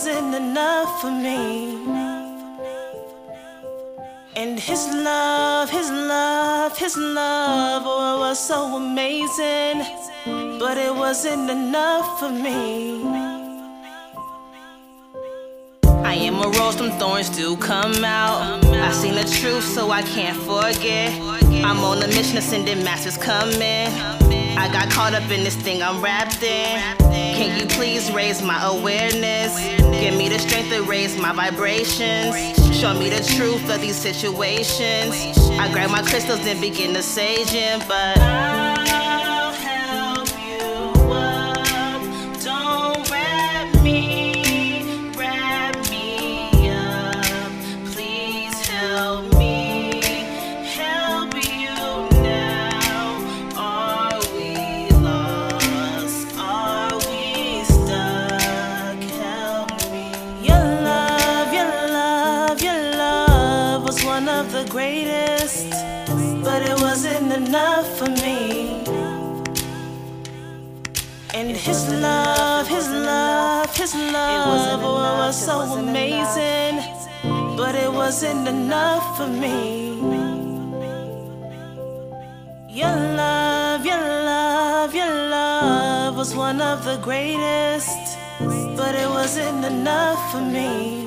Wasn't 0.06 0.36
enough 0.36 1.00
for 1.00 1.12
me. 1.12 1.78
And 4.36 4.60
his 4.60 4.86
love, 4.94 5.70
his 5.70 5.90
love, 5.90 6.78
his 6.78 6.98
love, 6.98 7.84
oh, 7.86 8.18
it 8.18 8.20
was 8.20 8.38
so 8.38 8.76
amazing, 8.76 9.78
but 10.60 10.78
it 10.78 10.94
wasn't 10.94 11.50
enough 11.50 12.20
for 12.20 12.30
me. 12.30 13.02
I 16.04 16.16
am 16.16 16.36
a 16.42 16.50
rose, 16.60 16.76
some 16.76 16.92
thorns 17.00 17.30
do 17.30 17.56
come 17.56 18.04
out. 18.04 18.62
I 18.66 18.92
seen 18.92 19.16
the 19.16 19.24
truth, 19.40 19.64
so 19.64 19.90
I 19.90 20.02
can't 20.02 20.38
forget. 20.38 21.14
I'm 21.64 21.80
on 21.80 22.04
a 22.04 22.08
mission 22.08 22.36
to 22.36 22.42
send 22.42 22.68
in 22.68 22.84
masters 22.84 23.18
coming. 23.18 23.88
I 24.58 24.70
got 24.72 24.92
caught 24.92 25.14
up 25.14 25.32
in 25.32 25.46
this 25.46 25.56
thing 25.56 25.82
I'm 25.82 26.04
wrapped 26.04 26.44
in. 26.44 26.78
Can 27.00 27.58
you 27.58 27.66
please 27.68 28.12
raise 28.12 28.42
my 28.42 28.62
awareness? 28.66 29.58
Give 30.04 30.18
me 30.18 30.28
the 30.28 30.38
strength 30.38 30.70
to 30.72 30.84
raise 30.84 31.16
my 31.16 31.32
vibrations. 31.32 32.36
Show 32.78 32.94
me 32.94 33.10
the 33.10 33.24
truth 33.38 33.74
of 33.74 33.80
these 33.80 33.96
situations. 33.96 35.38
I 35.38 35.72
grab 35.72 35.92
my 35.92 36.02
crystals 36.02 36.46
and 36.46 36.60
begin 36.60 36.94
to 36.96 37.02
sage 37.02 37.54
in, 37.54 37.80
but 37.88 38.73
his 71.64 71.88
love, 71.88 72.68
his 72.68 72.90
love, 72.90 73.74
his 73.74 73.96
love, 73.96 74.82
it 74.82 74.86
was 74.86 75.46
so 75.46 75.62
amazing, 75.80 76.76
but 77.56 77.74
it 77.74 77.90
wasn't 77.90 78.46
enough 78.50 79.16
for 79.16 79.28
me. 79.28 79.96
Your 82.68 82.98
love, 83.16 83.86
your 83.86 83.96
love, 83.96 84.94
your 84.94 85.14
love 85.30 86.18
was 86.18 86.36
one 86.36 86.60
of 86.60 86.84
the 86.84 86.98
greatest, 86.98 88.18
but 88.76 88.94
it 88.94 89.08
wasn't 89.08 89.64
enough 89.64 90.20
for 90.34 90.42
me. 90.42 91.03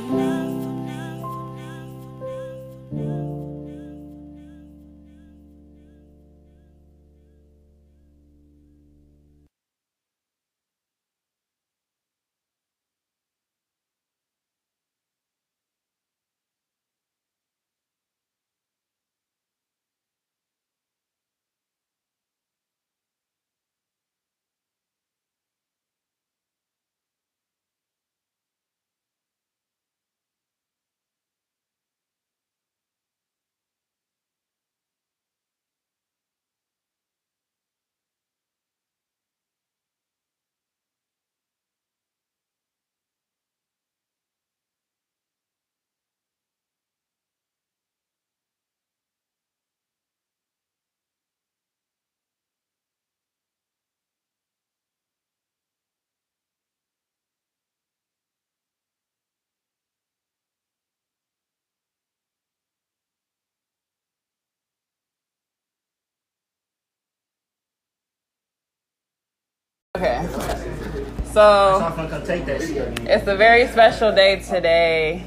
Okay. 69.96 70.28
So 70.32 71.32
So 71.32 71.80
I'm 71.84 71.96
gonna 71.96 72.08
come 72.08 72.24
take 72.26 72.44
that 72.46 72.60
shit. 72.60 72.98
it's 73.08 73.26
a 73.26 73.36
very 73.36 73.66
special 73.68 74.12
day 74.14 74.40
today 74.40 75.24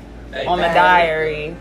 on 0.47 0.57
the 0.59 0.65
diary. 0.65 1.55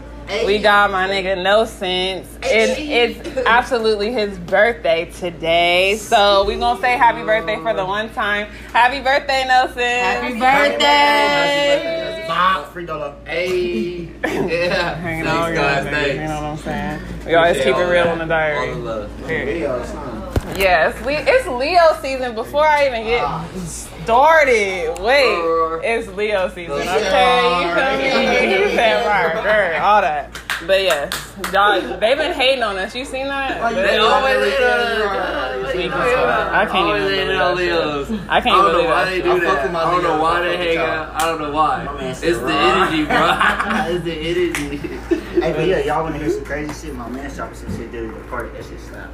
We 0.45 0.59
got 0.59 0.91
my 0.91 1.09
nigga 1.09 1.43
No 1.43 1.65
Sense. 1.65 2.29
And 2.37 2.79
it's 2.79 3.27
absolutely 3.47 4.13
his 4.13 4.39
birthday 4.39 5.07
today. 5.11 5.97
So 5.97 6.45
we 6.45 6.57
gonna 6.57 6.79
say 6.83 6.99
happy 6.99 7.23
birthday 7.25 7.57
for 7.57 7.73
the 7.73 7.85
one 7.87 8.11
time. 8.13 8.49
Happy 8.73 9.01
birthday, 9.01 9.47
No 9.49 9.67
Sense. 9.73 9.79
Happy 9.79 10.39
birthday! 10.39 12.25
Bob, 12.29 12.67
free 12.75 12.85
dollar. 12.85 13.15
Hey, 13.25 14.11
yeah. 14.23 14.95
Hanging 14.97 15.25
Thanks, 15.25 15.29
out, 15.29 15.55
guys. 15.55 16.15
You 16.15 16.21
know 16.25 16.35
what 16.35 16.45
I'm 16.45 16.57
saying? 16.59 17.01
We 17.25 17.35
always 17.35 17.57
keep 17.57 17.75
it 17.75 17.85
real 17.85 18.09
on 18.09 18.19
the 18.19 18.25
All 18.25 18.29
diary. 18.29 18.75
the 18.75 20.18
love. 20.59 20.95
Period. 20.95 20.97
Videos, 20.97 21.07
huh? 21.07 21.07
Yeah, 21.07 21.27
it's, 21.29 21.47
Le- 21.47 21.57
Leo 21.59 21.99
season 22.03 22.35
before 22.35 22.67
I 22.67 22.87
even 22.89 23.05
get 23.05 23.43
started. 23.69 24.99
Wait, 25.01 25.81
it's 25.85 26.09
Leo 26.09 26.49
season, 26.51 26.89
okay? 26.89 27.63
You 27.63 27.69
feel 27.75 27.99
me? 27.99 28.53
You 28.65 28.71
said 28.75 29.07
right, 29.07 29.43
girl, 29.43 29.83
all 29.85 30.01
that. 30.03 30.41
But 30.67 30.83
yes, 30.83 31.13
y'all, 31.53 31.81
they've 32.01 32.19
been 32.19 32.33
hating 32.35 32.65
on 32.65 32.79
us. 32.79 32.95
You 32.95 33.05
seen 33.05 33.29
that? 33.29 33.75
They 33.75 33.99
always 33.99 34.37
hate 34.55 34.65
on 34.65 34.81
us. 34.81 35.75
Weak 35.77 35.93
as 35.93 36.15
fuck. 36.15 36.53
I 36.53 36.67
can't 36.67 36.87
Always 36.89 37.03
even 37.05 37.15
hating 37.15 37.29
believe 37.29 37.41
on 37.41 37.57
that 37.57 37.63
shit. 37.63 38.11
Leos. 38.11 38.21
I 38.29 38.41
can't 38.41 38.57
I 38.57 38.63
don't 38.63 38.73
know 38.73 38.91
why 38.91 39.05
they 39.05 39.23
do 39.23 39.33
I 39.33 39.39
that. 39.41 39.75
I 39.77 39.91
don't 39.93 40.03
know 40.03 40.21
why 40.23 40.39
I 40.39 40.43
they 40.43 40.57
hang 40.57 40.79
out. 40.79 41.23
I 41.23 41.27
don't 41.27 41.41
know 41.43 41.53
why. 41.53 41.99
It's 42.03 42.21
the 42.21 42.53
energy, 42.53 43.05
bro. 43.05 43.17
It's 43.95 44.05
the 44.05 44.15
energy. 44.15 44.77
Hey, 45.41 45.53
but 45.53 45.67
yeah, 45.69 45.79
y'all 45.81 46.03
wanna 46.03 46.19
hear 46.19 46.31
some 46.31 46.45
crazy 46.45 46.73
shit? 46.89 46.97
My 46.97 47.09
man 47.09 47.33
shot 47.33 47.51
me 47.51 47.57
some 47.57 47.77
shit 47.77 47.93
during 47.93 48.13
the 48.13 48.21
party. 48.29 48.51
That 48.51 48.65
shit 48.65 48.81
slap. 48.81 49.11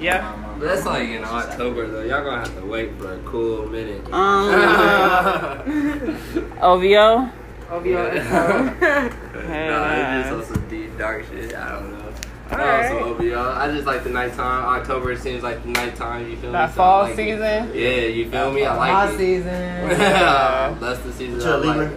Yeah. 0.00 0.36
But 0.58 0.66
that's 0.68 0.84
like 0.86 1.08
in 1.08 1.24
October 1.24 1.86
though. 1.88 2.02
Y'all 2.02 2.22
gonna 2.24 2.40
have 2.40 2.54
to 2.58 2.66
wait 2.66 2.94
for 2.98 3.14
a 3.14 3.18
cool 3.20 3.66
minute. 3.66 4.04
Um, 4.12 4.50
OVO. 6.60 7.30
OVO. 7.70 8.20
Hell 8.20 8.60
Nah, 8.70 9.06
it's 9.06 9.16
yeah. 9.48 10.30
just 10.30 10.50
on 10.50 10.54
some 10.56 10.68
deep 10.68 10.98
dark 10.98 11.24
shit. 11.26 11.54
I 11.54 11.72
don't 11.72 11.92
know. 11.98 12.12
Alright. 12.52 12.92
Also 12.92 13.14
OVO. 13.14 13.52
I 13.52 13.70
just 13.72 13.86
like 13.86 14.04
the 14.04 14.10
nighttime. 14.10 14.64
October 14.80 15.16
seems 15.16 15.42
like 15.42 15.62
the 15.62 15.68
nighttime. 15.70 16.28
You 16.28 16.36
feel 16.36 16.50
me? 16.50 16.52
That 16.52 16.74
So 16.74 16.82
I 16.82 16.84
fall 16.84 17.04
it. 17.06 17.16
season. 17.16 17.70
Yeah, 17.74 17.88
you 18.06 18.28
feel 18.30 18.52
me? 18.52 18.66
I 18.66 18.76
My 18.76 19.04
like 19.04 19.14
it. 19.14 19.18
season. 19.18 19.88
That's 20.80 21.00
the 21.00 21.12
season. 21.12 21.38
What 21.38 21.46
I 21.46 21.56
like. 21.56 21.76
Libra? 21.90 21.96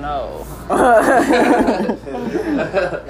No. 0.00 0.46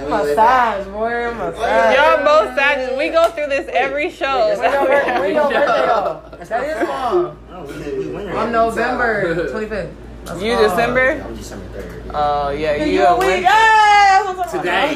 Massage, 0.08 0.86
boy, 0.88 1.32
massage. 1.34 1.96
Y'all 1.96 2.24
both 2.24 2.54
sad. 2.56 2.96
We 2.98 3.10
go 3.10 3.28
through 3.30 3.46
this 3.46 3.68
every 3.72 4.10
show. 4.10 4.56
When 4.58 4.72
your 4.72 4.86
birthday, 4.86 5.20
when 5.20 5.34
your 5.34 5.50
birthday 5.50 5.86
though? 5.86 6.22
That 6.44 6.64
is 6.64 6.88
fall. 6.88 7.36
Oh, 7.52 7.64
we, 7.66 7.98
we 7.98 8.06
winter. 8.14 8.36
I'm 8.36 8.52
November 8.52 9.34
25th. 9.52 9.92
That's 10.24 10.42
You 10.42 10.54
fall. 10.54 10.68
December? 10.68 11.10
I'm 11.10 11.32
oh, 11.32 11.36
December 11.36 11.66
3rd. 11.82 12.10
Oh 12.14 12.50
yeah, 12.50 12.84
you, 12.84 12.92
You 12.92 13.02
a 13.04 13.14
a 13.14 13.18
week? 13.18 13.26
winter. 13.28 13.42
Yeah, 13.42 14.22
that's 14.24 14.38
what 14.38 14.50
Today. 14.50 14.94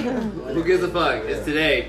Who 0.54 0.64
gives 0.64 0.83
a 0.83 0.88
fuck? 0.88 1.24
It's 1.26 1.44
today. 1.44 1.88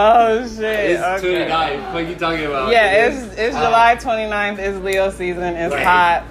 Oh 0.00 0.46
shit. 0.46 0.90
It's 0.92 1.02
okay. 1.02 1.48
29. 1.48 1.92
What 1.94 2.06
you 2.06 2.14
talking 2.14 2.44
about? 2.46 2.70
Yeah, 2.70 3.06
it's 3.08 3.36
it's 3.36 3.56
July 3.56 3.96
29th. 4.00 4.58
It's 4.58 4.78
Leo 4.84 5.10
season. 5.10 5.56
It's 5.56 5.74
Right. 5.74 5.84
hot. 5.84 6.22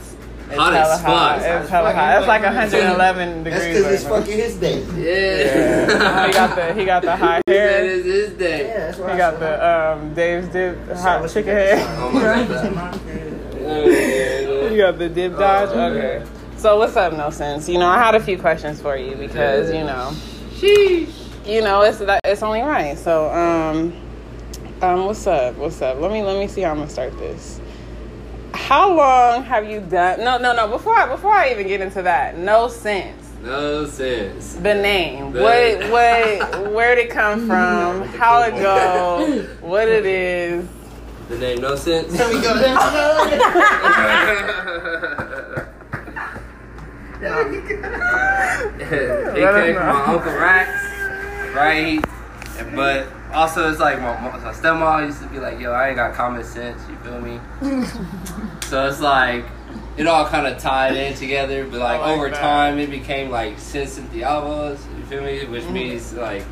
It's 0.50 0.58
Hot 0.58 0.72
hella 0.74 0.94
as 0.94 1.02
hot. 1.02 1.42
fuck. 1.42 1.62
It's 1.62 1.70
hella 1.70 1.94
hot. 1.94 2.18
It's 2.20 2.28
like 2.28 2.44
111 2.44 3.44
That's 3.44 3.56
degrees. 3.58 3.78
because 3.78 3.94
it's 3.94 4.04
now. 4.06 4.10
fucking 4.12 4.38
his 4.38 4.56
day. 4.56 4.80
Yeah. 4.96 6.28
he 6.28 6.32
got 6.34 6.56
the 6.56 6.74
he 6.74 6.86
got 6.86 7.02
the 7.04 7.16
high 7.18 7.42
That 7.48 7.54
hair. 7.54 7.84
is 7.86 8.06
his 8.06 8.30
day. 8.38 8.58
Yeah, 8.68 8.74
day. 8.74 8.74
that's 8.78 8.98
why 8.98 9.08
He 9.08 9.14
I 9.14 9.18
got 9.18 9.40
said, 9.40 9.60
the 9.60 9.98
um 10.00 10.14
Dave's 10.14 10.48
dip 10.48 10.78
hot 10.98 11.20
what 11.22 11.30
chicken 11.32 11.50
you 11.52 11.58
hair. 11.58 11.98
Oh 12.00 12.12
my 12.12 12.22
god. 12.48 13.00
You 14.72 14.78
got 14.84 14.98
the 15.00 15.10
dip 15.10 15.38
dodge. 15.38 15.70
Okay. 15.70 16.24
So 16.58 16.78
what's 16.78 16.96
up, 16.96 17.14
no 17.14 17.30
sense? 17.30 17.68
You 17.68 17.80
know, 17.80 17.88
I 17.88 17.98
had 17.98 18.16
a 18.16 18.20
few 18.20 18.38
questions 18.38 18.80
for 18.82 18.96
you 18.96 19.16
because 19.16 19.70
you 19.74 19.84
know, 19.84 20.12
you 21.48 21.62
know, 21.62 21.82
it's 21.82 22.00
that 22.00 22.22
it's 22.24 22.44
only 22.44 22.62
right. 22.62 22.98
So 22.98 23.30
um, 23.32 23.94
um, 24.82 25.06
what's 25.06 25.26
up? 25.28 25.56
What's 25.56 25.82
up? 25.82 26.00
Let 26.00 26.12
me 26.12 26.22
let 26.24 26.38
me 26.40 26.48
see 26.48 26.62
how 26.62 26.72
I'm 26.72 26.78
gonna 26.78 26.90
start 26.90 27.18
this. 27.18 27.60
How 28.54 28.94
long 28.94 29.44
have 29.44 29.70
you 29.70 29.80
done? 29.82 30.20
No, 30.24 30.38
no, 30.38 30.54
no. 30.54 30.68
Before 30.68 30.96
I 30.98 31.08
before 31.08 31.32
I 31.32 31.52
even 31.52 31.68
get 31.68 31.82
into 31.82 32.02
that, 32.04 32.38
no 32.38 32.68
sense. 32.68 33.24
No 33.44 33.86
sense. 33.86 34.56
The 34.56 34.74
name. 34.74 35.32
The- 35.32 35.42
What 35.42 35.92
what 36.62 36.74
where'd 36.74 36.98
it 36.98 37.10
come 37.10 37.48
from? 37.48 38.02
How 38.20 38.42
it 38.44 38.52
go? 38.62 39.46
What 39.62 39.88
it 39.88 40.06
is? 40.06 40.68
The 41.30 41.38
name 41.38 41.60
No 41.62 41.76
Sense. 41.76 42.14
There 42.18 42.28
we 42.30 42.42
go. 42.42 42.56
it 48.80 49.66
came 49.66 49.76
from 49.76 49.86
my 49.86 50.06
Uncle 50.06 50.32
Rax, 50.34 50.70
right? 51.58 52.04
But 52.76 53.08
also, 53.34 53.70
it's 53.70 53.80
like 53.80 54.00
my, 54.00 54.20
my 54.20 54.54
stepmom 54.54 55.06
used 55.08 55.22
to 55.22 55.28
be 55.30 55.40
like, 55.40 55.60
yo, 55.60 55.72
I 55.72 55.88
ain't 55.90 55.96
got 55.96 56.14
common 56.16 56.44
sense, 56.44 56.82
you 56.90 56.96
feel 56.98 57.20
me? 57.22 57.40
so 58.68 58.88
it's 58.88 59.00
like, 59.00 59.46
it 59.96 60.08
all 60.08 60.26
kind 60.28 60.48
of 60.48 60.58
tied 60.60 60.96
in 60.96 61.14
together, 61.16 61.66
but 61.66 61.80
like, 61.80 62.00
like 62.02 62.10
over 62.18 62.30
that. 62.30 62.40
time, 62.40 62.80
it 62.80 62.90
became 62.90 63.30
like 63.32 63.60
Sense 63.60 63.98
and 63.98 64.12
Diablos, 64.12 64.80
you 64.98 65.04
feel 65.06 65.24
me? 65.24 65.46
Which 65.46 65.64
Mm-hmm. 65.64 65.74
means 65.74 66.14
like 66.14 66.44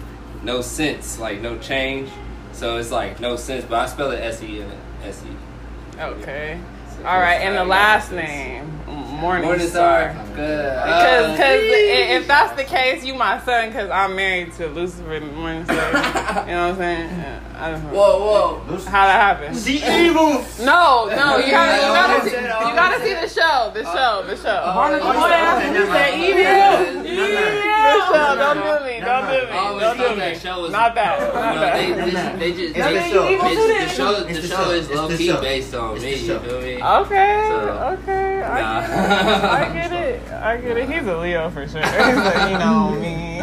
no 0.43 0.61
sense, 0.61 1.17
like 1.19 1.41
no 1.41 1.57
change. 1.57 2.09
So 2.53 2.77
it's 2.77 2.91
like 2.91 3.19
no 3.19 3.35
sense, 3.35 3.65
but 3.65 3.79
I 3.79 3.85
spell 3.87 4.11
it 4.11 4.17
S 4.21 4.41
E 4.43 4.61
N 4.61 4.71
S 5.03 5.23
E. 5.25 5.99
Okay. 5.99 6.59
So 6.89 7.05
All 7.05 7.19
right, 7.19 7.41
and 7.41 7.55
the 7.55 7.65
last 7.65 8.11
name, 8.11 8.69
Morning, 9.15 9.45
Morning 9.45 9.67
Star. 9.67 10.11
Star. 10.11 10.25
Good. 10.35 10.75
Because 10.83 11.25
Uh, 11.25 11.37
cause 11.37 11.39
i- 11.39 12.07
if 12.17 12.27
that's 12.27 12.55
the 12.57 12.63
case, 12.63 13.03
you 13.05 13.13
my 13.15 13.39
son. 13.43 13.69
Because 13.69 13.89
I'm 13.89 14.15
married 14.15 14.53
to 14.53 14.67
Lucifer 14.67 15.19
Morning 15.21 15.63
Star. 15.65 15.75
you 15.87 15.91
know 15.93 15.93
what 15.93 16.47
I'm 16.49 16.77
saying? 16.77 17.09
Yeah, 17.09 17.15
I 17.15 17.39
don't 17.39 17.53
know. 17.53 17.54
Whoa, 17.55 18.59
whoa. 18.67 18.77
How 18.85 19.05
that 19.07 19.39
happen? 19.39 19.55
She 19.57 19.77
evil. 19.83 20.43
No, 20.65 21.05
no, 21.07 21.37
you 21.37 21.51
gotta, 21.51 21.75
you 21.77 21.93
gotta, 21.93 22.29
see, 22.29 22.35
you 22.35 22.75
gotta 22.75 23.03
see 23.03 23.13
the 23.13 23.27
show, 23.29 23.71
the 23.73 23.85
uh, 23.87 23.93
show, 23.93 24.27
the 24.27 24.35
show. 24.37 24.61
Barnacle 24.73 25.09
Oh, 25.09 25.13
boy, 25.13 25.27
yeah. 25.27 25.59
that's 25.59 25.67
what 25.67 25.75
you 25.75 25.85
said. 25.85 26.19
Yeah. 26.19 26.81
Evil. 26.81 27.03
The 27.05 28.05
show, 28.07 28.35
don't 28.35 28.57
do 28.57 28.85
me, 28.85 28.99
don't 28.99 29.25
do 29.25 29.45
me, 29.45 29.51
I 29.51 29.57
always 29.67 29.81
don't 29.83 29.97
thought 29.97 30.09
do 30.09 30.15
that 30.15 30.33
me. 30.33 30.39
show 30.39 30.61
was- 30.61 30.71
Not 30.71 30.95
that, 30.95 31.19
You 31.19 31.33
not 31.33 31.55
know, 31.55 31.61
they, 31.61 32.11
that. 32.11 32.39
they, 32.39 32.51
they 32.51 32.57
just 32.57 32.75
It's 32.75 32.85
they, 32.85 32.93
the 32.93 33.09
show. 33.09 33.29
Evil 33.29 33.45
it's, 33.45 33.55
too 33.55 33.67
the 33.67 33.73
then. 33.73 33.89
show 33.89 34.09
It's 34.11 34.25
the 34.25 34.41
the 34.41 34.47
show 34.47 34.63
show. 34.63 34.71
is 34.71 34.85
It's 34.89 34.95
low 34.95 35.07
the 35.07 35.17
key 35.17 35.27
show. 35.27 35.41
based 35.41 35.73
on 35.75 35.95
It's 35.95 36.03
me. 36.03 36.11
the 36.13 36.17
You 36.19 36.25
show. 36.27 36.39
feel 36.39 36.61
me? 36.61 36.83
Okay, 36.83 37.49
So- 37.49 37.97
okay, 38.01 38.43
I 38.43 38.61
Nah. 38.61 38.81
get 38.81 38.89
it. 38.89 39.43
I 39.45 39.73
get 39.73 39.91
it. 39.91 40.31
I 40.31 40.57
get 40.57 40.77
it. 40.77 40.89
He's 40.89 41.07
a 41.07 41.17
Leo 41.17 41.49
for 41.49 41.67
sure. 41.67 41.81
He's 41.85 42.15
like, 42.17 42.51
you 42.51 42.57
know 42.57 42.89
me. 42.91 43.39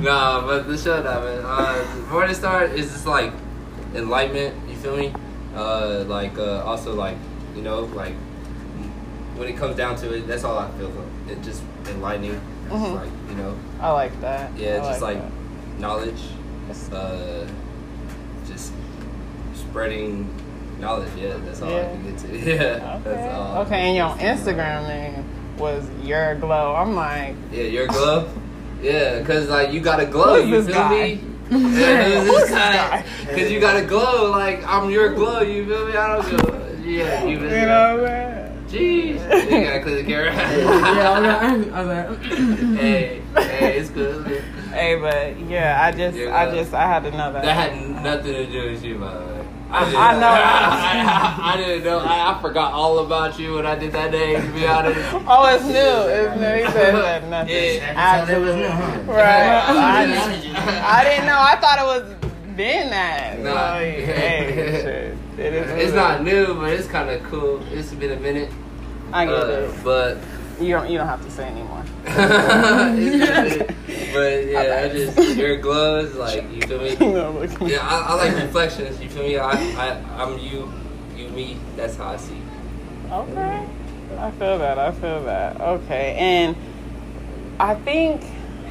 nah, 0.00 0.40
but 0.46 0.68
the 0.68 0.76
show 0.78 1.02
that 1.02 1.22
man. 1.22 1.42
Uh, 1.44 2.10
Morning 2.12 2.34
Star 2.34 2.64
is 2.64 2.90
just 2.92 3.06
like 3.06 3.32
enlightenment. 3.94 4.54
You 4.68 4.76
feel 4.76 4.96
me? 4.96 5.12
Uh, 5.54 6.04
like 6.06 6.38
uh, 6.38 6.62
also 6.64 6.94
like 6.94 7.16
you 7.56 7.62
know 7.62 7.80
like 7.94 8.14
when 9.36 9.48
it 9.48 9.56
comes 9.56 9.76
down 9.76 9.96
to 9.96 10.14
it, 10.14 10.26
that's 10.26 10.44
all 10.44 10.58
I 10.58 10.70
feel. 10.72 10.92
It 11.28 11.42
just 11.42 11.62
enlightening. 11.88 12.40
Mhm. 12.68 12.94
like 12.94 13.10
you 13.28 13.36
know, 13.36 13.56
I 13.80 13.90
like 13.90 14.20
that. 14.20 14.56
yeah, 14.56 14.76
I 14.82 14.88
just 14.90 15.02
like 15.02 15.18
that. 15.20 15.30
knowledge. 15.80 16.20
Uh, 16.92 17.44
just 18.46 18.72
spreading 19.54 20.28
knowledge. 20.78 21.10
Yeah, 21.18 21.36
that's 21.44 21.62
all 21.62 21.68
I 21.76 21.82
can 21.82 22.10
get 22.10 22.18
to. 22.20 22.38
Yeah, 22.38 22.98
Okay. 23.00 23.00
that's 23.04 23.34
all. 23.34 23.62
Okay, 23.62 23.80
and 23.80 23.96
your 23.96 24.10
Instagram 24.10 24.86
name 24.86 25.24
was 25.58 25.84
Your 26.04 26.36
Glow. 26.36 26.74
I'm 26.76 26.94
like, 26.94 27.34
Yeah, 27.52 27.64
your 27.64 27.86
glow. 27.88 28.28
Yeah, 28.82 29.22
cause 29.24 29.48
like 29.48 29.72
you 29.72 29.80
got 29.80 30.00
a 30.00 30.06
glow. 30.06 30.36
You 30.36 30.62
feel 30.62 30.72
guy? 30.74 30.90
me? 31.16 31.20
Yeah, 31.50 32.04
who's 32.04 32.14
Who's 32.14 32.26
this 32.26 32.40
this 32.42 32.50
guy? 32.50 33.02
guy? 33.02 33.34
Cause 33.34 33.50
you 33.50 33.60
got 33.60 33.76
a 33.82 33.84
glow. 33.86 34.30
Like 34.30 34.64
I'm 34.66 34.90
your 34.90 35.14
glow. 35.14 35.40
You 35.40 35.66
feel 35.66 35.86
me? 35.88 35.96
I 35.96 36.16
don't 36.22 36.46
go. 36.46 36.66
Yeah, 36.82 37.24
you, 37.24 37.38
you 37.38 37.48
know 37.48 37.98
what 38.02 38.68
Jeez, 38.70 39.14
you 39.50 39.64
gotta 39.64 39.80
clear 39.82 39.96
the 39.96 40.04
camera. 40.04 40.32
Yeah, 40.32 41.10
I'm 41.16 41.22
not. 41.24 41.74
I'm 41.76 41.88
like, 41.88 42.22
hey, 42.78 43.20
hey, 43.34 43.78
it's 43.78 43.90
good. 43.90 44.42
Hey, 44.72 44.94
but 45.00 45.38
yeah, 45.50 45.82
I 45.82 45.90
just, 45.90 46.16
Your 46.16 46.32
I 46.32 46.50
just, 46.54 46.72
I 46.72 46.86
had 46.86 47.04
another. 47.04 47.40
that. 47.40 47.44
That 47.44 47.72
had 47.72 48.02
nothing 48.04 48.32
to 48.32 48.46
do 48.46 48.70
with 48.70 48.84
you, 48.84 48.98
by 48.98 49.12
the 49.12 49.20
way. 49.26 49.39
I- 49.72 49.84
didn't- 49.84 50.00
I 50.00 50.12
know. 50.20 50.28
I, 50.28 51.34
I 51.54 51.56
didn't 51.56 51.84
know. 51.84 51.98
I, 52.00 52.32
I 52.36 52.42
forgot 52.42 52.72
all 52.72 52.98
about 53.00 53.38
you 53.38 53.54
when 53.54 53.66
I 53.66 53.76
did 53.76 53.92
that 53.92 54.10
day. 54.10 54.40
To 54.40 54.46
be 54.52 54.66
honest. 54.66 54.98
oh, 55.28 55.54
it's 55.54 55.64
new. 55.64 55.70
It's 55.72 56.36
new. 56.40 56.66
He 56.66 56.72
said 56.72 56.94
that 56.94 57.28
nothing. 57.28 57.54
Yeah. 57.80 58.24
That 58.26 58.40
was 58.40 58.54
new, 58.56 58.66
huh? 58.68 59.00
Right. 59.06 59.64
I, 59.68 60.06
Manager. 60.06 60.52
I 60.56 61.04
didn't 61.04 61.26
know. 61.26 61.38
I 61.38 61.56
thought 61.56 61.78
it 61.78 61.84
was 62.02 62.30
been 62.56 62.90
that. 62.90 63.38
Nah. 63.40 63.50
So, 63.74 63.78
hey, 63.80 64.52
shit. 64.56 65.16
It 65.38 65.54
is 65.54 65.70
It's 65.70 65.92
it 65.92 65.96
not 65.96 66.22
new, 66.22 66.54
but 66.54 66.70
it's 66.72 66.86
kind 66.88 67.08
of 67.08 67.22
cool. 67.24 67.62
It's 67.72 67.92
been 67.94 68.12
a 68.12 68.20
minute. 68.20 68.50
I 69.12 69.24
get 69.26 69.34
Uh, 69.34 69.46
it. 69.46 69.74
but 69.84 70.18
You 70.60 70.74
don't. 70.74 70.90
You 70.90 70.98
don't 70.98 71.08
have 71.08 71.24
to 71.24 71.30
say 71.30 71.48
anymore. 71.48 71.82
but 72.04 72.16
yeah, 74.46 74.82
I 74.84 74.88
just 74.92 75.36
your 75.36 75.56
gloves, 75.56 76.14
like 76.14 76.42
you 76.52 76.60
feel 76.62 76.80
me. 76.80 76.96
No. 77.00 77.42
Yeah, 77.66 77.86
I, 77.86 78.00
I 78.00 78.14
like 78.14 78.34
reflections. 78.42 79.00
You 79.00 79.08
feel 79.08 79.22
me? 79.22 79.38
I, 79.38 79.50
I 79.52 80.22
I'm 80.22 80.38
you, 80.38 80.70
you 81.16 81.28
me. 81.30 81.56
That's 81.76 81.96
how 81.96 82.10
I 82.10 82.16
see. 82.16 82.40
Okay. 83.10 83.66
I 84.18 84.30
feel 84.32 84.58
that. 84.58 84.78
I 84.78 84.92
feel 84.92 85.22
that. 85.24 85.60
Okay. 85.60 86.14
And 86.18 86.56
I 87.58 87.74
think 87.74 88.22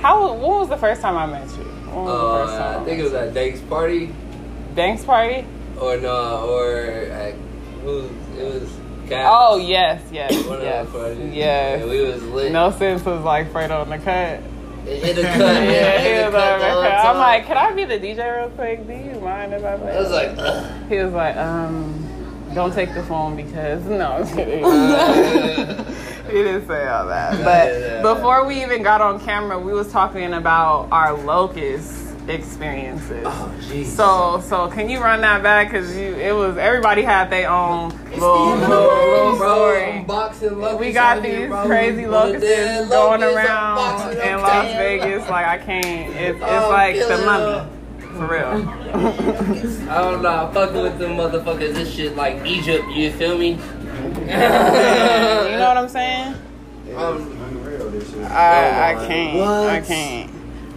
how 0.01 0.33
when 0.33 0.41
was 0.59 0.69
the 0.69 0.77
first 0.77 1.01
time 1.01 1.17
I 1.17 1.25
met 1.25 1.47
you? 1.57 1.63
When 1.63 2.05
was 2.05 2.21
the 2.21 2.45
first 2.45 2.53
Uh, 2.53 2.73
time 2.73 2.81
I 2.81 2.85
think 2.85 2.99
it 2.99 3.03
was 3.03 3.13
at 3.13 3.33
Dank's 3.33 3.61
party, 3.61 4.13
Thanks 4.75 5.03
party. 5.05 5.45
or 5.79 5.97
no, 5.97 6.47
or 6.49 6.81
at, 6.81 7.33
who? 7.83 8.09
It 8.37 8.43
was. 8.53 8.69
Cat. 9.09 9.25
Oh 9.27 9.57
yes, 9.57 10.01
yes, 10.11 10.31
yes, 10.31 10.87
yes. 11.33 11.81
And 11.81 11.89
we 11.89 12.01
was 12.01 12.23
lit. 12.23 12.51
No 12.51 12.71
sense 12.71 13.03
was 13.03 13.23
like 13.23 13.51
Fredo 13.51 13.83
in 13.83 13.89
the 13.89 13.97
cut. 13.97 14.39
In 14.87 15.15
the 15.15 15.21
cut, 15.23 15.63
Yeah, 15.63 15.99
he 15.99 16.23
was 16.23 16.33
the 16.33 16.39
cut. 16.39 17.05
I'm 17.05 17.17
like, 17.17 17.45
can 17.45 17.57
I 17.57 17.73
be 17.73 17.85
the 17.85 17.99
DJ 17.99 18.37
real 18.37 18.49
quick? 18.51 18.85
Do 18.85 18.93
you 18.93 19.19
mind 19.19 19.53
if 19.53 19.63
I 19.63 19.77
play? 19.77 19.97
I 19.97 19.99
was 19.99 20.11
like, 20.11 20.29
ugh. 20.37 20.89
he 20.89 20.97
was 20.97 21.13
like, 21.13 21.35
um, 21.37 22.09
don't 22.53 22.73
take 22.73 22.93
the 22.93 23.03
phone 23.03 23.35
because 23.35 23.83
no, 23.85 24.11
I'm 24.11 24.27
kidding. 24.27 24.63
he 26.27 26.43
didn't 26.43 26.67
say 26.67 26.87
all 26.87 27.07
that. 27.07 27.43
But 27.43 28.15
before 28.15 28.45
we 28.45 28.61
even 28.61 28.83
got 28.83 29.01
on 29.01 29.19
camera, 29.19 29.59
we 29.59 29.73
was 29.73 29.91
talking 29.91 30.33
about 30.33 30.87
our 30.91 31.13
locust 31.13 32.09
experiences. 32.27 33.23
Oh, 33.25 33.55
jeez. 33.61 33.85
So, 33.85 34.41
so 34.47 34.67
can 34.69 34.89
you 34.89 34.99
run 34.99 35.21
that 35.21 35.43
back? 35.43 35.71
Cause 35.71 35.95
you, 35.95 36.15
it 36.15 36.33
was 36.33 36.57
everybody 36.57 37.01
had 37.01 37.29
their 37.29 37.49
own 37.49 37.89
little, 37.89 38.09
little, 38.09 38.09
little 38.09 38.17
story. 38.17 38.17
Boxing 38.19 38.48
locusts 40.71 40.79
We 40.87 40.91
got 40.93 41.21
these 41.23 41.49
crazy 41.67 42.03
One 42.05 42.11
locusts 42.33 42.89
going 42.89 43.23
around 43.23 44.11
in 44.17 44.41
Las. 44.41 44.75
Vegas. 44.75 45.29
Like 45.29 45.45
I 45.45 45.57
can't. 45.57 46.15
It's, 46.15 46.35
it's 46.35 46.43
Oh, 46.43 46.69
like 46.69 46.95
the 46.95 47.01
killing 47.01 47.25
mummy. 47.25 47.69
For 47.99 48.27
real. 48.27 48.69
I 49.89 50.01
don't 50.01 50.21
know. 50.21 50.29
I'm 50.29 50.53
fucking 50.53 50.81
with 50.81 50.97
them 50.99 51.11
motherfuckers. 51.11 51.73
This 51.73 51.93
shit 51.93 52.15
like 52.15 52.45
Egypt. 52.45 52.85
You 52.89 53.11
feel 53.11 53.37
me? 53.37 53.51
you 53.51 53.57
know 54.25 55.65
what 55.67 55.77
I'm 55.77 55.89
saying? 55.89 56.35
Um, 56.95 57.31
Unreal, 57.43 57.89
this 57.91 58.09
shit. 58.11 58.23
I, 58.23 58.91
I 58.91 58.95
Oh, 58.95 59.07
can't. 59.07 59.37
what? 59.37 59.69
I 59.69 59.81
can't. 59.81 60.31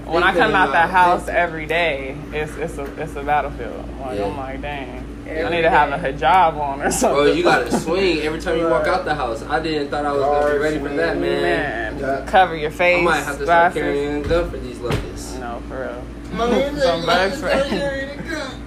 When 0.06 0.20
They 0.20 0.28
I 0.28 0.32
come 0.34 0.54
out 0.54 0.72
the 0.72 0.78
house 0.80 1.26
every 1.28 1.64
day, 1.64 2.16
it's 2.32 2.52
it's 2.56 2.76
a 2.76 2.84
it's 3.00 3.14
a 3.16 3.22
battlefield. 3.22 3.88
Like 4.00 4.18
Yeah. 4.18 4.26
I'm 4.26 4.36
like, 4.36 4.60
dang, 4.60 5.11
I 5.40 5.48
need 5.50 5.62
to 5.62 5.70
have 5.70 5.90
a 5.92 5.98
hijab 5.98 6.56
on 6.58 6.82
or 6.82 6.90
something. 6.90 7.24
bro, 7.24 7.32
you 7.32 7.42
gotta 7.42 7.70
swing 7.80 8.18
every 8.20 8.40
time 8.40 8.58
you 8.58 8.68
walk 8.68 8.86
out 8.86 9.04
the 9.04 9.14
house. 9.14 9.42
I 9.42 9.60
didn't 9.60 9.88
thought 9.90 10.04
I 10.04 10.12
was 10.12 10.22
gonna 10.22 10.52
be 10.54 10.58
ready 10.58 10.78
for 10.78 10.88
that, 10.88 11.18
man. 11.18 12.00
Man, 12.00 12.26
cover 12.26 12.56
your 12.56 12.70
face. 12.70 13.00
I 13.00 13.02
might 13.02 13.20
have 13.20 13.38
to 13.38 13.44
start 13.44 13.72
glasses. 13.74 13.80
carrying 13.80 14.24
a 14.24 14.28
gun 14.28 14.50
for 14.50 14.56
these 14.58 14.78
locusts. 14.78 15.34
No, 15.38 15.62
for 15.68 15.80
real. 15.82 16.02
Some 16.80 17.04
bugs 17.06 17.40
for- 17.40 18.62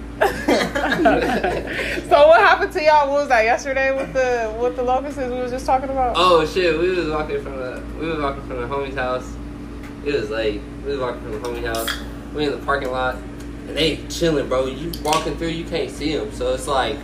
so 2.08 2.28
what 2.28 2.40
happened 2.40 2.72
to 2.72 2.82
y'all? 2.82 3.08
What 3.10 3.20
was 3.20 3.28
that 3.28 3.44
yesterday 3.44 3.94
with 3.94 4.12
the 4.14 4.54
with 4.60 4.76
the 4.76 4.82
locusts 4.82 5.18
we 5.18 5.28
was 5.28 5.50
just 5.50 5.66
talking 5.66 5.90
about? 5.90 6.14
Oh 6.16 6.46
shit, 6.46 6.78
we 6.78 6.88
was 6.90 7.08
walking 7.08 7.42
from 7.42 7.56
the 7.56 7.82
we 8.00 8.06
was 8.06 8.18
walking 8.18 8.42
from 8.46 8.60
the 8.62 8.66
homie's 8.66 8.94
house. 8.94 9.30
It 10.04 10.14
was 10.14 10.30
late. 10.30 10.62
We 10.84 10.92
was 10.92 11.00
walking 11.00 11.20
from 11.22 11.32
the 11.32 11.38
homie's 11.48 11.66
house. 11.66 11.90
We 12.34 12.44
in 12.46 12.52
the 12.52 12.58
parking 12.58 12.90
lot, 12.90 13.16
and 13.16 13.35
they 13.74 13.96
chilling, 14.08 14.48
bro. 14.48 14.66
You 14.66 14.92
walking 15.02 15.36
through, 15.36 15.48
you 15.48 15.64
can't 15.64 15.90
see 15.90 16.16
them. 16.16 16.32
So 16.32 16.54
it's 16.54 16.66
like, 16.68 16.96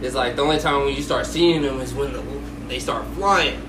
it's 0.00 0.14
like 0.14 0.36
the 0.36 0.42
only 0.42 0.58
time 0.58 0.84
when 0.84 0.94
you 0.94 1.02
start 1.02 1.26
seeing 1.26 1.62
them 1.62 1.80
is 1.80 1.92
when 1.94 2.12
the, 2.12 2.22
they 2.68 2.78
start 2.78 3.04
flying. 3.14 3.60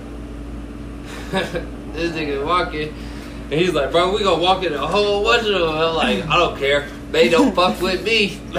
this 1.32 2.12
nigga 2.16 2.46
walking, 2.46 2.90
and 3.52 3.54
he's 3.54 3.74
like, 3.74 3.92
bro, 3.92 4.14
we 4.14 4.24
gonna 4.24 4.42
walk 4.42 4.64
in 4.64 4.74
a 4.74 4.86
whole 4.88 5.24
bunch 5.24 5.48
of 5.48 5.54
them. 5.60 5.70
I'm 5.70 5.96
like, 5.96 6.26
I 6.28 6.38
don't 6.38 6.58
care. 6.58 6.88
They 7.12 7.30
don't 7.30 7.54
fuck 7.56 7.80
with 7.82 8.04
me. 8.04 8.40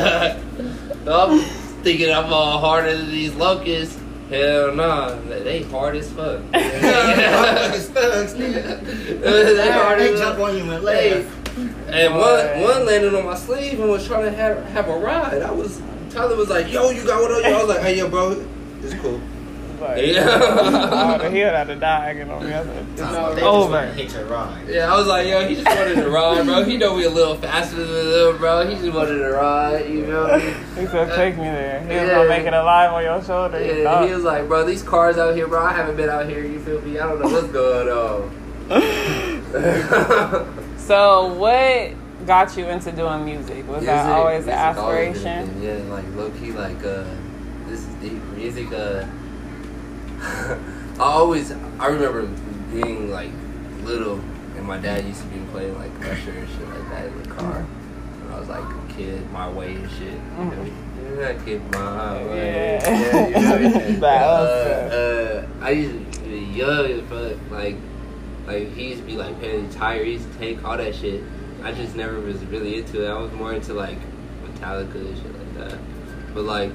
I'm 1.07 1.41
thinking 1.83 2.11
I'm 2.13 2.33
all 2.33 2.59
harder 2.59 2.97
than 2.97 3.09
these 3.11 3.35
locusts. 3.35 3.99
Hell 4.31 4.75
no, 4.75 5.21
they 5.29 5.63
hard 5.65 5.97
as 5.97 6.11
fuck. 6.11 6.41
Motherfuckers 6.53 7.87
thugs, 7.93 8.35
nigga. 8.35 8.81
they 9.21 9.71
hard 9.71 10.01
They 10.01 10.13
as 10.15 10.19
jump 10.21 10.39
fuck. 10.39 10.49
on 10.49 10.57
you 10.57 10.71
and 10.71 10.83
laugh. 10.83 11.44
And 11.89 12.15
one 12.15 12.61
one 12.63 12.87
landed 12.87 13.15
on 13.15 13.25
my 13.27 13.35
sleeve 13.37 13.79
and 13.81 13.89
was 13.91 14.07
trying 14.07 14.25
to 14.25 14.33
have 14.33 14.65
have 14.69 14.89
a 14.89 14.97
ride. 14.99 15.43
I 15.43 15.51
was 15.53 15.81
Tyler 16.11 16.37
was 16.37 16.49
like, 16.49 16.71
"Yo, 16.73 16.91
you 16.91 17.05
got 17.05 17.21
one 17.23 17.31
on 17.33 17.43
you?" 17.45 17.57
I 17.57 17.59
was 17.61 17.69
like, 17.69 17.81
"Hey, 17.83 17.99
yo, 17.99 18.09
bro, 18.09 18.45
it's 18.83 18.95
cool." 18.95 19.21
Like, 19.81 19.99
Yeah. 20.07 20.25
oh, 20.31 21.19
the 21.19 21.31
heel 21.31 21.49
had 21.51 21.67
to 21.67 21.75
die 21.77 22.11
again 22.13 22.31
on 22.31 22.43
the 22.43 22.55
other. 22.55 22.71
It's 22.93 23.01
They 23.01 23.07
just 23.07 23.43
over. 23.45 23.83
Hit 23.87 24.13
your 24.15 24.25
ride. 24.27 24.67
Yeah, 24.69 24.93
I 24.93 24.97
was 24.97 25.07
like, 25.09 25.27
"Yo, 25.27 25.47
he 25.47 25.57
just 25.57 25.67
wanted 25.67 25.97
to 25.97 26.09
ride, 26.09 26.47
bro. 26.47 26.63
He 26.63 26.77
know 26.79 26.95
we 26.95 27.05
a 27.05 27.11
little 27.11 27.35
faster 27.37 27.85
than 27.85 28.31
him, 28.35 28.39
bro. 28.39 28.67
He 28.67 28.77
just 28.77 28.93
wanted 28.97 29.19
to 29.19 29.31
ride, 29.33 29.87
you 29.91 30.07
know?" 30.07 30.39
me? 30.39 30.55
He 30.81 30.87
said, 30.87 31.13
take 31.15 31.37
me 31.37 31.45
there. 31.45 31.81
He 31.81 31.87
was 31.89 31.95
Yeah. 32.09 32.15
gonna 32.15 32.29
make 32.29 32.47
it 32.47 32.55
alive 32.55 32.93
on 32.93 33.03
your 33.03 33.23
shoulder. 33.25 33.59
He 33.59 33.83
Yeah, 33.83 33.91
thought. 33.91 34.09
he 34.09 34.15
was 34.15 34.25
like, 34.25 34.47
"Bro, 34.49 34.65
these 34.65 34.83
cars 34.83 35.19
out 35.19 35.35
here, 35.35 35.49
bro. 35.49 35.63
I 35.65 35.73
haven't 35.73 35.97
been 35.97 36.09
out 36.09 36.27
here. 36.29 36.41
You 36.45 36.61
feel 36.61 36.81
me? 36.81 36.99
I 36.99 37.07
don't 37.09 37.21
know 37.21 37.29
what's 37.29 37.49
going 37.49 37.89
on." 37.89 38.31
So 40.87 41.33
what 41.33 42.27
got 42.27 42.59
you 42.59 42.67
into 42.67 42.93
doing 42.93 43.25
music? 43.25 43.67
Was 43.67 43.87
that 43.87 44.05
always 44.11 44.45
the 44.45 44.53
music 44.53 44.77
always 44.79 45.19
been 45.19 45.27
aspiration? 45.27 45.63
Yeah, 45.63 45.95
like 45.95 46.05
low 46.15 46.31
key, 46.33 46.53
like 46.53 46.77
uh, 46.85 47.05
this 47.67 47.81
is 47.81 47.95
deep 47.97 48.23
music. 48.37 48.71
Uh, 48.71 49.07
I 50.21 50.59
always, 50.99 51.53
I 51.53 51.87
remember 51.87 52.27
being 52.71 53.11
like 53.11 53.31
little, 53.83 54.21
and 54.57 54.65
my 54.65 54.77
dad 54.77 55.07
used 55.07 55.23
to 55.23 55.27
be 55.29 55.39
playing 55.53 55.75
like 55.79 55.91
Usher 56.01 56.33
and 56.33 56.49
shit 56.51 56.69
like 56.69 56.89
that 56.91 57.07
in 57.07 57.23
the 57.23 57.29
car. 57.31 57.63
When 57.63 58.35
I 58.35 58.41
was 58.41 58.49
like 58.51 58.63
a 58.63 58.93
kid, 58.93 59.31
my 59.31 59.49
way 59.49 59.77
and 59.77 59.91
shit. 59.91 60.13
You 60.13 60.45
know? 60.45 61.21
Yeah, 61.21 61.45
kid, 61.45 61.63
my 61.73 62.25
way. 62.25 62.79
Yeah. 62.83 62.91
Yeah, 62.91 63.59
you 63.59 63.69
know? 63.69 64.01
That 64.01 64.23
uh, 64.23 64.95
uh, 64.95 65.47
I 65.63 65.71
used 65.71 66.13
to 66.13 66.21
be 66.21 66.41
young 66.41 66.85
as 66.85 67.01
fuck, 67.09 67.51
like. 67.51 67.77
Like 68.47 68.73
he 68.73 68.89
used 68.89 69.01
to 69.01 69.07
be 69.07 69.17
like 69.17 69.41
Penny 69.41 69.69
Tire, 69.71 70.05
he 70.05 70.13
used 70.13 70.31
to 70.33 70.39
take 70.39 70.65
all 70.65 70.77
that 70.77 70.95
shit. 70.95 71.23
I 71.63 71.73
just 71.73 71.97
never 71.97 72.21
was 72.21 72.45
really 72.47 72.79
into 72.79 73.05
it. 73.05 73.09
I 73.09 73.19
was 73.19 73.33
more 73.33 73.53
into 73.55 73.73
like 73.73 73.99
Metallica 74.45 74.97
and 74.97 75.17
shit 75.17 75.39
like 75.39 75.71
that. 75.71 75.79
But 76.35 76.45
like 76.45 76.73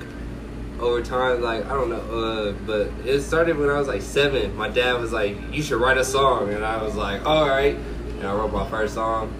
over 0.79 1.01
time, 1.01 1.41
like 1.41 1.65
I 1.65 1.69
don't 1.69 1.89
know, 1.89 1.97
uh, 1.97 2.51
but 2.65 2.87
it 3.05 3.21
started 3.21 3.57
when 3.57 3.69
I 3.69 3.77
was 3.77 3.87
like 3.87 4.01
seven. 4.01 4.55
My 4.55 4.69
dad 4.69 4.99
was 4.99 5.11
like, 5.11 5.37
"You 5.53 5.61
should 5.61 5.79
write 5.79 5.97
a 5.97 6.05
song," 6.05 6.53
and 6.53 6.65
I 6.65 6.81
was 6.81 6.95
like, 6.95 7.25
"All 7.25 7.47
right." 7.47 7.75
And 7.75 8.27
I 8.27 8.33
wrote 8.33 8.51
my 8.51 8.67
first 8.69 8.95
song, 8.95 9.33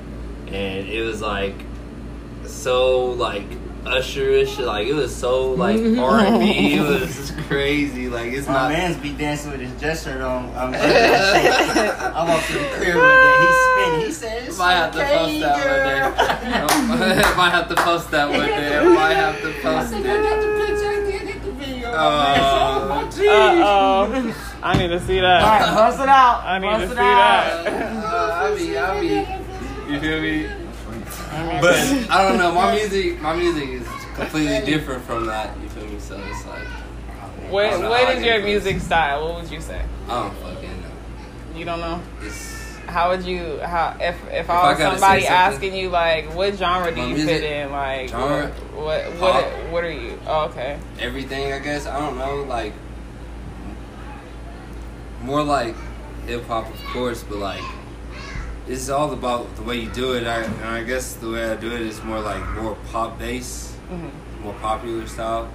and 0.47 0.87
it 0.87 1.01
was 1.01 1.21
like 1.21 1.55
so 2.45 3.05
like 3.05 3.47
Usher-ish, 3.85 4.59
like 4.59 4.87
it 4.87 4.93
was 4.93 5.15
so 5.15 5.51
like 5.53 5.79
R 5.97 6.19
and 6.19 6.39
B. 6.39 6.73
It 6.75 6.81
was 6.81 7.31
crazy. 7.47 8.07
Like 8.09 8.31
it's 8.33 8.45
My 8.47 8.53
not. 8.53 8.69
man's 8.71 8.97
be 8.97 9.13
dancing 9.13 9.51
with 9.51 9.61
his 9.61 9.71
dress 9.79 10.03
shirt 10.03 10.21
on. 10.21 10.45
I'm 10.55 10.73
I 10.75 12.25
walked 12.27 12.47
to 12.47 12.53
the 12.53 12.65
crib 12.75 12.95
one 12.95 13.07
day. 13.07 13.37
He's 13.39 13.57
spinning. 13.65 14.05
He 14.05 14.11
says, 14.11 14.57
Might 14.59 14.73
have 14.73 14.91
to 14.93 14.99
post 14.99 15.39
that 15.39 15.55
one 16.89 16.99
day. 16.99 17.21
Might 17.37 17.49
have 17.51 17.67
to 17.69 17.75
post 17.75 18.11
that 18.11 18.29
one 18.29 18.39
day. 18.39 18.83
Might 18.93 19.13
have 19.13 19.41
to 19.41 19.51
post 19.61 19.93
it. 19.93 20.05
Oh, 21.91 21.99
Uh 23.19 23.53
oh. 23.63 24.59
I 24.61 24.77
need 24.77 24.89
to 24.89 24.99
see 24.99 25.19
that. 25.19 25.41
Alright, 25.41 25.75
bust 25.75 25.99
it 26.01 26.09
out. 26.09 26.43
I 26.43 26.59
need 26.59 26.67
bust 26.67 26.85
to 26.85 26.91
it 26.91 26.95
see 26.95 27.01
out. 27.01 27.63
that. 27.63 28.03
Uh, 28.03 28.07
I 28.43 28.55
be, 28.57 28.77
I 28.77 28.99
be, 28.99 29.93
you 29.93 29.99
feel 29.99 30.21
me? 30.21 30.58
But 31.29 31.75
I 32.09 32.27
don't 32.27 32.37
know. 32.37 32.51
My 32.53 32.73
music, 32.75 33.21
my 33.21 33.35
music 33.35 33.69
is 33.69 33.87
completely 34.15 34.65
different 34.65 35.03
from 35.03 35.25
that. 35.27 35.55
You 35.61 35.69
feel 35.69 35.85
me? 35.87 35.99
So 35.99 36.19
it's 36.29 36.45
like, 36.47 36.63
What 37.49 37.69
don't 37.69 37.81
know 37.81 37.89
What 37.89 38.05
how 38.05 38.11
is 38.11 38.19
it 38.21 38.25
your 38.25 38.35
influences. 38.35 38.65
music 38.65 38.81
style? 38.85 39.25
What 39.27 39.41
would 39.43 39.51
you 39.51 39.61
say? 39.61 39.81
I 40.07 40.23
don't 40.23 40.35
fucking 40.37 40.81
know. 40.81 41.57
You 41.59 41.65
don't 41.65 41.79
know. 41.79 42.01
It's 42.21 42.77
How 42.87 43.09
would 43.09 43.23
you? 43.23 43.59
How 43.59 43.95
if 43.99 44.15
if, 44.31 44.49
I 44.49 44.53
I 44.55 44.69
was 44.71 44.77
gotta 44.79 44.97
somebody 44.99 45.27
asking 45.27 45.75
you 45.75 45.89
like 45.89 46.33
what 46.35 46.55
genre 46.55 46.93
do 46.93 46.99
you 47.01 47.07
music- 47.15 47.41
fit 47.41 47.43
in? 47.43 47.71
Like 47.71 48.09
Genre? 48.09 48.47
what 48.75 49.03
Pop. 49.03 49.19
what 49.19 49.45
what 49.71 49.83
are 49.83 49.91
you? 49.91 50.19
Oh, 50.25 50.45
okay. 50.45 50.79
everything. 50.99 51.53
I 51.53 51.59
guess 51.59 51.85
I 51.85 51.99
don't 51.99 52.17
know. 52.17 52.43
Like 52.43 52.73
more 55.21 55.43
like 55.43 55.75
hip 56.25 56.45
hop, 56.47 56.67
of 56.73 56.83
course, 56.85 57.23
but 57.23 57.37
like 57.37 57.61
it's 58.69 58.89
all 58.89 59.11
about 59.11 59.53
the 59.55 59.63
way 59.63 59.77
you 59.77 59.89
do 59.89 60.13
it. 60.13 60.25
I, 60.27 60.43
and 60.43 60.63
I 60.65 60.83
guess 60.83 61.13
the 61.15 61.29
way 61.31 61.51
I 61.51 61.55
do 61.55 61.71
it 61.71 61.81
is 61.81 62.01
more 62.03 62.19
like 62.21 62.47
more 62.51 62.77
pop 62.91 63.17
bass, 63.19 63.75
Mhm. 63.91 64.11
more 64.43 64.53
popular 64.61 65.07
style. 65.07 65.49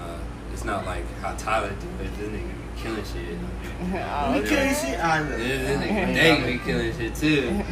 Uh, 0.00 0.18
it's 0.52 0.64
not 0.64 0.86
like 0.86 1.04
how 1.20 1.34
Tyler 1.36 1.70
do 1.80 2.04
it. 2.04 2.10
This 2.18 2.28
nigga 2.28 2.48
be 2.48 2.82
killing 2.82 3.04
shit. 3.04 3.38
Oh, 3.94 4.34
You 4.34 4.42
can't 4.48 4.76
see. 4.82 4.94
I 4.96 5.22
know. 5.22 5.36
This 5.36 5.68
this 5.68 5.80
nigga 5.80 6.14
Dake 6.14 6.46
be 6.46 6.58
killing 6.64 6.96
shit 6.96 7.14
too. 7.14 7.62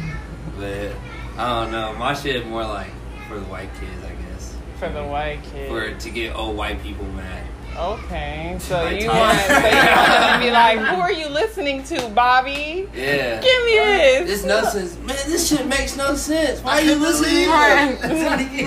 But 0.57 0.91
I 1.37 1.61
don't 1.63 1.71
know. 1.71 1.93
My 1.97 2.13
shit 2.13 2.45
more 2.47 2.63
like 2.65 2.91
for 3.27 3.35
the 3.39 3.45
white 3.45 3.73
kids, 3.79 4.03
I 4.05 4.13
guess. 4.31 4.55
For 4.79 4.89
the 4.89 5.03
white 5.03 5.39
kids. 5.51 5.69
For 5.69 5.91
to 5.93 6.09
get 6.11 6.35
old 6.35 6.55
white 6.55 6.81
people 6.83 7.05
mad. 7.05 7.43
Okay, 7.79 8.57
so 8.59 8.83
Like 8.83 9.01
you 9.01 9.07
want 9.07 9.39
so 9.39 9.53
you 9.57 9.63
want 9.63 10.33
to 10.33 10.39
be 10.45 10.51
like, 10.51 10.79
who 10.79 10.99
are 10.99 11.13
you 11.13 11.29
listening 11.29 11.81
to, 11.85 12.09
Bobby? 12.09 12.89
Yeah. 12.93 13.39
Give 13.39 13.63
me 13.63 13.75
this. 13.77 14.27
This 14.29 14.43
no 14.45 14.63
sense. 14.65 14.97
Man, 14.97 15.15
this 15.27 15.47
shit 15.47 15.65
makes 15.65 15.95
no 15.95 16.13
sense. 16.15 16.59
Why 16.61 16.79
are 16.79 16.81
you 16.81 16.95
listening? 16.95 17.47
Right. 17.47 17.97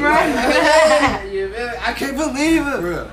right. 0.00 1.30
Yeah, 1.30 1.82
I 1.84 1.92
can't 1.92 2.16
believe 2.16 2.66
it. 2.66 3.10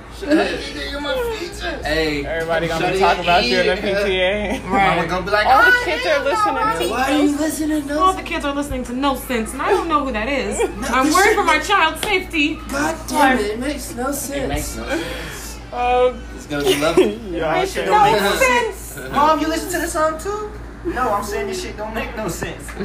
Hey, 1.84 2.24
Everybody 2.24 2.68
gonna 2.68 2.80
shut 2.86 2.94
be 2.94 2.98
talking 2.98 3.22
about 3.24 3.44
you 3.44 3.60
in 3.60 3.66
the 3.66 3.86
ear. 4.08 4.58
PTA. 4.58 4.64
Mama 4.64 5.06
gonna 5.06 5.24
be 5.26 5.30
like, 5.32 5.46
All 5.46 5.52
"Ah, 5.54 5.82
the 5.84 5.90
kids 5.90 6.06
are 6.06 6.24
listening 6.24 6.88
to 6.88 6.94
Why 6.94 7.12
are 7.12 7.22
you 7.22 7.36
listening 7.36 7.88
to 7.88 7.98
All 7.98 8.12
no 8.12 8.18
the 8.18 8.22
kids 8.26 8.44
are 8.46 8.54
listening 8.54 8.84
to 8.84 8.92
No 8.94 9.16
Sense, 9.16 9.52
and 9.52 9.60
I 9.62 9.70
don't 9.70 9.88
know 9.88 10.04
who 10.04 10.12
that 10.12 10.28
is. 10.28 10.58
I'm 10.90 11.12
worried 11.12 11.34
for 11.34 11.44
my 11.44 11.58
child's 11.58 12.02
safety. 12.02 12.56
God 12.70 12.96
damn 13.08 13.38
it, 13.38 13.46
it 13.52 13.58
makes 13.58 13.94
no 13.94 14.12
sense. 14.12 14.30
It 14.44 14.48
makes 14.48 14.76
no 14.76 14.88
sense. 14.88 15.39
Oh, 15.72 16.20
It's 16.34 16.46
gonna 16.46 16.64
be 16.64 16.76
lovely. 16.80 17.14
yeah. 17.30 17.60
This 17.60 17.74
shit 17.74 17.86
don't 17.86 18.12
make 18.12 18.20
no 18.20 18.32
sense. 18.34 18.98
Mom, 19.12 19.40
you 19.40 19.48
listen 19.48 19.70
to 19.72 19.78
the 19.78 19.86
song 19.86 20.18
too? 20.18 20.50
No, 20.92 21.12
I'm 21.12 21.22
saying 21.24 21.46
this 21.46 21.62
shit 21.62 21.76
don't 21.76 21.94
make 21.94 22.16
no 22.16 22.28
sense. 22.28 22.66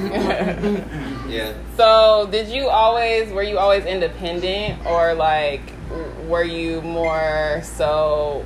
yeah. 1.29 1.53
So, 1.77 2.27
did 2.29 2.49
you 2.49 2.67
always 2.67 3.31
were 3.31 3.43
you 3.43 3.57
always 3.57 3.85
independent, 3.85 4.85
or 4.85 5.13
like 5.13 5.61
were 6.27 6.43
you 6.43 6.81
more 6.81 7.61
so 7.63 8.43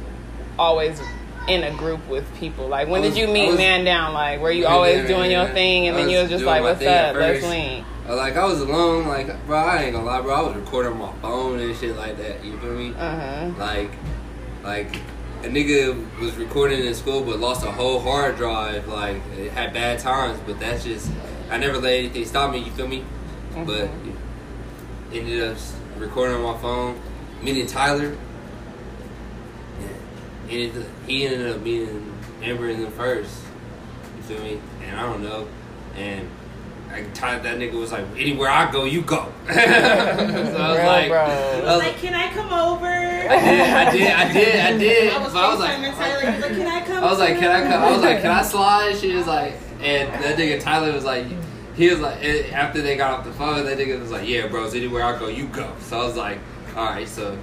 always 0.58 1.02
in 1.48 1.64
a 1.64 1.72
group 1.76 2.06
with 2.08 2.32
people? 2.36 2.68
Like, 2.68 2.88
when 2.90 3.02
was- 3.02 3.16
did 3.16 3.20
you 3.20 3.28
meet 3.34 3.48
was- 3.50 3.58
man 3.58 3.84
down? 3.84 4.14
Like, 4.14 4.40
were 4.40 4.52
you 4.52 4.64
Man 4.66 4.72
always 4.72 4.98
down, 5.00 5.08
doing 5.08 5.32
yeah. 5.32 5.46
your 5.46 5.54
thing, 5.54 5.88
and 5.88 5.98
I 5.98 6.02
then 6.02 6.10
you 6.10 6.18
was 6.20 6.30
was 6.30 6.40
just 6.42 6.44
like, 6.46 6.62
"What's 6.62 6.82
up? 6.82 7.16
Let's 7.16 7.40
first. 7.40 7.48
link." 7.50 7.86
Uh, 8.08 8.16
Like 8.16 8.38
I 8.38 8.46
was 8.46 8.62
alone, 8.62 9.08
like 9.08 9.28
bro, 9.48 9.58
I 9.58 9.84
ain't 9.84 9.94
gonna 9.94 10.06
lie, 10.06 10.22
bro. 10.22 10.34
I 10.34 10.42
was 10.42 10.56
recording 10.56 10.92
on 10.94 11.00
my 11.00 11.14
phone 11.22 11.60
and 11.60 11.76
shit 11.76 11.96
like 11.96 12.18
that. 12.18 12.44
You 12.46 12.58
feel 12.60 12.74
me? 12.74 12.94
Uh 12.98 13.20
huh. 13.20 13.50
Like, 13.58 13.92
like 14.64 14.96
a 15.44 15.48
nigga 15.48 16.20
was 16.20 16.36
recording 16.36 16.86
in 16.86 16.94
school 16.94 17.24
but 17.24 17.40
lost 17.40 17.66
a 17.66 17.72
whole 17.72 18.00
hard 18.00 18.36
drive. 18.38 18.88
Like 18.88 19.22
it 19.38 19.52
had 19.52 19.74
bad 19.74 20.00
times, 20.00 20.40
but 20.46 20.60
that's 20.60 20.84
just 20.84 21.10
I 21.50 21.58
never 21.58 21.78
let 21.78 21.94
anything 21.94 22.26
stop 22.26 22.52
me. 22.52 22.60
You 22.60 22.72
feel 22.72 22.88
me? 22.88 23.04
But 23.56 23.90
ended 25.12 25.44
up 25.44 25.58
recording 25.98 26.36
on 26.36 26.44
my 26.44 26.58
phone. 26.62 27.00
Meeting 27.42 27.68
Tyler. 27.68 28.16
Yeah, 29.80 29.88
ended 30.50 30.86
he 31.08 31.26
ended 31.26 31.56
up 31.56 31.62
meeting 31.62 32.14
Amber 32.42 32.70
in 32.70 32.82
the 32.82 32.92
first. 32.92 33.42
You 34.18 34.24
feel 34.24 34.44
me? 34.44 34.60
And 34.84 35.00
I 35.00 35.04
don't 35.04 35.24
know. 35.24 35.48
And 35.96 36.30
I 36.92 37.04
Tyler, 37.14 37.44
that 37.44 37.58
nigga 37.58 37.74
was 37.74 37.92
like, 37.92 38.06
anywhere 38.18 38.50
I 38.50 38.72
go, 38.72 38.86
you 38.86 39.02
go. 39.02 39.32
so 39.48 39.54
I 39.54 40.72
was 40.72 40.80
like, 40.80 41.10
bro. 41.10 41.20
I 41.20 41.76
was 41.76 41.84
Like, 41.84 41.98
can 41.98 42.14
I 42.14 42.32
come 42.32 42.52
over? 42.52 42.88
I 42.88 43.40
did, 43.40 43.62
I 43.62 43.92
did, 43.92 44.12
I 44.12 44.34
did, 44.34 44.56
I 44.60 44.78
did. 44.78 45.14
I 45.14 45.24
was 45.24 45.34
but 45.34 45.44
I 45.44 45.54
was 45.54 45.60
FaceTiming 45.64 45.82
like, 45.84 45.96
Tyler. 45.96 46.20
He 46.20 46.36
was 46.36 46.42
like, 46.42 46.58
can 46.58 46.68
I 46.68 46.86
come? 46.86 47.04
I 47.04 47.10
was 47.10 47.20
like, 47.20 47.40
can 47.40 47.52
I 47.52 47.70
come? 47.70 47.84
I 47.84 47.92
was 47.92 48.02
like, 48.02 48.22
can 48.22 48.32
I 48.32 48.42
slide? 48.42 48.98
She 48.98 49.14
was 49.14 49.28
like, 49.28 49.54
and 49.82 50.24
that 50.24 50.38
nigga 50.38 50.60
Tyler 50.60 50.92
was 50.92 51.06
like, 51.06 51.28
he 51.76 51.90
was 51.90 52.00
like, 52.00 52.24
eh, 52.24 52.50
after 52.52 52.82
they 52.82 52.98
got 52.98 53.20
off 53.20 53.26
the 53.26 53.34
phone, 53.34 53.66
that 53.66 53.78
nigga 53.78 54.00
was 54.00 54.12
like, 54.12 54.28
yeah, 54.28 54.48
bros, 54.48 54.74
anywhere 54.74 55.04
I 55.04 55.18
go, 55.18 55.28
you 55.28 55.48
go. 55.48 55.74
So 55.82 56.02
I 56.02 56.06
was 56.06 56.18
like, 56.18 56.40
all 56.76 56.86
right, 56.86 57.08
so 57.08 57.38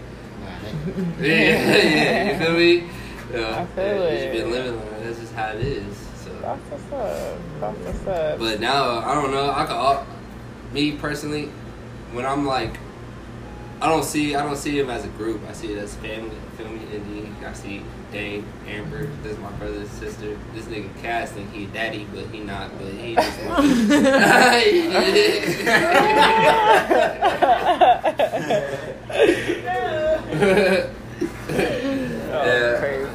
yeah, 1.20 1.22
yeah, 1.22 2.32
you 2.32 2.38
feel 2.38 2.52
me? 2.52 2.90
Yeah, 3.32 3.60
I 3.60 3.66
feel 3.74 3.84
yeah, 3.84 4.02
it. 4.02 4.32
Just 4.32 4.42
been 4.42 4.50
living 4.50 4.76
like 4.76 4.90
that. 4.90 5.04
That's 5.04 5.20
just 5.20 5.34
how 5.34 5.48
it 5.50 5.60
is. 5.60 6.05
So, 6.46 6.52
That's 6.52 6.70
what's 6.70 6.92
up. 6.92 7.38
That's 7.60 7.78
what's 7.78 8.06
up. 8.06 8.38
but 8.38 8.60
now 8.60 9.00
I 9.00 9.14
don't 9.14 9.32
know. 9.32 9.50
I 9.50 9.64
could, 9.64 9.74
all, 9.74 10.06
me 10.72 10.92
personally, 10.92 11.46
when 12.12 12.24
I'm 12.24 12.46
like, 12.46 12.78
I 13.80 13.88
don't 13.88 14.04
see, 14.04 14.36
I 14.36 14.44
don't 14.44 14.56
see 14.56 14.78
him 14.78 14.88
as 14.88 15.04
a 15.04 15.08
group. 15.08 15.40
I 15.48 15.52
see 15.52 15.72
it 15.72 15.78
as 15.78 15.96
family. 15.96 16.36
Feel 16.56 16.68
me? 16.68 16.82
And 16.94 17.04
then 17.04 17.34
I 17.44 17.52
see 17.52 17.82
Dane, 18.12 18.46
Amber. 18.68 19.06
This 19.24 19.32
is 19.32 19.38
my 19.38 19.50
brother's 19.52 19.90
sister. 19.90 20.38
This 20.54 20.66
nigga 20.66 20.88
Cass 21.02 21.32
think 21.32 21.50
he 21.52 21.66
daddy, 21.66 22.06
but 22.14 22.26
he 22.26 22.38
not. 22.38 22.70
But 22.78 22.92
he 22.92 23.16
just. 23.16 23.40
Oh, 32.28 32.44
yeah. 32.44 32.78
Crazy. 32.78 33.06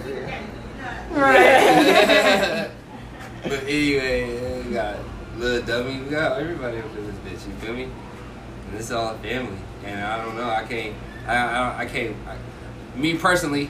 But 3.43 3.63
anyway, 3.63 4.61
we 4.63 4.71
got 4.71 4.97
little 5.37 5.65
dummy. 5.65 6.01
We 6.01 6.09
got 6.09 6.39
everybody 6.39 6.77
up 6.77 6.85
in 6.97 7.07
this 7.07 7.43
bitch. 7.43 7.47
You 7.47 7.55
feel 7.55 7.73
me? 7.73 7.83
And 7.83 8.73
this 8.73 8.85
is 8.85 8.91
all 8.91 9.15
family. 9.17 9.57
And 9.85 10.01
I 10.01 10.23
don't 10.23 10.35
know. 10.35 10.49
I 10.49 10.63
can't. 10.63 10.95
I 11.27 11.35
I, 11.35 11.77
I 11.79 11.85
can't. 11.85 12.15
I, 12.27 12.37
me 12.97 13.17
personally, 13.17 13.69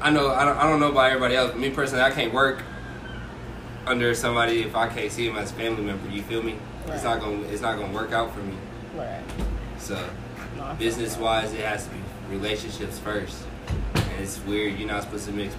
I 0.00 0.10
know. 0.10 0.30
I 0.30 0.44
don't. 0.44 0.56
I 0.56 0.68
don't 0.68 0.80
know 0.80 0.90
about 0.90 1.10
everybody 1.10 1.36
else. 1.36 1.52
But 1.52 1.60
me 1.60 1.70
personally, 1.70 2.02
I 2.02 2.10
can't 2.10 2.32
work 2.32 2.62
under 3.86 4.14
somebody 4.14 4.62
if 4.62 4.74
I 4.74 4.88
can't 4.88 5.10
see 5.10 5.26
him 5.28 5.36
as 5.36 5.50
a 5.50 5.54
family 5.54 5.82
member. 5.82 6.08
You 6.08 6.22
feel 6.22 6.42
me? 6.42 6.56
It's 6.88 7.04
not 7.04 7.20
gonna. 7.20 7.42
It's 7.42 7.62
not 7.62 7.78
gonna 7.78 7.92
work 7.92 8.12
out 8.12 8.32
for 8.34 8.40
me. 8.40 8.54
Right. 8.96 9.22
So, 9.78 9.98
No, 10.56 10.74
business 10.78 11.16
wise, 11.16 11.52
it 11.52 11.60
has 11.60 11.84
to 11.86 11.90
be 11.90 11.98
relationships 12.30 12.98
first. 12.98 13.42
And 13.94 14.20
it's 14.20 14.38
weird. 14.44 14.78
You're 14.78 14.88
not 14.88 15.02
supposed 15.04 15.26
to 15.26 15.32
mix 15.32 15.54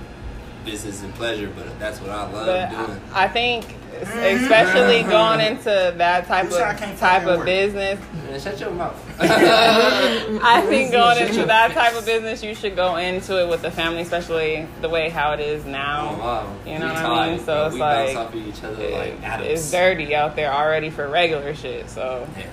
business 0.66 1.01
and 1.03 1.14
pleasure, 1.16 1.51
but 1.55 1.78
that's 1.80 1.99
what 1.99 2.09
I 2.09 2.24
love 2.32 2.45
But 2.45 2.70
doing. 2.88 3.01
I 3.14 3.26
I 3.26 3.28
think, 3.28 3.76
especially 4.01 5.03
going 5.03 5.39
into 5.39 5.93
that 5.97 6.28
type 6.28 6.45
Who 6.45 6.51
said 6.53 6.61
I 6.82 6.91
of 6.91 6.99
type 6.99 7.26
of 7.28 7.45
business, 7.45 7.99
Man, 8.28 8.39
shut 8.39 8.59
your 8.59 8.72
mouth. 8.72 8.95
I 9.20 10.64
think 10.68 10.91
going 10.91 11.18
into 11.28 11.45
that 11.45 11.72
type 11.74 11.95
of 11.95 12.05
business, 12.05 12.41
you 12.43 12.55
should 12.55 12.76
go 12.76 12.95
into 12.95 13.41
it 13.41 13.47
with 13.49 13.61
the 13.61 13.72
family, 13.72 14.01
especially 14.01 14.68
the 14.82 14.89
way 14.89 15.09
how 15.09 15.34
it 15.34 15.39
is 15.39 15.66
Oh, 15.66 15.70
now. 15.70 16.18
wow. 16.20 16.55
You 16.66 16.80
know 16.80 16.88
We 16.88 16.93
what 16.93 17.05
I 17.05 17.30
mean? 17.32 17.39
So 17.45 17.68
it's 17.68 17.76
like- 17.76 18.16
off 18.16 18.34
of 18.34 18.47
each 18.47 18.64
other 18.64 18.82
It- 18.84 19.24
atoms. 19.24 19.49
it's 19.49 19.72
dirty 19.72 20.16
out 20.16 20.36
there 20.36 20.51
already 20.51 20.89
for 20.89 21.07
regular 21.07 21.53
shit. 21.53 21.89
So 21.89 22.28
Yeah. 22.38 22.45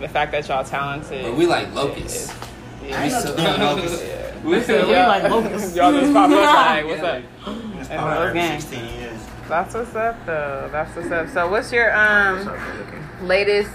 the 0.00 0.08
fact 0.08 0.32
that 0.32 0.48
y'all 0.48 0.64
talented, 0.64 1.22
Bro, 1.24 1.34
we 1.34 1.46
like 1.46 1.72
locusts. 1.74 2.32
yeah. 2.86 3.00
I 3.00 3.04
ain't 3.04 3.12
so- 3.12 3.34
no 4.44 4.50
damn 4.50 4.52
locust. 4.52 4.68
We 4.68 4.74
Yeah. 4.74 4.82
so- 4.82 4.86
We 4.88 4.94
like 4.94 5.30
locusts. 5.30 5.76
Y'all 5.76 5.92
just 5.92 6.12
pop 6.12 6.30
up 6.30 6.36
like, 6.36 6.84
what's 6.86 7.02
Yeah, 7.02 7.08
up? 7.08 7.22
It's 7.80 7.90
And 7.90 8.00
probably 8.00 8.40
those 8.40 8.62
16 8.64 8.84
years. 9.00 9.20
That's 9.48 9.74
what's 9.74 9.94
up 9.96 10.16
though. 10.26 10.68
That's 10.70 10.94
what's 10.96 11.10
up. 11.10 11.28
So 11.30 11.48
what's 11.50 11.72
your 11.72 11.96
um 11.96 12.48
latest 13.22 13.70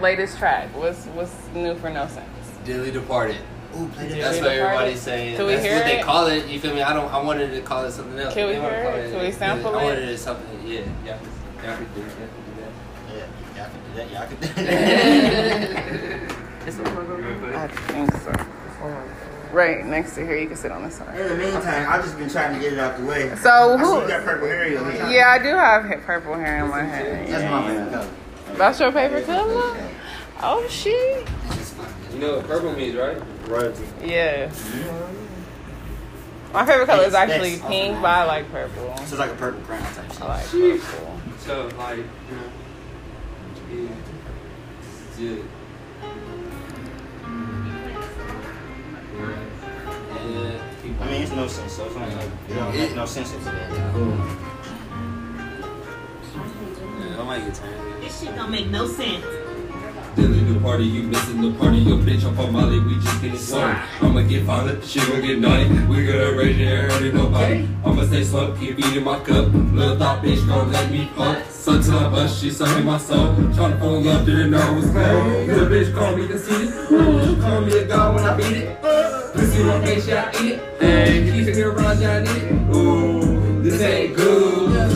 latest 0.00 0.38
track? 0.38 0.68
What's 0.74 1.04
what's 1.06 1.34
new 1.54 1.74
for 1.76 1.90
No 1.90 2.06
Sense? 2.06 2.26
Dearly 2.64 2.90
departed. 2.90 3.36
Ooh, 3.78 3.86
play. 3.88 4.08
That's 4.20 4.38
what 4.40 4.48
everybody's 4.50 5.00
saying. 5.00 5.36
Can 5.36 5.46
we 5.46 5.52
That's 5.52 5.64
hear 5.64 5.74
what 5.76 5.84
they 5.84 5.98
it? 6.00 6.04
call 6.04 6.26
it. 6.26 6.46
You 6.46 6.58
feel 6.58 6.74
me? 6.74 6.82
I 6.82 6.92
don't. 6.92 7.08
I 7.12 7.22
wanted 7.22 7.52
to 7.52 7.60
call 7.60 7.84
it 7.84 7.92
something 7.92 8.18
else. 8.18 8.34
Can 8.34 8.46
we 8.48 8.54
They 8.54 8.60
hear 8.60 8.82
call 8.82 8.94
it? 8.94 9.10
Can 9.12 9.20
we 9.20 9.30
sample 9.32 9.74
it? 9.74 9.78
I 9.78 9.84
wanted 9.84 10.08
it 10.08 10.18
something. 10.18 10.66
Yeah. 10.66 10.80
Y'all 11.06 11.18
could, 11.18 11.64
y'all 11.64 11.76
could 11.76 11.94
do. 11.94 12.00
Y'all 12.00 12.08
could 12.10 12.44
do 12.46 12.52
that. 12.60 12.72
Yeah, 13.14 13.62
y'all 13.62 13.70
can 13.70 13.80
do 13.86 13.92
that. 13.94 14.08
Y'all 14.10 14.26
can 14.26 14.36
do 14.40 14.46
I 17.56 17.68
think 17.68 18.10
so. 18.16 18.32
Right 19.52 19.84
next 19.84 20.14
to 20.14 20.24
here, 20.24 20.36
you 20.36 20.46
can 20.46 20.56
sit 20.56 20.70
on 20.70 20.84
this 20.84 20.98
that. 20.98 21.08
side. 21.08 21.20
In 21.20 21.28
the 21.28 21.34
meantime, 21.36 21.86
I've 21.90 22.02
just 22.04 22.16
been 22.16 22.28
trying 22.30 22.54
to 22.54 22.60
get 22.60 22.72
it 22.74 22.78
out 22.78 22.96
the 22.98 23.04
way. 23.04 23.34
So 23.36 23.74
I 23.74 23.76
who? 23.78 24.00
you 24.02 24.08
got 24.08 24.24
purple 24.24 24.46
hair 24.46 24.64
in 24.66 24.72
your. 24.72 25.10
Yeah, 25.10 25.28
I 25.30 25.38
do 25.38 25.48
have 25.56 26.02
purple 26.04 26.34
hair 26.34 26.64
in 26.64 26.70
my 26.70 26.82
head. 26.84 27.28
That's 27.28 27.42
Yeah, 27.42 27.50
my 27.50 27.66
favorite 27.66 27.90
color. 27.92 28.08
That's 28.56 28.80
your 28.80 28.92
favorite 28.92 29.26
color? 29.26 29.90
Oh 30.42 30.66
shit. 30.68 31.28
You 32.12 32.18
know 32.20 32.36
what 32.36 32.46
purple 32.46 32.72
means, 32.74 32.96
right? 32.96 33.18
Royalty. 33.48 33.84
Yeah. 34.04 34.50
My 36.52 36.66
favorite 36.66 36.86
color 36.86 37.04
is 37.04 37.14
actually 37.14 37.56
that's- 37.56 37.68
pink, 37.70 38.00
but 38.02 38.08
I 38.08 38.24
like 38.24 38.50
purple. 38.50 38.96
So 38.98 39.02
it's 39.02 39.12
like 39.18 39.30
a 39.30 39.34
purple 39.34 39.60
crown 39.62 39.82
type 39.94 40.10
shit. 40.12 40.22
I 40.22 40.26
like 40.26 40.46
purple. 40.46 41.20
So 41.38 41.68
like, 41.78 41.98
you 41.98 42.04
know, 42.36 43.88
yeah, 45.18 45.36
yeah. 45.36 45.42
Yeah. 50.30 51.00
I 51.00 51.10
mean, 51.10 51.22
it's 51.22 51.32
no 51.32 51.46
sense. 51.48 51.72
So 51.72 51.84
it's 51.86 51.96
only 51.96 52.14
like, 52.14 52.28
it 52.48 52.54
don't 52.54 52.74
make 52.76 52.94
no 52.94 53.06
sense 53.06 53.32
into 53.32 53.44
that. 53.46 53.72
Yeah, 57.00 57.20
I 57.20 57.24
might 57.24 57.44
get 57.44 57.54
tired. 57.54 58.02
This 58.02 58.20
shit 58.20 58.34
don't 58.36 58.50
make 58.50 58.68
no 58.70 58.86
sense. 58.86 59.24
Dilly 60.16 60.40
the 60.40 60.60
party, 60.60 60.84
you 60.84 61.04
missing 61.04 61.40
the 61.40 61.52
party, 61.56 61.78
your 61.78 61.98
bitch 61.98 62.24
up 62.24 62.36
on 62.38 62.52
Molly, 62.52 62.80
we 62.80 62.94
just 62.96 63.22
getting 63.22 63.38
started. 63.38 63.80
I'ma 64.02 64.22
get 64.22 64.42
violent, 64.42 64.84
she 64.84 64.98
gon' 64.98 65.20
get 65.20 65.38
naughty. 65.38 65.68
We 65.86 66.04
gonna 66.04 66.32
raise 66.32 66.58
your 66.58 66.68
hair, 66.68 66.90
hurting 66.90 67.14
nobody. 67.14 67.68
I'ma 67.84 68.04
stay 68.06 68.24
slow, 68.24 68.52
keep 68.56 68.78
eating 68.78 69.04
my 69.04 69.20
cup. 69.20 69.52
Little 69.52 69.96
thought 69.96 70.22
bitch 70.22 70.46
gon' 70.48 70.72
let 70.72 70.90
me 70.90 71.08
fuck. 71.16 71.44
So 71.48 71.80
till 71.80 71.96
I 71.96 72.08
bust, 72.10 72.40
she 72.40 72.50
sucking 72.50 72.84
my 72.84 72.98
soul. 72.98 73.34
Tryna 73.54 73.78
fall 73.78 73.96
in 73.98 74.04
love, 74.04 74.26
didn't 74.26 74.50
know 74.50 74.72
it 74.72 74.74
was 74.74 74.86
cold. 74.86 75.48
The 75.48 75.66
bitch 75.70 75.94
call 75.94 76.16
me 76.16 76.26
conceited. 76.26 76.74
Ooh, 76.90 77.40
call 77.40 77.60
me 77.60 77.78
a 77.78 77.84
god 77.86 78.14
when 78.16 78.24
I 78.24 78.36
beat 78.36 78.56
it. 78.56 79.09
Pussy 79.32 79.62
on 79.62 79.82
face, 79.84 80.06
yeah, 80.06 80.30
I 80.32 80.42
eat 80.42 80.52
it. 80.52 80.80
Hey, 80.80 81.30
keep 81.30 81.48
it 81.48 81.54
here 81.54 81.72
around, 81.72 82.02
I 82.02 82.20
need 82.20 82.30
it. 82.30 82.74
Ooh, 82.74 83.62
this 83.62 83.80
ain't 83.80 84.16
good. 84.16 84.90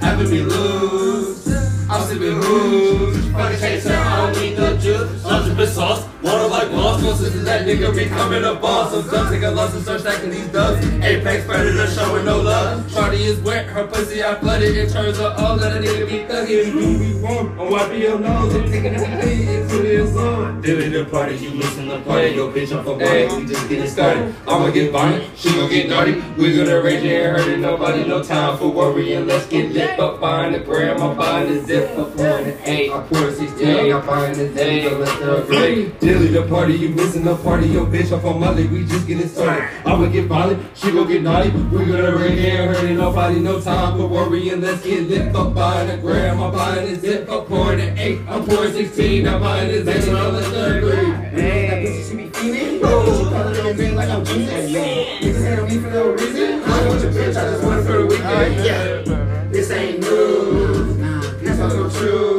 Having 0.00 0.30
me 0.30 0.42
lose. 0.42 1.48
I'm 1.88 2.06
sipping 2.06 2.40
booze. 2.40 3.32
Fucking 3.32 3.58
chaser, 3.58 3.92
I 3.92 4.32
don't 4.32 4.40
need 4.40 4.56
the 4.56 4.76
juice. 4.76 5.24
Of 5.24 5.56
bit 5.56 5.68
sauce, 5.68 6.04
water 6.30 6.48
like 6.48 6.70
no 6.70 7.14
sisters, 7.14 7.44
that 7.44 7.66
nigga 7.66 7.94
becoming 7.94 8.44
a 8.44 8.54
boss. 8.54 8.92
So 8.92 9.02
dumb, 9.02 9.32
take 9.32 9.42
a 9.42 9.50
loss 9.50 9.74
and 9.74 9.82
start 9.82 10.00
stacking 10.00 10.30
these 10.30 10.48
dubs. 10.48 10.84
Apex 11.02 11.44
predator 11.46 11.86
showing 11.88 12.24
no 12.24 12.40
love. 12.40 12.90
Shorty 12.92 13.22
is 13.24 13.38
wet, 13.40 13.66
her 13.66 13.86
pussy 13.86 14.22
I 14.22 14.34
flooded. 14.36 14.76
It 14.76 14.90
turns 14.90 15.18
her 15.18 15.34
all 15.38 15.56
let 15.56 15.76
a 15.76 15.80
nigga 15.80 16.06
be 16.06 16.18
thugging. 16.32 16.72
Do 16.72 16.98
we 16.98 17.20
want? 17.20 17.58
I'm 17.60 17.70
wiping 17.70 18.00
your 18.00 18.18
nose. 18.18 18.54
I'm 18.54 18.70
taking 18.70 18.94
it 18.94 19.00
away 19.00 19.56
into 19.56 19.78
the 19.82 20.12
song. 20.12 20.60
Dilly 20.60 20.88
the 20.90 21.04
party, 21.06 21.36
you 21.36 21.50
listen 21.50 21.88
the 21.88 22.00
party. 22.00 22.30
Yo, 22.30 22.52
bitch, 22.52 22.76
I'm 22.76 22.84
for. 22.84 22.96
We 22.96 23.46
just 23.46 23.68
getting 23.68 23.88
started. 23.88 24.34
I'ma 24.46 24.70
get 24.70 24.92
violent, 24.92 25.36
she 25.36 25.50
gon' 25.50 25.70
get 25.70 25.88
naughty. 25.88 26.20
We 26.36 26.56
gonna 26.56 26.80
rage 26.80 27.04
and 27.04 27.36
hurting 27.36 27.60
nobody. 27.60 28.06
No 28.06 28.22
time 28.22 28.58
for 28.58 28.68
worrying. 28.68 29.26
Let's 29.26 29.46
get 29.46 29.72
lit 29.72 29.98
up 29.98 30.20
behind 30.20 30.54
the 30.54 30.60
gram. 30.60 31.00
I'm 31.02 31.16
buying 31.16 31.52
the 31.52 31.64
zip 31.64 31.90
up 31.98 32.10
on 32.10 32.16
the 32.16 32.70
eight. 32.70 32.90
I'm 32.90 33.06
pouring 33.08 33.34
16. 33.34 33.92
I'm 33.92 34.06
buying 34.06 34.36
the 34.36 34.48
day. 34.48 34.88
So 34.88 34.98
let's 34.98 35.12
celebrate. 35.12 36.00
Dilly 36.20 36.32
the 36.32 36.46
party, 36.48 36.74
you 36.74 36.90
missing 36.90 37.24
the 37.24 37.34
party. 37.34 37.68
Yo, 37.68 37.86
bitch, 37.86 38.12
I'm 38.12 38.20
for 38.20 38.38
Molly. 38.38 38.66
We 38.66 38.84
just 38.84 39.06
getting 39.06 39.26
started. 39.26 39.64
I'ma 39.86 40.04
get 40.08 40.26
violent, 40.26 40.76
she 40.76 40.90
gon' 40.90 41.08
get 41.08 41.22
naughty. 41.22 41.48
We 41.48 41.86
gonna 41.86 42.14
and 42.14 42.38
ain't 42.38 42.76
hurting 42.76 42.98
nobody. 42.98 43.40
No 43.40 43.58
time 43.58 43.96
for 43.96 44.06
worrying. 44.06 44.60
Let's 44.60 44.84
get 44.84 45.08
lit 45.08 45.34
up 45.34 45.54
behind 45.54 45.88
the 45.88 45.96
gram. 45.96 46.42
I'm 46.42 46.52
buying 46.52 46.92
the 46.92 47.00
zip 47.00 47.30
up 47.30 47.48
pouring 47.48 47.78
the 47.78 47.98
eight. 47.98 48.20
I'm 48.28 48.44
pouring 48.44 48.70
16. 48.70 49.26
I'm 49.26 49.40
buying 49.40 49.72
the 49.72 49.82
day. 49.82 50.00
So 50.02 50.30
let's 50.30 50.46
celebrate. 50.48 50.92
That 51.00 51.84
bitch, 51.86 52.10
she 52.10 52.16
be 52.16 52.28
feeling. 52.28 52.80
Oh, 52.84 53.24
she 53.24 53.30
calling 53.30 53.60
on 53.66 53.76
me 53.78 53.90
like 53.92 54.10
I'm 54.10 54.24
Jesus. 54.26 54.70
Niggas 54.70 55.42
hate 55.42 55.58
on 55.58 55.68
me 55.68 55.78
for 55.78 55.90
no 55.90 56.10
reason. 56.10 56.62
I 56.64 56.86
want 56.86 57.00
your 57.00 57.12
bitch, 57.12 57.28
I 57.28 57.32
just 57.32 57.64
want 57.64 57.80
it 57.80 57.84
for 57.84 57.92
the 57.92 58.06
weekend. 58.06 58.64
Yeah. 58.66 59.48
This 59.48 59.70
ain't 59.70 60.00
news. 60.00 60.98
This 61.40 61.58
was 61.58 61.74
no 61.74 61.88
true. 61.88 62.29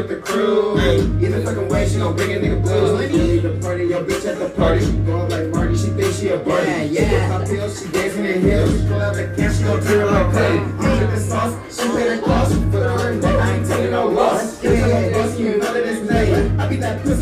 With 0.00 0.08
the 0.08 0.16
crew. 0.16 0.78
Either 0.78 1.42
fucking 1.42 1.68
way, 1.68 1.88
she 1.88 1.98
gon' 1.98 2.16
bring 2.16 2.32
a 2.32 2.38
nigga 2.38 2.62
blues. 2.62 3.12
Leave 3.12 3.42
the 3.42 3.50
party, 3.60 3.84
your 3.84 4.02
bitch 4.02 4.26
at 4.26 4.38
the 4.38 4.48
party. 4.50 4.84
She 4.84 4.92
go 4.92 5.26
like 5.26 5.48
Marty, 5.48 5.76
she 5.76 5.88
thinks 5.88 6.18
she 6.18 6.28
a 6.28 6.38
Barty. 6.38 6.66
Yeah, 6.66 7.02
yeah. 7.02 7.28
Pop 7.28 7.46
pills, 7.46 7.80
she 7.80 7.88
dancing 7.90 8.24
in 8.24 8.40
heels. 8.40 8.80
She 8.80 8.86
pull 8.86 9.00
out 9.00 9.14
the 9.14 9.34
cash, 9.36 9.58
she 9.58 9.64
gon' 9.64 9.82
turn 9.82 10.06
like 10.06 10.30
clay. 10.32 10.58
I 10.58 10.98
took 10.98 11.10
the 11.10 11.20
sauce, 11.20 11.80
she 11.80 11.88
paid 11.88 12.18
the 12.18 12.22
cost. 12.24 12.70
Put 12.70 12.82
her 12.82 13.12
in 13.12 13.20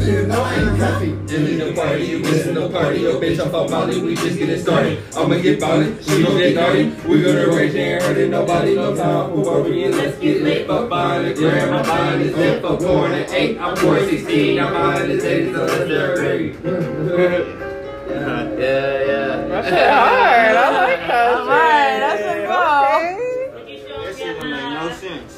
beat 0.09 0.21
you 0.21 0.27
know 0.27 0.43
I 0.43 0.55
ain't 0.55 0.79
cuffy. 0.79 1.27
Dilly 1.27 1.57
the 1.57 1.73
party, 1.75 2.05
you 2.05 2.19
missing 2.21 2.55
the 2.55 2.69
party. 2.69 3.01
Yo, 3.01 3.21
bitch, 3.21 3.41
I'm 3.41 3.51
for 3.51 3.69
Molly. 3.69 4.01
We 4.01 4.15
just 4.15 4.39
getting 4.39 4.61
started. 4.61 5.03
I'ma 5.17 5.39
get 5.39 5.61
violent, 5.61 6.03
she 6.05 6.23
gon' 6.23 6.39
get 6.39 6.55
naughty. 6.55 6.85
We 7.09 7.23
gonna 7.23 7.49
rage 7.49 7.71
and 7.71 7.79
ain't 7.79 8.03
hurting 8.03 8.31
nobody. 8.31 8.75
No 8.75 8.97
time 8.97 9.31
for 9.31 9.41
worrying. 9.41 9.93
Let's 9.93 10.19
get 10.19 10.43
lit 10.43 10.71
up 10.71 10.89
behind 10.89 11.27
the 11.27 11.35
gram. 11.35 11.75
I'm 11.75 11.85
buying 11.85 12.27
the 12.27 12.33
zip 12.33 12.65
up, 12.65 12.79
pouring 12.81 13.13
an 13.15 13.31
eight. 13.31 13.59
I'm 13.59 13.77
pouring 13.77 14.09
16. 14.09 14.59
I'm 14.59 14.73
buying 14.73 15.09
the 15.09 15.17
day. 15.19 15.53
So 15.53 15.65
let's 15.65 15.77
celebrate. 15.77 16.55
Yeah, 18.09 18.57
yeah. 18.59 19.37
That 19.49 19.65
shit 19.65 19.91
hard. 19.91 20.57
I 20.57 20.71
like 20.73 21.01
that. 21.07 21.39
All 21.39 21.47
right, 21.47 21.99
that's 22.01 22.23
a 22.23 22.35
go. 22.47 22.61
That 24.05 24.17
shit 24.17 24.41
don't 24.41 24.51
make 24.51 24.71
no 24.73 24.87
sense. 24.93 25.33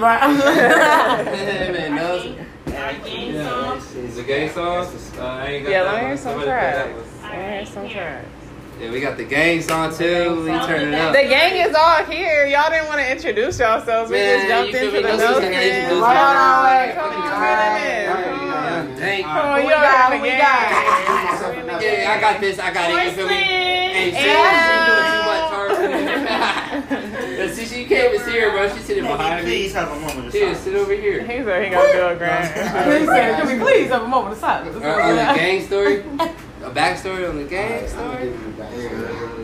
Right. 0.00 0.20
Man, 1.72 1.94
no. 1.94 3.71
It's 3.94 4.16
a 4.16 4.22
gang 4.22 4.48
song. 4.50 4.86
Uh, 5.18 5.22
I 5.22 5.46
ain't 5.48 5.64
got 5.64 5.70
Yeah, 5.72 5.82
that 5.84 5.92
let 5.94 6.00
me 6.02 6.06
hear 6.08 6.16
some 6.16 6.32
Somebody 6.40 6.46
play 6.46 6.54
that 6.54 6.86
tracks. 6.86 6.94
one. 6.96 7.30
Let 7.30 7.32
me 7.38 7.44
hear 7.52 7.66
some 7.66 7.88
tracks. 7.88 8.28
Yeah, 8.80 8.90
we 8.90 9.00
got 9.00 9.16
the 9.18 9.24
gang 9.24 9.60
song 9.62 9.94
too. 9.94 10.42
We 10.44 10.50
turn 10.66 10.88
it 10.88 10.94
up. 10.98 11.12
The 11.12 11.22
gang 11.28 11.68
is 11.68 11.74
all 11.76 12.02
here. 12.04 12.46
Y'all 12.46 12.70
didn't 12.70 12.86
want 12.88 13.00
to 13.00 13.10
introduce 13.12 13.58
yourselves. 13.60 14.10
We 14.10 14.16
Man, 14.16 14.38
just 14.38 14.48
jumped 14.48 14.74
into 14.74 14.90
the 14.96 15.02
No 15.02 15.16
notes. 15.16 15.22
sense 15.22 15.44
in 15.44 15.52
introducing 15.52 16.00
Hold 16.00 16.16
on, 16.16 16.64
wait. 16.64 16.94
Come 16.96 17.04
on. 17.04 17.12
Come 17.12 17.42
on. 17.42 18.96
Come 19.22 19.46
on, 19.46 19.60
you 19.60 19.66
we 19.66 19.72
got? 19.72 20.08
already 20.08 20.22
we 20.22 20.28
got? 20.30 20.40
gang. 20.40 21.82
Yeah, 21.82 22.14
I 22.16 22.20
got 22.20 22.40
this. 22.40 22.58
I 22.58 22.72
got 22.72 22.90
it. 22.90 23.04
You 23.04 23.10
feel 23.12 23.28
me? 23.28 23.34
Hey, 23.34 24.08
she, 24.10 24.16
she 24.16 24.24
doing 24.88 25.04
too 25.12 25.22
much 25.28 25.52
hard. 25.52 25.72
Yeah, 27.92 28.00
see, 28.00 28.02
can't 28.02 28.14
even 28.14 28.26
see 28.32 28.40
her, 28.40 28.50
bro. 28.50 28.68
She's 28.74 28.84
sitting 28.84 29.04
behind 29.04 29.44
me. 29.44 29.50
Please 29.50 29.72
have 29.74 29.90
a 29.92 30.00
moment 30.00 30.26
of 30.26 30.32
Here, 30.32 30.42
silence. 30.46 30.58
sit 30.60 30.74
over 30.74 30.92
here. 30.94 31.20
He 31.22 31.42
said 31.44 31.64
he 31.64 31.70
gonna 31.70 31.92
do 31.92 32.06
a 32.08 32.16
grand. 32.16 32.48
He 33.00 33.06
said, 33.06 33.40
"Can 33.40 33.46
we 33.58 33.64
please 33.64 33.88
have 33.90 34.02
a 34.02 34.08
moment 34.08 34.32
of 34.34 34.38
silence?" 34.40 34.76
Uh, 34.76 34.88
on 34.88 35.16
the 35.16 35.22
gang 35.40 35.66
story, 35.66 35.96
a 36.62 36.70
backstory 36.70 37.28
on 37.28 37.36
the 37.38 37.44
gang 37.44 37.88
story. 37.88 38.32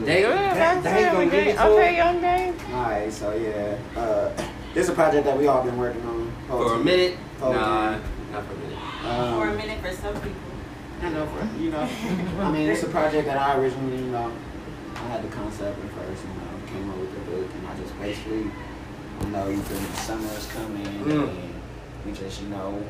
They 0.04 0.22
Go 0.22 0.30
ahead, 0.32 0.56
back 0.56 0.76
to 0.78 0.82
Dang, 0.84 1.04
the 1.04 1.10
gonna 1.12 1.30
give 1.30 1.46
it? 1.48 1.60
Okay, 1.60 1.96
young 1.96 2.20
gang. 2.20 2.54
Alright, 2.72 3.12
so 3.12 3.32
yeah. 3.34 3.76
Uh, 4.00 4.30
this 4.74 4.84
is 4.84 4.90
a 4.90 4.94
project 4.94 5.24
that 5.26 5.36
we 5.36 5.46
all 5.46 5.62
been 5.64 5.76
working 5.76 6.02
on. 6.06 6.32
for 6.48 6.74
a 6.74 6.78
minute. 6.78 7.16
Nah, 7.40 7.50
yeah. 7.50 7.98
not 8.32 8.44
for 8.46 8.52
a 8.54 8.56
minute. 8.56 8.78
Um, 9.04 9.34
For 9.34 9.48
a 9.48 9.54
minute 9.56 9.80
for 9.80 9.92
some 9.92 10.14
people. 10.14 10.40
I 11.02 11.10
know, 11.10 11.26
for, 11.26 11.60
you 11.60 11.70
know. 11.70 11.88
I 12.40 12.50
mean, 12.50 12.68
it's 12.68 12.82
a 12.82 12.88
project 12.88 13.26
that 13.26 13.36
I 13.38 13.56
originally, 13.58 13.96
you 13.98 14.10
know, 14.10 14.32
I 14.94 14.98
had 15.08 15.22
the 15.22 15.28
concept 15.28 15.78
at 15.84 15.90
first, 15.92 16.22
you 16.24 16.28
know, 16.30 16.66
came 16.66 16.90
up 16.90 16.96
with 16.98 17.07
the 17.07 17.07
book, 17.07 17.07
and 17.56 17.66
I 17.66 17.76
just 17.80 17.98
basically, 18.00 18.38
you 19.22 19.28
know, 19.30 19.48
you 19.48 19.58
feel 19.62 19.80
me, 19.80 19.86
summer 19.96 20.28
is 20.34 20.46
coming, 20.52 20.84
Mm. 20.86 21.28
and 21.28 21.54
we 22.06 22.12
just, 22.12 22.42
you 22.42 22.48
know, 22.48 22.82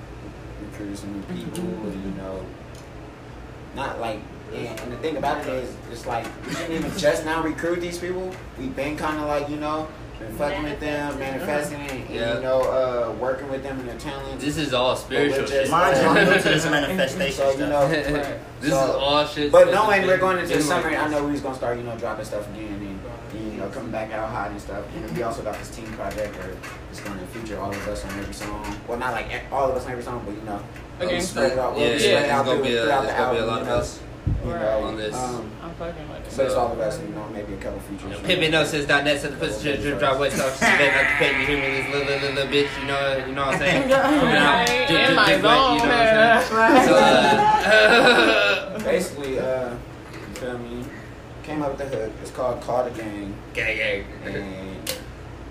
recruit 0.60 0.96
some 0.98 1.12
new 1.12 1.22
people, 1.34 1.64
and, 1.64 2.04
you 2.04 2.10
know, 2.22 2.44
not 3.74 4.00
like, 4.00 4.20
and, 4.54 4.80
and 4.80 4.92
the 4.92 4.96
thing 4.98 5.16
about 5.16 5.40
it 5.46 5.48
is, 5.48 5.74
it's 5.92 6.06
like, 6.06 6.26
we 6.46 6.54
didn't 6.54 6.72
even 6.76 6.98
just 6.98 7.24
now 7.24 7.42
recruit 7.42 7.80
these 7.80 7.98
people, 7.98 8.30
we've 8.58 8.74
been 8.74 8.96
kind 8.96 9.18
of 9.20 9.26
like, 9.28 9.48
you 9.48 9.56
know, 9.56 9.88
been 10.18 10.32
fucking 10.36 10.64
with 10.64 10.80
them, 10.80 11.16
manifesting 11.18 11.80
it, 11.80 11.92
and, 11.92 12.10
Yeah. 12.10 12.34
you 12.36 12.42
know, 12.42 12.60
uh, 12.62 13.12
working 13.20 13.48
with 13.50 13.62
them 13.62 13.78
and 13.78 13.88
their 13.88 13.98
talents. 13.98 14.44
This 14.44 14.56
is 14.56 14.74
all 14.74 14.96
spiritual 14.96 15.42
But 15.42 15.42
we're 15.42 15.46
shit. 15.46 15.60
just- 15.60 15.70
Mind 15.70 15.96
you, 15.96 16.02
I'm 16.08 16.14
new 16.26 16.34
to 16.34 16.42
this 16.42 16.64
manifestation 16.64 17.32
So, 17.36 17.50
you 17.52 17.58
know, 17.66 17.88
stuff. 17.88 18.02
this 18.60 18.70
So- 18.70 18.84
is 18.84 18.90
all 18.96 19.26
shit. 19.26 19.52
But 19.52 19.66
that's 19.66 19.76
knowing 19.76 20.00
been 20.00 20.08
we're 20.10 20.18
going 20.18 20.38
into 20.38 20.56
the 20.56 20.62
summer, 20.62 20.88
I 20.88 21.06
know 21.08 21.24
we 21.24 21.30
was 21.30 21.40
gonna 21.40 21.54
start, 21.54 21.76
you 21.78 21.84
know, 21.84 21.96
dropping 21.96 22.24
stuff 22.24 22.48
again 22.48 22.64
and, 22.64 22.82
and, 22.82 22.97
you 23.58 23.64
know, 23.64 23.70
coming 23.70 23.90
back 23.90 24.12
out 24.12 24.28
hot 24.30 24.50
and 24.52 24.60
stuff. 24.60 24.84
And 24.94 25.16
we 25.16 25.22
also 25.24 25.42
got 25.42 25.58
this 25.58 25.74
team 25.74 25.86
project 25.94 26.36
where 26.36 26.50
it's 26.92 27.00
gonna 27.00 27.26
feature 27.26 27.58
all 27.58 27.70
of 27.70 27.88
us 27.88 28.04
on 28.04 28.10
every 28.20 28.32
song. 28.32 28.64
Well, 28.86 28.98
not 28.98 29.12
like 29.14 29.26
all 29.50 29.68
of 29.70 29.76
us 29.76 29.84
on 29.86 29.90
every 29.92 30.04
song, 30.04 30.22
but 30.24 30.34
you 30.36 30.42
know, 30.42 30.60
Okay. 31.02 31.16
we'll 31.16 31.26
spread 31.26 31.52
it 31.52 31.58
out. 31.58 31.74
We'll 31.74 31.82
Yeah, 31.82 31.88
yeah, 31.96 32.20
it's 32.20 32.30
out 32.30 32.44
gonna 32.46 32.58
through- 32.58 32.68
be 32.68 32.76
a, 32.76 32.82
it's 32.84 33.12
gonna 33.12 33.32
be 33.32 33.38
a 33.38 33.46
lot 33.46 33.60
of 33.62 33.66
you 33.66 33.72
know. 33.72 33.78
us 33.80 33.98
You 34.44 34.50
know, 34.50 34.82
on 34.84 34.96
this. 34.96 35.14
Um, 35.16 35.50
I'm 35.64 35.70
fucking 35.74 36.08
with 36.08 36.26
it. 36.26 36.30
so 36.32 36.44
it's 36.44 36.54
all 36.54 36.70
of 36.72 36.78
us, 36.78 37.00
you 37.00 37.08
know, 37.14 37.24
maybe 37.32 37.54
a 37.54 37.56
couple 37.56 37.80
features. 37.80 38.18
Pimpin'Nosis.net 38.20 39.20
said 39.20 39.32
the 39.32 39.36
pussy 39.38 39.62
drip 39.64 39.80
drip 39.80 39.98
drop 39.98 40.18
west 40.20 40.38
off. 40.40 40.52
She's 40.52 40.60
better 40.60 40.92
not 40.92 41.10
to 41.10 41.16
pay 41.18 41.36
me. 41.38 41.44
Hear 41.46 41.56
me, 41.58 41.80
this 41.82 41.88
little, 41.92 42.06
little, 42.06 42.30
little 42.34 42.52
bitch. 42.52 42.68
You 42.80 42.86
know, 42.86 43.24
you 43.26 43.32
know 43.34 43.46
what 43.46 43.54
I'm 43.54 43.58
saying? 43.58 43.88
Coming 43.90 44.36
out, 44.36 44.66
drip, 44.66 44.90
In 44.90 44.96
drip, 45.06 45.16
my 45.16 45.24
drip, 45.26 45.42
wet, 45.42 45.42
zone, 45.42 45.74
You 45.74 45.82
know 45.82 45.88
what 45.88 46.52
I'm 46.52 46.86
saying? 46.86 46.86
So, 46.86 46.94
uh, 46.94 48.78
Basically, 48.84 49.38
uh, 49.40 49.70
you 50.12 50.34
feel 50.34 50.58
me? 50.58 50.77
Came 51.48 51.62
up 51.62 51.78
with 51.78 51.90
the 51.90 51.96
hook. 51.96 52.12
It's 52.20 52.30
called 52.30 52.60
"Call 52.60 52.84
the 52.84 52.90
Gang," 52.90 53.34
gang, 53.54 53.76
gang. 53.78 54.04
and 54.26 54.92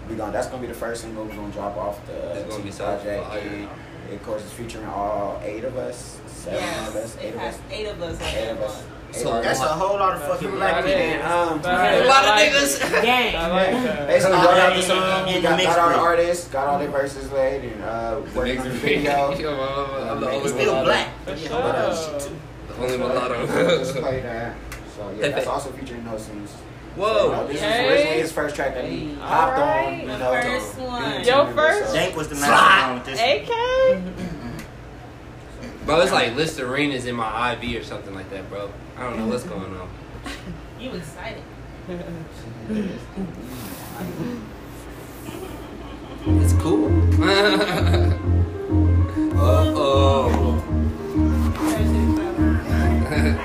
we 0.08 0.16
gonna 0.16 0.32
that's 0.32 0.45
gonna 0.45 0.62
be 0.62 0.68
the 0.68 0.74
first 0.76 1.02
single 1.02 1.26
we're 1.26 1.34
gonna 1.36 1.52
drop 1.52 1.76
off 1.76 2.06
the 2.06 2.14
It's 2.34 2.41
gonna 2.43 2.54
team 2.58 2.62
be 2.66 2.72
so 2.72 2.86
project. 2.86 3.28
fire. 3.28 3.39
And 3.39 4.14
of 4.14 4.24
course, 4.24 4.43
it's 4.43 4.54
featuring 4.54 4.86
all 4.86 5.41
eight 5.43 5.64
of 5.64 5.76
us, 5.76 6.20
seven 6.28 6.64
of 6.88 6.95
us, 6.95 7.18
eight 7.20 7.34
of 7.34 7.41
us, 7.41 7.60
eight 7.72 7.88
of 7.88 8.00
us 8.02 8.22
eight 8.22 8.50
of 8.50 8.62
us. 8.62 8.84
So 9.12 9.41
That's 9.41 9.60
a 9.60 9.64
whole 9.64 9.98
lot 9.98 10.16
of 10.18 10.22
fucking 10.22 10.52
black 10.52 10.86
people. 10.86 11.00
And, 11.00 11.22
um, 11.24 11.60
A 11.66 12.06
lot 12.06 12.26
of 12.26 12.32
niggas. 12.36 13.00
it. 13.00 13.02
Gang. 13.04 13.36
I 13.36 13.48
like 13.48 13.72
that. 13.84 14.08
Basically, 14.08 14.38
wrote 14.38 14.48
out 14.60 14.76
the 14.76 14.82
song, 14.84 15.26
hey, 15.28 15.41
got, 15.41 15.58
mixed 15.58 15.76
got 15.76 15.80
all 15.80 15.89
the 15.89 15.95
artists, 15.98 16.48
got 16.50 16.68
all 16.68 16.78
their 16.78 16.89
verses 16.89 17.32
laid, 17.32 17.64
and 17.64 17.84
uh, 17.84 18.22
working 18.36 18.60
on 18.60 18.66
the 18.68 18.74
video. 18.76 19.32
I'm 19.32 20.20
the 20.20 20.28
only 20.28 20.38
It's 20.39 20.50
still 20.52 20.76
mulatto. 20.76 20.86
black. 20.86 21.08
For 21.24 21.32
But, 21.32 21.39
sure. 21.39 21.56
uh, 21.64 22.20
The 22.68 22.76
only 22.76 22.88
Just 22.88 23.00
mulatto. 23.00 24.02
play 24.02 24.20
that. 24.22 24.56
So 24.98 25.14
yeah, 25.20 25.28
that's 25.30 25.48
also 25.48 25.70
featuring 25.72 26.04
No 26.04 26.18
Scenes. 26.18 26.50
So, 26.50 26.58
you 26.58 26.64
know, 27.04 27.30
Whoa. 27.30 27.48
this 27.48 27.58
Okay. 27.58 27.86
is 27.86 27.91
originally 27.91 28.22
his 28.22 28.32
first 28.32 28.56
track 28.56 28.74
that 28.74 28.86
he 28.86 29.14
hopped 29.22 29.60
Alright. 29.60 29.88
on. 29.88 30.00
You 30.00 30.08
The 30.08 30.18
know, 30.18 30.41
first 30.41 30.78
one. 30.80 31.24
Yo, 31.24 31.45
first- 31.54 31.93
Dank 31.93 32.16
was 32.18 32.28
the 32.30 32.36
master 32.36 32.93
with 32.95 33.06
this. 33.06 33.20
AK? 33.20 33.50
Bro, 35.86 36.02
it's 36.02 36.12
like 36.12 36.36
Listerine 36.36 36.91
is 36.91 37.06
in 37.06 37.16
my 37.16 37.54
IV 37.54 37.80
or 37.80 37.84
something 37.84 38.16
like 38.16 38.30
that, 38.32 38.50
bro. 38.50 38.70
I 38.98 39.04
don't 39.04 39.18
know 39.20 39.28
what's 39.28 39.43
going 39.43 39.78
on. 39.78 39.88
You 40.80 40.91
excited. 40.91 41.41
It's 46.28 46.54
cool. 46.62 46.91
oh, 49.39 50.57
Don't 53.28 53.36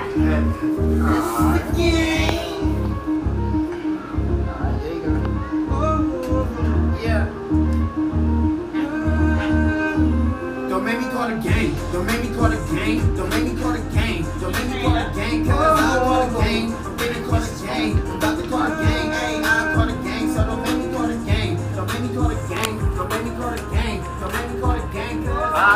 make 10.85 10.99
me 10.99 11.05
call 11.09 11.27
the 11.27 11.35
gang. 11.35 11.75
Don't 11.91 12.05
make 12.05 12.21
me 12.23 12.29
call 12.33 12.49
the 12.49 12.55
gang. 12.73 13.15
Don't 13.15 13.29
make 13.29 13.43
me 13.43 13.61
call 13.61 13.73
the 13.73 13.79
gang. 13.93 14.23
Don't 14.39 14.51
make 14.53 14.69
me 14.69 14.81
call 14.81 14.93
the 14.93 15.11
gang. 15.15 15.45
Cause 15.45 15.79
I 15.79 15.99
call 15.99 16.29
the 16.29 16.39
gang. 16.39 16.82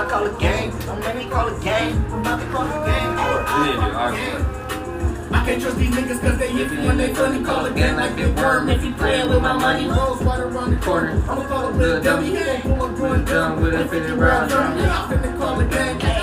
I 0.08 0.10
I 0.10 0.12
call 0.12 0.26
it 0.26 0.40
game. 0.40 0.72
Don't 0.86 1.00
make 1.02 1.16
me 1.18 1.26
call 1.30 1.48
it 1.50 1.62
game. 1.62 2.06
I'm 2.14 2.22
about 2.22 2.40
to 2.40 2.46
call 2.48 2.64
it 2.64 2.86
game. 2.88 3.12
We 3.12 3.66
need 3.66 3.76
to 3.76 3.82
do 3.82 3.98
our 3.98 4.14
I 5.34 5.46
can't 5.46 5.62
trust 5.62 5.78
these 5.78 5.90
niggas 5.90 6.22
cause 6.22 6.38
they 6.38 6.48
iffy 6.48 6.88
when 6.88 6.98
they 6.98 7.14
funny. 7.14 7.44
Call 7.44 7.66
it 7.66 7.76
game 7.76 7.98
like 7.98 8.16
Big 8.16 8.34
Worm. 8.38 8.70
If 8.70 8.86
you 8.86 8.94
playin' 8.94 9.30
with 9.30 9.42
my 9.42 9.52
money, 9.52 9.86
rolls 9.86 10.24
right 10.24 10.40
around 10.40 10.72
the 10.72 10.78
corner. 10.78 11.12
I'ma 11.30 11.46
call 11.48 11.68
it 11.68 11.76
little 11.76 12.02
dummy. 12.02 12.32
Gon' 12.32 12.62
pull 12.62 12.84
up 12.84 12.96
doing 12.96 13.26
dumb 13.26 13.62
with 13.62 13.74
a 13.74 13.86
50 13.86 14.14
round 14.14 14.50
drum. 14.50 14.78
Yeah, 14.78 15.04
I'm 15.04 15.12
finna 15.12 15.38
call 15.38 15.60
it 15.60 15.72
game. 15.72 16.17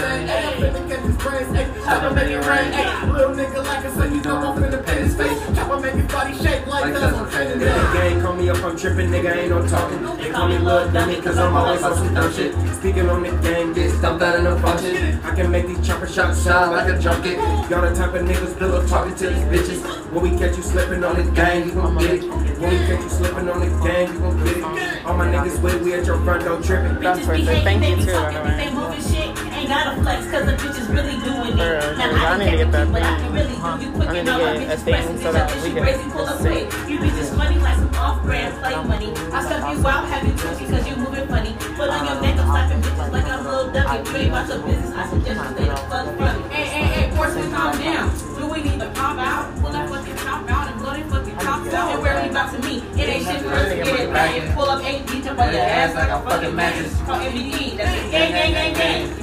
Hey, 0.00 0.06
I 0.06 0.08
I 0.08 0.08
call 0.08 0.14
it 0.14 0.26
stain. 0.26 0.26
Hey, 0.26 0.44
I'm 0.44 0.54
finna 0.60 0.88
catch 0.88 1.04
his 1.04 1.16
brains. 1.16 1.56
Hey, 1.56 1.84
chopper 1.84 2.14
make 2.14 2.30
it 2.30 2.46
rain. 2.46 2.72
Hey, 2.72 3.12
little 3.12 3.34
nigga 3.34 3.64
like 3.64 3.84
I 3.84 3.90
said, 3.94 4.12
you 4.12 4.22
know 4.22 4.36
I'm 4.36 4.62
finna 4.62 4.86
paint 4.86 5.00
his 5.00 5.14
face. 5.14 5.56
Chopper 5.56 5.80
make 5.80 5.94
his 5.94 6.12
body 6.12 6.34
shake 6.38 6.66
like 6.66 6.94
that. 6.94 7.14
I'm 7.14 7.30
training 7.30 7.58
day. 7.58 7.66
gang 7.66 8.20
call 8.20 8.34
me 8.34 8.48
up, 8.48 8.64
I'm 8.64 8.76
tripping, 8.76 9.10
nigga, 9.10 9.36
ain't 9.36 9.50
no 9.50 9.66
talking. 9.66 10.02
They 10.16 10.30
call 10.30 10.48
me 10.48 10.58
Lil 10.58 10.90
Dummy, 10.92 11.20
cause 11.20 11.38
I'm 11.38 11.54
always 11.54 11.82
on 11.82 11.94
some 11.96 12.14
dumb 12.14 12.32
shit. 12.32 12.54
Speaking 12.74 13.08
on 13.10 13.22
the 13.22 13.30
gang, 13.42 13.72
get 13.72 13.90
stumped 13.90 14.22
out 14.22 14.36
of 14.36 14.44
no 14.44 14.58
function. 14.58 15.20
I 15.22 15.34
can 15.34 15.50
make 15.50 15.66
these 15.66 15.86
chopper 15.86 16.06
shots 16.06 16.38
sound 16.38 16.72
like 16.72 16.88
a 16.88 16.98
junket. 16.98 17.36
Y'all 17.70 17.82
the 17.82 17.94
type 17.94 18.14
of 18.14 18.22
niggas 18.22 18.58
build 18.58 18.74
up 18.74 18.88
talking 18.88 19.14
to 19.14 19.28
these 19.28 19.44
bitches. 19.44 20.10
When 20.12 20.22
we 20.22 20.38
catch 20.38 20.56
you 20.56 20.62
slipping 20.62 21.04
on 21.04 21.16
the 21.16 21.30
gang, 21.32 21.68
you 21.68 21.74
gon' 21.74 21.98
get 21.98 22.10
it. 22.10 22.30
When 22.30 22.70
we 22.70 22.78
catch 22.86 23.02
you 23.02 23.08
slipping 23.10 23.48
on 23.48 23.60
the 23.60 23.86
gang, 23.86 24.12
you 24.12 24.18
gon' 24.18 24.44
get 24.44 24.56
it. 24.56 25.06
All 25.06 25.16
my 25.16 25.26
niggas 25.26 25.60
with, 25.62 25.82
we 25.82 25.94
at 25.94 26.06
your 26.06 26.18
front 26.24 26.44
door 26.44 26.60
tripping. 26.62 27.00
That's 27.00 27.24
perfect. 27.24 27.46
Thank 27.46 27.84
you 27.86 28.04
too, 28.04 28.12
by 28.12 28.32
the 28.32 28.40
way. 28.40 29.39
They 29.60 29.66
moving 29.66 29.68
shit, 29.68 29.68
ain't 29.68 29.68
gotta 29.68 30.02
flex, 30.02 30.30
cause 30.30 30.46
the 30.46 30.52
bitch 30.56 30.80
is 30.80 30.88
really 30.88 31.16
doing 31.20 31.58
it. 31.58 31.60
real, 31.60 31.96
Now 31.96 32.32
I 32.32 32.38
need 32.38 32.50
to 32.50 32.56
get 32.56 32.72
that 32.72 32.92
but 32.92 33.02
I 33.02 33.16
can 33.20 33.32
really 33.32 33.54
do 33.54 33.84
you 33.84 33.90
quick 33.92 34.08
I 34.08 34.12
need 34.12 34.18
and 34.20 34.28
to 34.28 34.32
all 34.32 34.40
my 34.40 34.56
get 34.56 34.62
a 34.62 34.76
bitches 34.76 34.80
thing 34.80 34.94
pressing 34.94 35.18
so 35.20 35.28
each 35.28 35.32
that 35.32 35.50
other, 35.50 35.60
we 35.60 35.68
she 35.68 35.74
can 35.74 35.82
crazy, 35.84 36.10
pull 36.10 36.26
up 36.26 36.38
just 36.40 36.48
quick. 36.48 36.66
You 36.88 36.96
bitches 36.98 37.36
funny 37.36 37.58
like 37.60 37.76
some 37.76 37.94
off-brand 37.94 38.50
play 38.60 38.74
money. 38.88 39.10
I 39.32 39.38
stuff 39.44 39.62
you 39.68 39.86
out, 39.86 40.08
have 40.08 40.24
you 40.26 40.32
twitching 40.32 40.68
cause 40.70 40.86
you 40.88 40.96
moving 40.96 41.28
funny. 41.28 41.52
Put 41.76 41.88
on 41.92 42.00
your 42.08 42.18
neck, 42.24 42.36
I'm 42.40 42.48
slapping 42.48 42.80
bitches 42.80 43.12
like 43.12 43.26
I'm 43.28 43.44
little 43.44 43.70
W. 43.70 44.10
You 44.10 44.16
ain't 44.16 44.28
about 44.32 44.48
your 44.48 44.60
business, 44.64 44.92
I 44.96 45.04
suggest 45.10 45.36
you 45.36 45.48
stay 45.52 45.68
the 45.68 45.76
fuck 45.76 46.06
from 46.16 46.32
me. 46.40 46.48
Hey, 46.48 46.64
hey, 46.64 46.84
hey, 46.96 47.16
forces 47.16 47.48
calm 47.52 47.72
down. 47.76 48.06
Do 48.40 48.42
we 48.48 48.58
need 48.64 48.80
to 48.80 48.88
pop 48.96 49.18
out? 49.20 49.44
Pull 49.60 49.72
that 49.72 49.88
fucking 49.88 50.16
top 50.16 50.48
out 50.48 50.72
and 50.72 50.76
blow 50.80 50.92
that 50.96 51.04
fucking 51.12 51.36
top 51.36 51.60
out 51.68 51.92
and 51.92 52.00
where 52.02 52.16
we 52.22 52.30
about 52.30 52.48
to 52.54 52.58
meet? 52.64 52.82
It 52.96 53.08
ain't 53.08 53.24
shit 53.28 53.40
for 53.44 53.52
us 53.52 53.68
to 53.68 53.76
get 53.76 54.00
it 54.00 54.12
back 54.12 54.32
and 54.40 54.54
pull 54.56 54.64
up 54.64 54.80
eight 54.84 55.06
deep 55.06 55.26
up 55.26 55.38
on 55.38 55.52
your 55.52 55.60
ass 55.60 55.94
like 55.94 56.08
a 56.08 56.18
fucking 56.24 56.54
mattress. 56.56 56.96
Call 57.04 57.20
MBD, 57.20 57.76
that's 57.76 57.92
it. 57.92 58.10
Gang, 58.10 58.32
gang, 58.32 58.52
gang, 58.52 58.74
gang. 58.74 59.19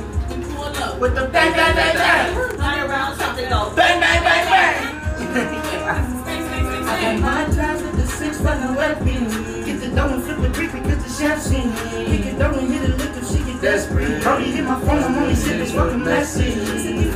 Pull 0.97 1.05
up. 1.05 1.13
With 1.13 1.15
the 1.15 1.31
bang, 1.31 1.53
bang, 1.53 1.75
bang, 1.75 1.95
bang. 1.95 2.59
Hundred 2.59 2.89
rounds, 2.89 3.19
something 3.19 3.49
go. 3.49 3.71
Bang, 3.75 3.99
bang, 3.99 4.23
bang, 4.23 4.45
bang. 4.49 4.97
I 6.87 7.01
got 7.01 7.19
my 7.21 7.55
ties 7.55 7.81
with 7.81 7.95
the 7.95 8.07
six 8.07 8.41
by 8.41 8.57
the 8.57 8.71
left 8.73 9.01
hand. 9.03 9.65
Get 9.65 9.79
the 9.81 9.89
dough 9.89 10.13
and 10.13 10.23
flip 10.23 10.41
the 10.41 10.49
brick 10.49 10.71
because 10.71 11.03
the 11.03 11.09
chef's 11.09 11.51
in. 11.51 11.71
Pick 12.07 12.25
it 12.25 12.39
dough 12.39 12.53
and 12.53 12.73
hit 12.73 12.89
it 12.89 12.97
lick 12.97 13.11
if 13.15 13.27
she 13.29 13.43
get 13.43 13.61
desperate. 13.61 14.25
Already 14.25 14.51
hit 14.51 14.65
my 14.65 14.79
phone, 14.81 15.03
I'm 15.03 15.15
only 15.15 15.35
sipping 15.35 15.75
fucking 15.75 16.03
message. 16.03 17.06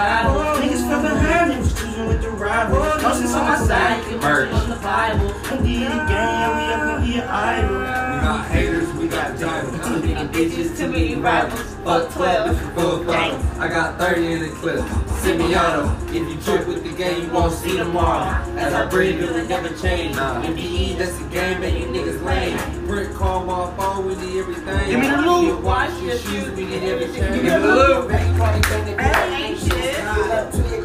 For. 0.00 0.60
Niggas 0.62 0.88
behind, 1.02 1.50
they 1.50 1.58
was 1.58 1.74
with 2.08 2.22
the 2.22 2.30
rival. 2.30 2.78
Oh, 2.80 2.98
Emotions 2.98 3.32
on 3.32 3.44
my 3.44 3.58
side, 3.66 4.10
you 4.10 4.18
Merch. 4.18 4.52
on 4.52 4.70
the 4.70 4.76
Bible. 4.76 5.34
I'm 5.50 5.62
the 5.62 5.80
gang, 6.10 6.56
we 6.56 6.72
up 6.72 7.02
we 7.02 7.14
an 7.20 7.28
idol. 7.28 7.78
We 7.78 7.84
got 7.84 8.46
haters, 8.50 8.92
we 8.94 9.08
got 9.08 9.38
diamonds. 9.38 9.86
Too 9.86 10.00
many 10.14 10.28
bitches, 10.28 10.76
too 10.76 10.88
many 10.88 11.14
rivals. 11.16 11.74
Fuck 11.84 12.12
12. 12.12 12.74
Full. 12.74 13.10
I 13.10 13.68
got 13.68 13.98
30 13.98 14.32
in 14.32 14.40
the 14.40 14.48
clip. 14.48 15.09
Semi-auto. 15.20 15.84
If 16.08 16.14
you 16.14 16.40
trip 16.40 16.66
with 16.66 16.82
the 16.82 16.92
game, 16.96 17.26
you 17.26 17.30
won't 17.30 17.52
see 17.52 17.76
tomorrow. 17.76 18.42
As 18.56 18.72
I 18.72 18.86
breathe, 18.86 19.22
it 19.22 19.30
will 19.30 19.44
never 19.44 19.68
change. 19.76 20.16
MBE, 20.16 20.96
that's 20.96 21.16
the 21.18 21.28
game 21.28 21.60
that 21.60 21.72
you 21.72 21.86
niggas 21.86 22.24
lame. 22.24 22.86
Brick, 22.86 23.12
call 23.12 23.44
my 23.44 23.76
phone, 23.76 24.06
we 24.06 24.16
need 24.16 24.38
everything. 24.38 24.88
Give 24.88 24.98
me 24.98 25.08
the 25.10 25.18
loot. 25.18 25.46
Your 25.46 25.60
watch, 25.60 25.92
your 26.02 26.16
shoes, 26.16 26.50
we 26.56 26.64
need 26.64 26.82
everything. 26.84 27.34
Give 27.34 27.42
me 27.42 27.50
the 27.50 27.58
loot. 27.58 28.10
Ain't 28.10 29.58
shit. 29.58 29.96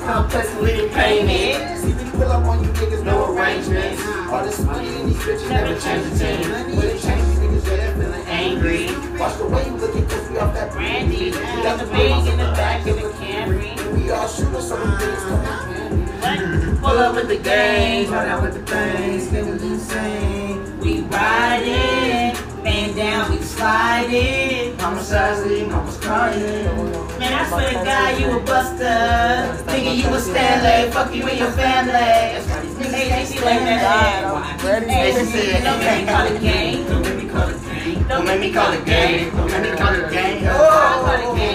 Complex 0.02 0.50
and 0.52 0.62
living 0.62 0.90
payment. 0.92 1.80
See, 1.82 1.94
we 1.94 2.10
pull 2.12 2.24
up 2.24 2.46
on 2.46 2.62
you 2.62 2.70
niggas, 2.72 3.04
no 3.06 3.34
arrangements. 3.34 4.04
All 4.30 4.44
this 4.44 4.60
money 4.60 5.00
in 5.00 5.08
these 5.08 5.18
bitches 5.18 5.50
never 5.50 5.80
change 5.80 6.12
the 6.12 6.20
team. 6.20 6.76
But 6.76 6.86
it 6.86 7.02
change 7.02 7.26
these 7.26 7.40
niggas, 7.40 7.66
yeah, 7.68 7.78
they're 7.78 7.96
feeling 7.96 8.28
angry. 8.28 9.18
Watch 9.18 9.38
the 9.38 9.48
way 9.48 9.66
you 9.66 9.72
looking, 9.78 10.06
cause 10.08 10.30
we 10.30 10.38
off 10.40 10.54
that 10.54 10.74
Brandy, 10.74 11.32
We 11.32 11.32
got 11.32 11.80
the 11.80 11.86
big 11.86 12.12
in 12.28 12.38
the 12.38 12.52
back 12.52 12.86
of 12.86 12.98
the 12.98 13.10
Camry. 13.24 13.75
And 14.06 14.14
we 14.14 14.20
all 14.20 14.28
shooters, 14.28 14.68
so 14.68 14.78
them 14.78 15.00
things 15.00 15.24
come 15.24 15.42
in. 15.74 16.78
Pull 16.78 16.90
up 16.90 17.16
with 17.16 17.28
the 17.28 17.38
gang, 17.38 18.12
Run 18.12 18.28
out 18.28 18.44
with 18.44 18.54
the 18.54 18.62
things, 18.72 19.28
niggas 19.30 19.62
insane. 19.62 20.80
we 20.80 21.02
riding. 21.02 22.38
Man 22.64 22.96
down, 22.96 23.32
we 23.32 23.38
sliding. 23.42 24.78
Mama 24.78 25.04
Sassy, 25.04 25.66
mama's 25.66 25.98
crying. 25.98 26.66
Man, 27.18 27.34
I 27.34 27.48
swear 27.50 27.70
to 27.70 27.76
God, 27.84 28.20
you 28.20 28.38
a 28.38 28.40
buster. 28.42 28.86
Nigga, 29.72 29.98
you 29.98 30.14
a 30.14 30.20
Stanley. 30.20 30.92
Fuck 30.92 31.16
you 31.16 31.24
and 31.28 31.40
your 31.40 31.52
family. 31.52 31.92
That's 31.92 32.48
why 32.48 32.62
these 32.62 32.76
niggas 32.76 32.92
hey, 32.92 33.26
they 33.26 33.42
like 33.42 33.64
that 33.64 34.62
shit. 34.62 34.90
Hey, 34.90 35.14
she 35.14 35.26
said, 35.26 35.64
don't 35.64 35.80
make 35.80 36.06
me 36.06 36.12
call 36.12 36.26
it 36.28 36.42
gang. 36.42 36.86
Don't 36.88 37.02
make 37.02 37.18
me 37.24 37.30
call 37.30 37.50
it 37.50 37.66
gang. 37.66 38.08
Don't 38.08 38.26
make 38.26 38.40
me 38.40 38.52
call 38.54 38.72
it 38.72 38.86
gang. 38.86 39.32
Don't 39.36 39.52
make 39.52 39.72
me 39.72 39.78
call 39.78 39.94
it 39.96 40.12
gang. 40.12 40.44
Oh. 40.48 40.54
I'll 40.54 41.04
call 41.04 41.34
it 41.34 41.38
gang. 41.38 41.55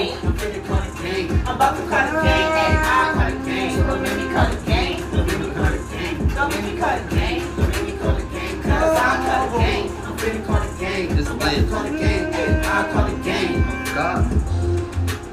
Gang. 1.60 1.68
I'm 1.68 1.76
about 1.76 1.76
to 1.76 1.82
call 1.90 2.06
it 2.08 2.24
gang. 2.24 2.48
Hey, 2.56 2.74
I'll 2.76 3.14
call 3.14 3.28
it 3.28 3.44
gang. 3.44 3.76
Don't 3.86 4.02
make 4.02 4.16
me 4.16 4.24
call 4.32 4.52
it 4.52 4.66
gang. 4.66 4.96
Don't 5.10 5.26
make 5.26 5.40
me 5.40 5.50
call 5.54 5.72
it 5.72 5.90
gang. 5.90 6.16
Don't 6.28 6.48
make 6.50 6.64
me 6.64 6.72
call 6.80 6.96
it 6.96 7.10
gang. 7.10 7.40
Don't 7.56 7.68
make 7.68 7.84
me 7.84 7.92
call 7.98 8.16
it 8.16 8.28
gang. 8.32 8.62
Cause 8.62 8.96
I'll 8.96 9.18
call 9.26 9.44
it 9.44 9.60
gang. 9.60 9.84
I'm 9.90 10.16
finna 10.16 10.40
call 10.46 10.62
it 10.62 10.74
gang. 10.80 11.18
It's 11.18 11.28
I'm 11.28 11.38
lit. 11.38 11.68
call 11.68 11.84
it 11.84 11.98
gang. 11.98 12.32
Hey, 12.32 12.60
I 12.64 12.92
call 12.92 13.06
it 13.06 13.22
gang. 13.24 13.52
God. 13.94 14.24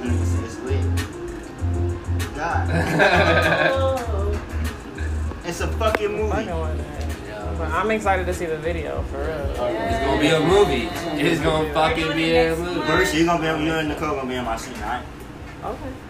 Nigga 0.02 0.46
it's 0.46 0.58
lit. 0.60 0.86
God. 2.36 2.70
Oh. 3.72 3.94
It's 5.46 5.62
a 5.62 5.68
fucking 5.68 6.12
movie. 6.12 6.46
But 7.58 7.72
I'm 7.72 7.90
excited 7.90 8.26
to 8.28 8.34
see 8.34 8.46
the 8.46 8.58
video 8.58 9.02
for 9.04 9.18
real. 9.18 9.50
It's 9.50 9.60
gonna 10.06 10.22
be 10.22 10.28
a 10.28 10.40
movie. 10.40 10.90
It's 11.20 11.42
gonna 11.42 11.74
fucking 11.74 12.12
be 12.14 12.36
a 12.36 12.56
movie. 12.56 12.82
First, 12.82 13.16
you're 13.16 13.26
gonna 13.26 13.58
be, 13.58 13.64
you 13.66 13.74
and 13.74 13.88
Nicole 13.90 14.16
gonna 14.16 14.30
be 14.30 14.36
in 14.36 14.44
my 14.46 14.58
scene, 14.58 14.76
alright? 14.76 15.04
Okay. 15.64 16.07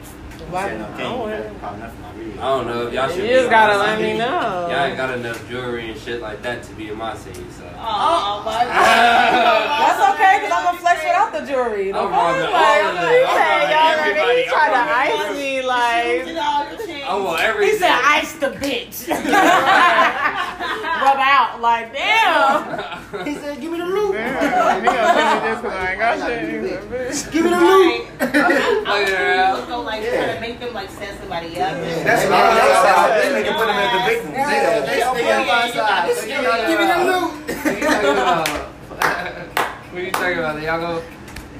Why? 0.58 0.74
Why? 0.74 0.78
No, 0.78 0.86
I 0.86 0.98
don't 0.98 1.18
you 1.18 1.24
worry. 1.24 1.44
got 1.44 1.60
probably 1.60 1.80
nothing 1.82 2.04
on 2.04 2.16
video. 2.18 2.42
I 2.42 2.46
don't 2.58 2.66
know 2.68 2.88
if 2.88 2.94
y'all 2.94 3.10
should. 3.10 3.24
You 3.24 3.30
just 3.30 3.46
in 3.46 3.50
gotta 3.52 3.78
let 3.78 4.02
me 4.02 4.18
know. 4.18 4.68
Y'all 4.70 4.86
ain't 4.86 4.98
got 4.98 5.18
enough 5.18 5.50
jewelry 5.50 5.92
and 5.92 6.00
shit 6.00 6.22
like 6.22 6.42
that 6.42 6.64
to 6.64 6.74
be 6.74 6.90
in 6.90 6.98
my 6.98 7.16
city. 7.16 7.46
so. 7.58 7.64
Oh, 7.78 8.42
my 8.46 8.66
That's 8.66 10.02
okay, 10.14 10.38
because 10.42 10.52
I'm 10.54 10.64
going 10.66 10.76
to 10.76 10.82
flex 10.82 11.04
without 11.04 11.32
the 11.34 11.42
jewelry. 11.46 11.92
No 11.92 12.08
I'm 12.08 12.10
problem. 12.10 12.42
robbing 12.42 12.54
Like, 12.54 12.84
I'm 12.86 12.96
like, 12.96 13.06
it. 13.06 13.18
he 13.18 13.26
I'm 13.26 13.38
said, 13.38 13.48
robbing 13.48 13.70
y'all 13.70 13.94
everybody. 14.02 14.28
ready? 14.28 14.42
He 14.44 14.50
tried 14.50 14.70
to 14.74 14.82
I'm 14.82 14.88
robbing 14.88 15.30
ice 15.30 15.38
me 15.38 15.62
like. 15.62 16.87
I 17.08 17.16
want 17.16 17.42
everything. 17.42 17.74
He 17.74 17.80
said, 17.80 17.92
ice 18.04 18.34
the 18.34 18.48
bitch. 18.48 19.08
Rub 20.98 21.18
out. 21.18 21.62
Like, 21.62 21.94
damn. 21.94 23.26
He 23.26 23.36
said, 23.36 23.62
give 23.62 23.72
me 23.72 23.78
the 23.78 23.86
loot. 23.86 24.14
Damn, 24.14 24.82
he 24.82 24.88
gonna 24.88 25.08
send 25.08 25.44
me 25.44 25.50
this 25.50 25.60
'cause 25.62 25.72
I 25.72 26.28
shit. 26.28 26.64
He's 26.64 26.72
a 26.72 26.76
bitch. 26.82 27.32
Give 27.32 27.44
me 27.46 27.50
the 27.52 27.60
loot. 27.60 28.08
I 28.20 29.54
was 29.54 29.62
gonna 29.70 29.76
oh, 29.76 29.82
like 29.84 30.02
try 30.02 30.34
to 30.36 30.40
make 30.42 30.60
them 30.60 30.74
like 30.74 30.90
set 30.90 31.18
somebody 31.20 31.48
up. 31.62 31.72
That's 31.80 32.24
Hey, 32.24 32.30
what 32.30 32.40
I 32.40 32.56
that's 32.56 32.68
was 32.68 32.76
how 32.88 33.08
saying. 33.08 33.34
this 33.34 33.48
nigga 33.48 33.54
put 33.56 33.68
him 33.70 33.78
as 33.78 33.92
the 33.94 34.00
victim. 34.12 34.32
Yeah, 34.34 34.80
they 34.82 35.00
stay 35.00 35.32
on 35.32 35.48
my 35.48 35.70
side. 35.72 36.06
Give 36.68 36.80
me 36.80 36.86
the 36.92 37.00
loot. 37.08 37.32
What 37.48 37.76
you 37.80 37.88
talking 37.88 38.10
about? 38.12 38.48
What 39.94 40.02
you 40.04 40.12
talking 40.12 40.38
about? 40.40 40.62
Y'all 40.62 40.80
go. 40.80 41.04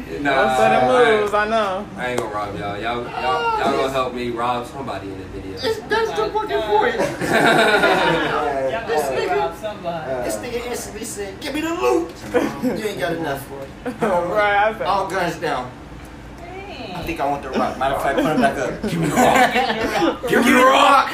Nah, 0.08 0.32
Those 0.32 0.60
are 0.60 0.70
the 0.70 0.76
I- 0.86 1.20
moves, 1.22 1.34
I 1.34 1.48
know. 1.50 1.86
I 1.98 2.08
ain't 2.10 2.20
gonna 2.20 2.34
rob 2.34 2.56
y'all. 2.58 2.78
Y'all, 2.80 3.04
y'all, 3.04 3.60
y'all 3.60 3.72
gonna 3.78 3.92
help 3.92 4.14
me 4.14 4.30
rob 4.32 4.66
somebody 4.66 5.08
in 5.10 5.18
the 5.18 5.26
video. 5.26 5.58
That's 5.58 5.78
the 6.12 6.30
fucking 6.34 6.62
point. 6.62 6.96
Uh, 6.96 7.04
y'all 8.72 8.88
gonna 8.88 9.36
rob 9.36 9.56
somebody. 9.58 10.24
This 10.24 10.38
nigga 10.38 10.66
instantly 10.68 11.04
said, 11.04 11.40
give 11.42 11.54
me 11.54 11.62
the 11.62 11.70
loot. 11.74 12.12
You 12.64 12.86
ain't 12.88 13.00
got 13.00 13.14
enough 13.14 13.46
for 13.48 13.60
it. 13.62 13.70
right, 14.02 14.68
I 14.70 14.74
said. 14.74 14.82
All 14.88 15.08
guns 15.08 15.36
down. 15.38 15.70
I 16.40 17.04
think 17.04 17.20
I 17.20 17.30
want 17.30 17.44
the 17.44 17.50
rock. 17.52 17.78
Matter 17.78 17.96
of 17.96 18.02
fact, 18.02 18.16
put 18.16 18.26
him 18.26 18.42
back 18.42 18.58
up. 18.58 18.82
Give 18.90 19.00
me 19.00 19.08
the 19.08 19.16
rock. 19.16 20.22
Give 20.30 20.44
me 20.46 20.52
the 20.52 20.64
rock. 20.66 21.12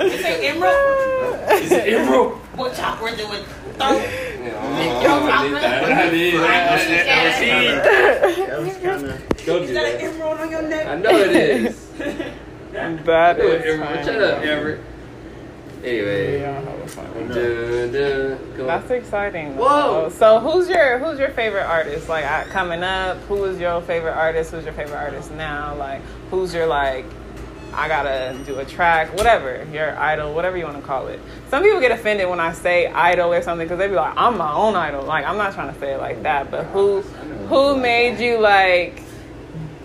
You 0.00 0.10
say 0.18 0.48
Emerald? 0.48 1.62
Is 1.62 1.72
it 1.72 1.88
Emerald? 1.94 2.32
What 2.56 2.74
chopper 2.74 3.16
do 3.16 3.32
it? 3.32 3.44
Thump. 3.74 4.02
Yeah, 4.02 5.30
I 5.32 5.46
need 5.46 5.54
that. 5.54 5.84
I 5.84 6.10
need 6.10 6.34
that. 6.34 8.36
That 8.48 8.60
was 8.60 8.76
kinda. 8.76 9.18
Don't 9.46 9.58
do 9.58 9.64
Is 9.64 9.74
that 9.74 9.94
an 9.94 10.00
emerald 10.00 10.40
on 10.40 10.50
your 10.50 10.62
neck? 10.62 10.86
I 10.86 10.96
know 10.96 11.10
it 11.10 11.36
is. 11.36 11.86
That 12.72 13.36
Do 13.36 13.50
it, 13.52 13.64
is 13.66 14.06
Shut 14.06 14.22
up, 14.22 14.42
Everett. 14.42 14.80
Anyway. 15.84 16.40
Yeah, 16.40 16.60
that 16.62 16.82
was 16.82 16.94
funny. 16.94 17.08
Dun, 17.28 17.92
dun. 17.92 18.38
Come 18.52 18.60
on. 18.60 18.66
That's 18.66 18.90
exciting. 18.90 19.56
Whoa. 19.56 20.08
So 20.08 20.40
who's 20.40 20.68
your 20.68 20.98
who's 20.98 21.18
your 21.18 21.28
favorite 21.30 21.64
artist? 21.66 22.08
Like 22.08 22.24
I- 22.24 22.44
coming 22.44 22.82
up, 22.82 23.18
who 23.28 23.44
is 23.44 23.60
your 23.60 23.82
favorite 23.82 24.14
artist? 24.14 24.50
Who's 24.52 24.64
your 24.64 24.72
favorite 24.72 24.96
artist 24.96 25.30
now? 25.32 25.74
Like 25.76 26.00
who's 26.30 26.54
your 26.54 26.66
like 26.66 27.04
I 27.76 27.88
gotta 27.88 28.38
do 28.44 28.58
a 28.58 28.64
track, 28.64 29.14
whatever, 29.16 29.66
your 29.72 29.98
idol, 29.98 30.34
whatever 30.34 30.56
you 30.56 30.64
want 30.64 30.76
to 30.76 30.82
call 30.82 31.08
it. 31.08 31.20
Some 31.48 31.62
people 31.62 31.80
get 31.80 31.90
offended 31.90 32.28
when 32.28 32.40
I 32.40 32.52
say 32.52 32.86
idol 32.86 33.32
or 33.32 33.42
something 33.42 33.66
because 33.66 33.78
they 33.78 33.88
be 33.88 33.94
like, 33.94 34.14
I'm 34.16 34.38
my 34.38 34.52
own 34.52 34.74
idol. 34.76 35.02
Like, 35.02 35.24
I'm 35.24 35.36
not 35.36 35.54
trying 35.54 35.72
to 35.72 35.78
say 35.80 35.94
it 35.94 35.98
like 35.98 36.22
that, 36.22 36.50
but 36.50 36.64
who 36.66 37.00
who 37.48 37.76
made 37.76 38.20
you 38.20 38.38
like, 38.38 39.02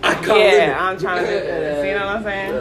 I 0.04 0.14
can't. 0.16 0.28
yeah, 0.28 0.78
I'm 0.80 0.98
trying 0.98 1.26
to 1.26 1.32
do 1.32 1.40
this. 1.40 1.86
You 1.86 1.94
know 1.94 2.06
what 2.06 2.16
I'm 2.18 2.24
saying? 2.24 2.54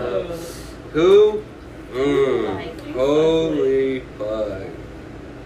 Who? 0.92 1.44
Mm, 1.92 2.92
holy 2.92 4.00
fuck. 4.18 4.62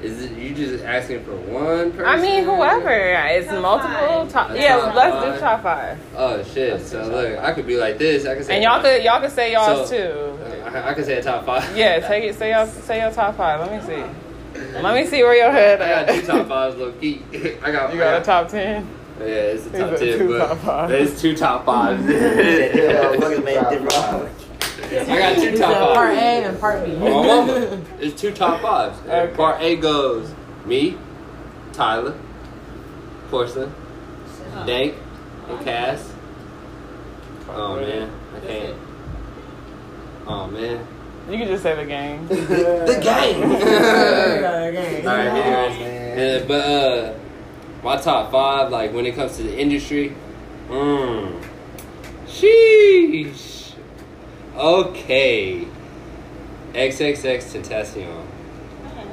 Is 0.03 0.23
it 0.25 0.33
you 0.33 0.53
just 0.55 0.85
asking 0.85 1.25
for 1.25 1.37
one 1.37 1.93
person? 1.93 2.05
I 2.07 2.21
mean, 2.21 2.43
whoever. 2.45 2.91
It's 2.91 3.51
multiple 3.53 4.27
top. 4.29 4.51
Yeah, 4.55 4.79
Top 4.79 4.95
let's 4.97 5.15
five. 5.15 5.35
do 5.35 5.41
top 5.41 5.63
five. 5.63 5.99
Oh 6.17 6.43
shit! 6.43 6.81
So 6.81 7.05
look, 7.07 7.39
I 7.39 7.53
could 7.53 7.67
be 7.69 7.77
like 7.77 7.99
this. 7.99 8.27
I 8.27 8.35
could 8.35 8.45
say. 8.45 8.55
And 8.57 8.65
y'all 8.65 8.81
could 8.83 9.03
y'all 9.05 9.21
could 9.21 9.31
say 9.31 9.53
y'all's 9.53 9.89
So, 9.89 9.97
too. 9.97 10.43
Uh, 10.43 10.71
I, 10.71 10.91
I 10.91 10.95
could 10.95 11.05
say 11.05 11.19
a 11.19 11.23
top 11.23 11.47
five. 11.47 11.77
Yeah, 11.77 12.01
take 12.01 12.25
it. 12.25 12.35
Say 12.35 12.51
y'all 12.51 12.67
say 12.67 13.01
your 13.01 13.13
top 13.13 13.37
five. 13.37 13.61
Let 13.61 13.71
me 13.81 13.87
see. 13.87 14.05
Let 14.81 14.95
me 14.95 15.07
see 15.07 15.23
where 15.23 15.37
your 15.37 15.51
head 15.53 15.81
I 15.81 16.05
got 16.05 16.15
two 16.21 16.27
top 16.27 16.49
fives, 16.49 16.77
low 16.77 16.93
key. 16.93 17.23
I 17.63 17.71
got. 17.71 17.93
You 17.93 17.99
got 18.01 18.21
a 18.21 18.25
top 18.25 18.49
ten. 18.49 18.87
Oh, 19.21 19.25
yeah, 19.25 19.33
it's 19.35 19.67
a 19.67 19.71
He's 19.71 19.79
top 19.81 19.91
a 19.93 19.99
ten, 19.99 20.19
two 20.19 20.29
but 20.29 20.49
top 20.49 20.59
fives. 20.59 20.93
it's 21.13 21.23
two 21.23 21.37
top 21.37 21.65
fives. 21.65 22.03
I 25.01 25.19
got 25.19 25.39
two 25.39 25.57
top 25.57 25.73
fives. 25.73 25.95
Part 25.95 26.15
A 26.15 26.45
and 26.45 26.61
part 26.61 26.85
B. 26.85 26.93
Oh, 26.97 27.23
my 27.23 27.53
mama. 27.53 27.83
It's 28.01 28.21
two 28.21 28.33
top 28.33 28.61
fives. 28.61 28.99
And 29.09 29.35
Part 29.35 29.61
A 29.63 29.77
goes 29.77 30.35
me, 30.67 30.99
Tyler, 31.73 32.19
Porcelain, 33.31 33.75
Dank, 34.67 34.95
and 35.49 35.65
Cass. 35.65 36.13
Oh 37.49 37.77
man, 37.77 38.11
I 38.37 38.41
can't. 38.47 38.77
Oh 40.27 40.47
man. 40.49 40.87
You 41.31 41.39
can 41.39 41.47
just 41.47 41.63
say 41.63 41.77
the 41.77 41.85
game. 41.85 42.27
the 42.29 43.01
game. 43.03 43.41
game. 43.41 45.07
All 45.07 45.17
right, 45.17 45.27
anyways. 45.29 46.43
Uh, 46.43 46.45
but 46.49 46.65
uh, 46.67 47.15
my 47.83 47.97
top 47.97 48.33
five, 48.33 48.71
like 48.71 48.93
when 48.93 49.07
it 49.07 49.15
comes 49.15 49.37
to 49.37 49.45
the 49.45 49.57
industry, 49.57 50.15
mm, 50.69 51.43
sheesh. 52.27 53.52
Okay. 54.57 55.67
XXX 56.75 57.43
Tentacion. 57.53 58.25
Hi. 58.85 59.05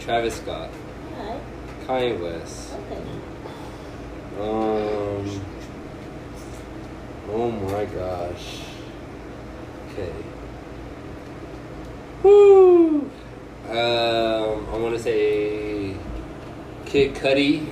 Travis 0.00 0.36
Scott. 0.36 0.70
Kanye 1.88 2.20
West. 2.20 2.74
Okay. 2.74 3.02
Um. 4.38 5.40
Oh 7.30 7.50
my 7.50 7.84
gosh. 7.86 8.60
Okay. 9.92 10.12
Woo. 12.22 13.10
Um, 13.68 13.74
I 13.74 14.76
want 14.76 14.96
to 14.96 15.02
say 15.02 15.94
Kid 16.84 17.14
Cudi. 17.14 17.70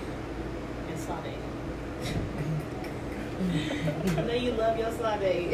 And 0.88 0.98
Sade. 0.98 1.34
I 4.18 4.22
know 4.22 4.34
you 4.34 4.52
love 4.52 4.76
your 4.78 4.90
Sade. 4.92 5.50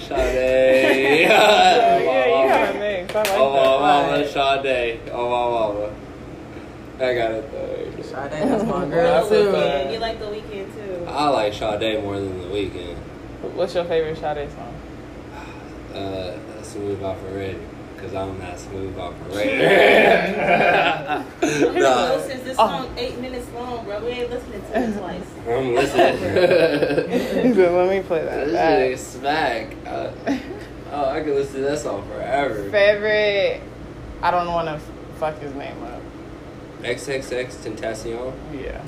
Sade. 0.00 1.20
yeah, 1.28 1.98
you 1.98 2.48
have 2.48 2.74
a 2.74 2.78
mix. 2.78 3.14
I 3.14 3.18
like 3.18 3.28
Oh, 3.32 3.52
that. 3.52 3.80
my 3.80 4.16
mama, 4.16 4.28
Sade. 4.28 5.00
Oh, 5.12 5.30
my 5.30 5.44
mama. 5.84 5.94
I 7.00 7.14
got 7.14 7.30
it 7.30 7.52
though. 7.52 8.02
Sade, 8.02 8.32
that's 8.32 8.64
my 8.64 8.84
girl 8.86 9.28
too. 9.28 9.34
Weeknd. 9.34 9.92
You 9.92 9.98
like 9.98 10.18
the 10.18 10.26
Weeknd 10.26 10.74
too. 10.74 11.04
I 11.06 11.28
like 11.28 11.52
Sade 11.54 12.02
more 12.02 12.16
than 12.18 12.38
the 12.40 12.46
Weeknd. 12.48 12.96
What's 13.54 13.74
your 13.74 13.84
favorite 13.84 14.18
Sade 14.18 14.50
song? 14.50 14.74
Uh, 15.94 16.36
smooth 16.62 17.02
operator. 17.02 17.60
Cause 18.00 18.14
I'm 18.14 18.38
not 18.38 18.58
smooth 18.58 18.96
operator. 18.98 21.24
No. 21.42 21.72
nah, 21.72 22.18
Since 22.20 22.42
this 22.44 22.56
song 22.56 22.88
eight 22.96 23.18
minutes 23.18 23.46
long, 23.54 23.84
bro, 23.84 23.98
we 24.04 24.10
ain't 24.10 24.30
listening 24.30 24.60
to 24.60 24.80
it 24.80 24.98
twice. 24.98 25.22
I'm 25.48 25.74
listening. 25.74 26.18
He 27.48 27.54
said, 27.54 27.72
Let 27.72 27.88
me 27.90 28.00
play 28.06 28.24
that. 28.24 28.44
This 28.46 28.54
back." 28.54 28.78
shit 28.78 28.92
is 28.92 29.00
smack. 29.06 29.76
Uh, 29.86 30.10
oh, 30.92 31.04
I 31.10 31.20
could 31.22 31.34
listen 31.34 31.54
to 31.56 31.60
that 31.62 31.78
song 31.78 32.06
forever. 32.08 32.68
Favorite. 32.70 33.62
I 34.22 34.30
don't 34.30 34.46
want 34.48 34.68
to 34.68 34.78
fuck 35.18 35.38
his 35.40 35.54
name 35.54 35.82
up. 35.82 36.00
XXX 36.82 37.46
Tentacion. 37.64 38.32
Yeah. 38.52 38.82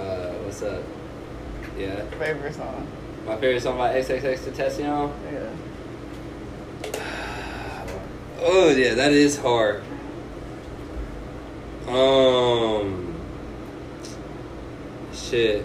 Uh, 0.00 0.32
what's 0.44 0.62
up? 0.62 0.82
Yeah. 1.78 2.02
Favorite 2.18 2.54
song. 2.54 2.86
My 3.26 3.36
favorite 3.36 3.62
song 3.62 3.78
by 3.78 3.94
XXX 4.00 4.38
Tentacion. 4.50 5.12
Yeah. 5.32 5.50
Oh 8.44 8.70
yeah, 8.70 8.94
that 8.94 9.12
is 9.12 9.38
hard. 9.38 9.82
Um, 11.86 13.14
shit, 15.12 15.64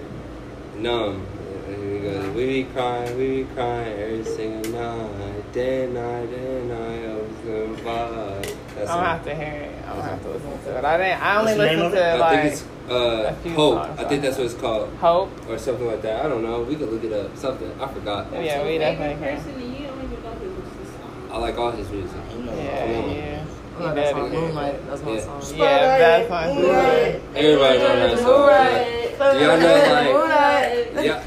numb. 0.77 1.25
Here 1.67 1.79
we 1.79 1.99
go. 1.99 2.31
We 2.33 2.45
be 2.45 2.63
crying, 2.65 3.17
we 3.17 3.43
be 3.43 3.49
crying 3.55 3.99
every 3.99 4.23
single 4.23 4.71
night, 4.71 5.51
day 5.53 5.85
and 5.85 5.93
night, 5.95 6.29
day 6.29 6.59
and 6.59 6.69
night. 6.69 7.05
I 7.09 7.15
was 7.15 7.35
gonna 7.43 7.81
vibe. 7.81 8.55
That's 8.75 8.89
I'm 8.91 8.97
gonna 8.97 9.07
have 9.07 9.23
to 9.25 9.35
hear 9.35 9.53
it. 9.53 9.75
I'm 9.87 9.95
gonna 9.97 10.09
have 10.09 10.21
to 10.21 10.29
listen 10.29 10.51
to 10.63 10.77
it. 10.77 10.85
I 10.85 10.97
didn't. 10.97 11.21
I 11.23 11.37
only 11.39 11.45
What's 11.45 11.57
the 11.57 11.65
name 11.65 11.79
listened 11.79 11.85
of 11.87 11.93
it? 11.93 11.97
to 11.97 12.05
I 12.05 12.17
like 12.17 12.41
think 12.41 12.53
it's 12.53 12.63
uh, 12.91 13.33
a 13.33 13.35
few 13.41 13.51
Hope. 13.53 13.85
songs, 13.85 13.99
I 13.99 14.03
think 14.07 14.21
that's 14.21 14.37
what 14.37 14.45
it's 14.45 14.53
called. 14.53 14.89
Hope. 14.97 15.49
Or 15.49 15.57
something 15.57 15.87
like 15.87 16.01
that. 16.03 16.25
I 16.25 16.29
don't 16.29 16.43
know. 16.43 16.61
We 16.61 16.75
could 16.75 16.89
look 16.89 17.03
it 17.03 17.11
up. 17.13 17.35
Something. 17.37 17.71
I 17.81 17.87
forgot. 17.91 18.31
Yeah, 18.33 18.63
we 18.63 18.77
definitely 18.77 19.25
can. 19.25 19.35
Person, 19.37 19.53
and 19.61 19.73
you 19.79 19.87
don't 19.87 20.03
even 20.03 20.23
know 20.23 20.29
who 20.31 20.55
this 20.83 20.93
song. 20.93 21.26
I 21.37 21.39
like 21.39 21.57
all 21.59 21.69
his 21.69 21.87
music. 21.91 22.17
Yeah, 22.17 22.31
Come 22.33 22.49
on. 22.49 23.15
yeah. 23.15 23.45
I 23.77 23.83
love 23.83 23.95
that 23.95 24.15
Moonlight. 24.15 24.87
That's 24.89 25.03
my 25.03 25.11
Yeah. 25.11 25.19
song. 25.19 25.41
Yeah, 25.55 25.97
that's 25.99 26.29
my 26.31 26.47
Moonlight. 26.53 27.21
Everybody 27.35 27.77
know 27.77 27.95
that 28.07 28.17
song. 28.17 29.37
Do 29.37 29.45
y'all 29.45 29.59
know 29.59 29.93
like 29.93 30.13
Moonlight. 30.13 31.05
yeah, 31.05 31.23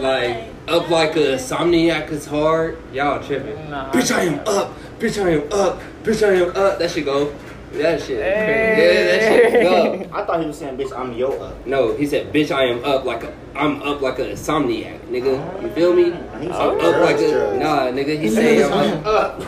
like 0.00 0.44
up 0.66 0.90
like 0.90 1.14
a 1.14 1.34
insomniac 1.36 2.10
is 2.10 2.26
hard? 2.26 2.78
Y'all 2.92 3.22
tripping? 3.22 3.70
Nah. 3.70 3.92
Bitch, 3.92 4.12
I 4.12 4.22
am 4.24 4.40
up. 4.44 4.72
Bitch, 4.98 5.24
I 5.24 5.30
am 5.30 5.52
up. 5.52 5.80
Bitch, 6.02 6.26
I 6.28 6.32
am 6.42 6.56
up. 6.56 6.80
That 6.80 6.90
should 6.90 7.04
go. 7.04 7.32
That 7.72 8.00
shit. 8.02 8.18
Yeah, 8.18 9.04
that 9.04 9.50
shit 9.52 9.62
go. 9.62 10.08
I 10.16 10.24
thought 10.24 10.40
he 10.40 10.46
was 10.46 10.58
saying, 10.58 10.76
bitch, 10.76 10.96
I'm 10.96 11.12
yo 11.14 11.32
up. 11.40 11.66
No, 11.66 11.94
he 11.96 12.06
said, 12.06 12.32
"Bitch, 12.32 12.50
I 12.54 12.64
am 12.64 12.84
up 12.84 13.04
like 13.04 13.24
a, 13.24 13.34
I'm 13.54 13.82
up 13.82 14.00
like 14.02 14.18
a 14.18 14.26
insomniac, 14.32 15.00
nigga. 15.08 15.62
You 15.62 15.70
feel 15.70 15.94
me? 15.94 16.12
Ah, 16.50 16.70
I'm 16.70 16.80
up 16.80 17.00
like 17.00 17.16
a, 17.16 17.30
drugs. 17.30 17.58
nah, 17.58 17.86
nigga. 17.86 18.20
He 18.20 18.28
said, 18.28 18.70
I'm 18.70 19.06
up. 19.06 19.40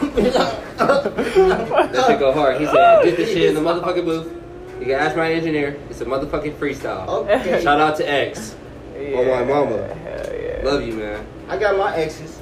up. 0.81 1.15
That 1.95 2.05
shit 2.07 2.19
go 2.19 2.33
hard. 2.33 2.61
He 2.61 2.67
said, 2.67 3.03
"Did 3.05 3.17
this 3.17 3.29
shit 3.31 3.45
in 3.51 3.55
the 3.55 3.61
motherfucking 3.61 4.05
booth." 4.05 4.33
You 4.81 4.87
can 4.87 4.99
ask 5.01 5.17
my 5.17 5.33
engineer. 5.33 5.79
It's 5.89 6.01
a 6.01 6.05
motherfucking 6.05 6.57
freestyle. 6.57 7.07
Okay. 7.09 7.63
Shout 7.63 7.81
out 7.81 7.97
to 7.99 8.11
X. 8.11 8.57
Yeah, 8.99 9.17
Oh, 9.19 9.25
my 9.25 9.45
mama. 9.45 9.95
Hell 9.95 10.35
yeah. 10.35 10.61
Love 10.65 10.83
you, 10.83 10.95
man. 10.95 11.25
I 11.49 11.57
got 11.59 11.77
my 11.79 11.95
exes. 11.97 12.41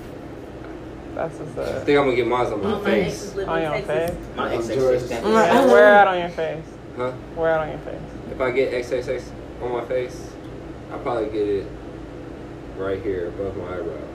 That's 1.15 1.39
what's 1.39 1.59
I 1.59 1.85
think 1.85 1.99
I'm 1.99 2.05
gonna 2.07 2.17
get 2.17 2.27
mine 2.27 2.47
on 2.47 2.63
my 2.63 2.73
All 2.73 2.79
my 2.81 2.85
face. 2.85 3.29
exes 3.35 3.49
On 3.49 3.63
your 3.63 3.83
face? 3.83 4.11
My 4.37 4.47
I'm 4.47 4.59
exes. 4.59 4.77
George. 4.77 5.11
Yeah, 5.11 5.67
Where 5.67 5.95
out 5.95 6.09
on 6.09 6.19
your 6.19 6.29
face? 6.31 6.65
Huh? 6.97 7.11
Where 7.35 7.51
out 7.53 7.61
on 7.61 7.69
your 7.69 7.79
face? 7.79 8.01
If 8.31 8.41
I 8.41 8.51
get 8.51 8.73
XXX 8.73 9.23
on 9.63 9.73
my 9.73 9.85
face, 9.85 10.33
I'll 10.91 10.99
probably 11.01 11.27
get 11.31 11.47
it 11.49 11.67
right 12.79 13.03
here 13.03 13.29
above 13.29 13.57
my 13.57 13.77
eyebrow. 13.77 14.09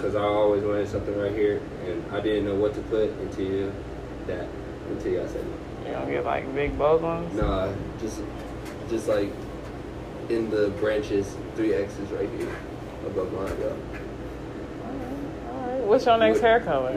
Cause 0.00 0.14
I 0.16 0.22
always 0.22 0.62
wanted 0.64 0.88
something 0.88 1.16
right 1.18 1.32
here, 1.32 1.62
and 1.86 2.04
I 2.12 2.20
didn't 2.20 2.46
know 2.46 2.56
what 2.56 2.74
to 2.74 2.80
put 2.82 3.10
until 3.10 3.44
you, 3.44 3.72
that 4.26 4.46
until 4.88 5.12
y'all 5.12 5.28
said 5.28 5.40
it. 5.46 5.86
You 5.86 5.92
don't 5.92 6.10
get 6.10 6.24
like 6.24 6.52
big 6.54 6.76
bold 6.76 7.02
ones? 7.02 7.32
Nah, 7.34 7.72
just 8.00 8.20
just 8.90 9.08
like 9.08 9.30
in 10.30 10.50
the 10.50 10.68
branches, 10.80 11.36
three 11.54 11.74
X's 11.74 12.10
right 12.10 12.28
here 12.38 12.54
above 13.06 13.32
my 13.32 13.44
eyebrow. 13.44 13.76
Alright. 15.74 15.88
What's 15.88 16.06
your 16.06 16.18
next 16.18 16.36
What- 16.40 16.44
hair 16.44 16.60
color? 16.60 16.92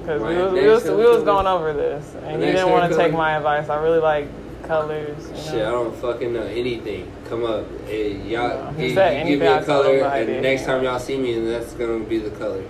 Because 0.00 0.22
we 0.22 0.36
was, 0.36 0.52
we 0.52 0.66
was, 0.66 0.84
we 0.84 1.04
was 1.06 1.22
going 1.22 1.46
over 1.46 1.72
this, 1.72 2.14
and 2.24 2.42
you 2.42 2.52
didn't 2.52 2.70
want 2.70 2.90
to 2.90 2.96
take 2.98 3.12
my 3.12 3.36
advice. 3.36 3.68
I 3.68 3.82
really 3.82 4.00
like 4.00 4.26
colors. 4.64 5.08
You 5.28 5.34
know? 5.34 5.40
Shit, 5.42 5.54
I 5.66 5.70
don't 5.70 5.94
fucking 5.96 6.32
know 6.32 6.42
anything. 6.42 7.10
Come 7.28 7.44
up, 7.44 7.64
hey, 7.86 8.12
y'all, 8.16 8.72
He 8.74 8.88
you, 8.88 8.94
said 8.94 9.26
you 9.26 9.32
give 9.36 9.40
me 9.40 9.46
anything 9.46 9.48
I 9.48 9.58
a 9.60 9.64
told 9.64 9.84
color, 10.00 10.14
and 10.14 10.26
did. 10.26 10.42
next 10.42 10.64
time 10.64 10.84
y'all 10.84 10.98
see 10.98 11.18
me, 11.18 11.34
and 11.34 11.48
that's 11.48 11.72
gonna 11.74 12.00
be 12.04 12.18
the 12.18 12.30
color. 12.30 12.62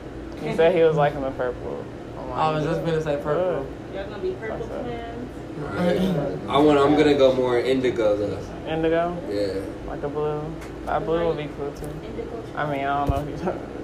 He 0.43 0.55
said 0.55 0.75
he 0.75 0.83
was 0.83 0.97
liking 0.97 1.21
the 1.23 1.31
purple. 1.33 1.85
Oh, 2.19 2.33
I 2.33 2.53
was 2.53 2.65
just 2.65 2.85
gonna 2.85 3.01
say 3.03 3.17
purple. 3.23 3.67
Y'all 3.95 4.05
gonna 4.09 4.19
be 4.23 4.33
purple 4.33 4.59
What's 4.59 4.71
up? 4.73 4.83
twins. 4.83 5.31
I 6.49 6.59
want. 6.59 6.79
I'm 6.79 6.97
gonna 6.97 7.15
go 7.15 7.33
more 7.33 7.59
indigo 7.61 8.17
though. 8.17 8.39
Indigo, 8.69 9.17
Yeah. 9.31 9.61
like 9.89 10.03
a 10.03 10.09
blue. 10.09 10.41
That 10.87 11.05
blue 11.07 11.29
would 11.29 11.37
be 11.37 11.49
cool 11.57 11.71
too. 11.73 11.87
Indigo. 12.05 12.43
I 12.57 12.71
mean, 12.71 12.85
I 12.85 13.07
don't 13.07 13.11
know 13.27 13.33
if 13.33 13.45
you. 13.45 13.53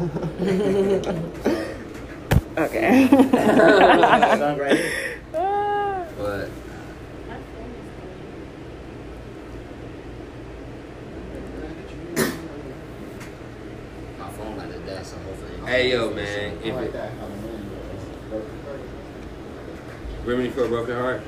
okay. 2.58 3.08
Song 3.08 4.58
right 4.58 4.76
here. 4.76 4.92
But 6.16 6.50
My 14.18 14.28
phone 14.30 14.56
like 14.56 14.68
a 14.68 14.78
that, 14.78 15.06
so 15.06 15.16
hopefully. 15.18 15.66
Hey 15.66 15.90
yo, 15.92 16.10
man. 16.14 16.58
If 16.62 16.76
it, 16.76 16.94
Remedy 20.24 20.50
for 20.50 20.64
a 20.64 20.68
Broken 20.68 20.96
Heart? 20.96 21.22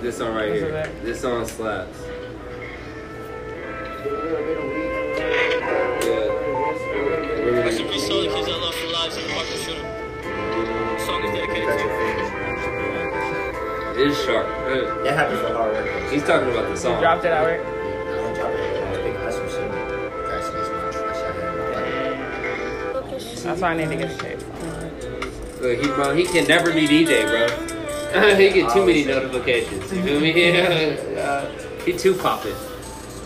This 0.00 0.18
song 0.18 0.34
right 0.34 0.52
here. 0.52 0.90
This 1.02 1.20
song 1.20 1.46
slaps. 1.46 1.98
Yeah. 8.10 8.16
Rest 8.16 8.18
in 8.18 8.18
peace, 8.18 8.18
all 8.18 8.22
the 8.22 8.28
kids 8.28 8.48
I 8.48 8.56
lost 8.58 8.78
their 8.78 8.92
lives 8.92 9.16
in 9.16 9.22
the 9.22 9.28
Parkland 9.32 9.62
shooting. 9.62 9.86
The 9.86 10.98
song 11.06 11.22
is 11.22 11.30
dedicated 11.30 11.68
to 11.68 11.84
you. 11.84 11.90
It's 14.02 14.18
sharp. 14.24 14.46
That 15.04 15.14
happens 15.14 15.40
for 15.40 15.54
hard 15.54 15.72
work. 15.72 16.10
He's 16.10 16.24
talking 16.24 16.50
about 16.50 16.68
the 16.68 16.76
song. 16.76 16.94
You 16.94 17.00
dropped 17.00 17.24
it 17.24 17.32
out, 17.32 17.46
right? 17.46 17.60
I 17.60 17.64
don't 18.16 18.34
drop 18.34 18.50
it. 18.50 18.60
I 18.82 18.90
was 18.90 18.98
picking 18.98 19.22
up 19.22 19.32
some 19.32 19.48
shit. 19.48 19.70
Crash 20.24 20.48
against 20.48 20.72
my. 20.72 20.80
That's 23.44 23.60
why 23.60 23.70
I 23.70 23.74
need 23.76 23.88
to 23.90 23.96
get 23.96 24.18
paid. 24.18 24.38
Look, 25.60 25.78
he, 25.78 25.86
bro, 25.88 26.14
he 26.14 26.24
can 26.24 26.46
never 26.48 26.72
be 26.72 26.88
DJ, 26.88 27.26
bro. 27.26 27.46
he 28.36 28.50
get 28.50 28.72
too 28.72 28.84
many 28.86 29.04
notifications. 29.04 29.92
You 29.92 30.02
feel 30.02 30.20
me? 30.20 30.98
Uh, 31.20 31.46
he 31.84 31.92
too 31.92 32.14
poppin'. 32.14 32.54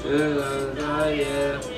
Uh, 0.04 0.08
uh, 0.10 1.08
yeah. 1.08 1.73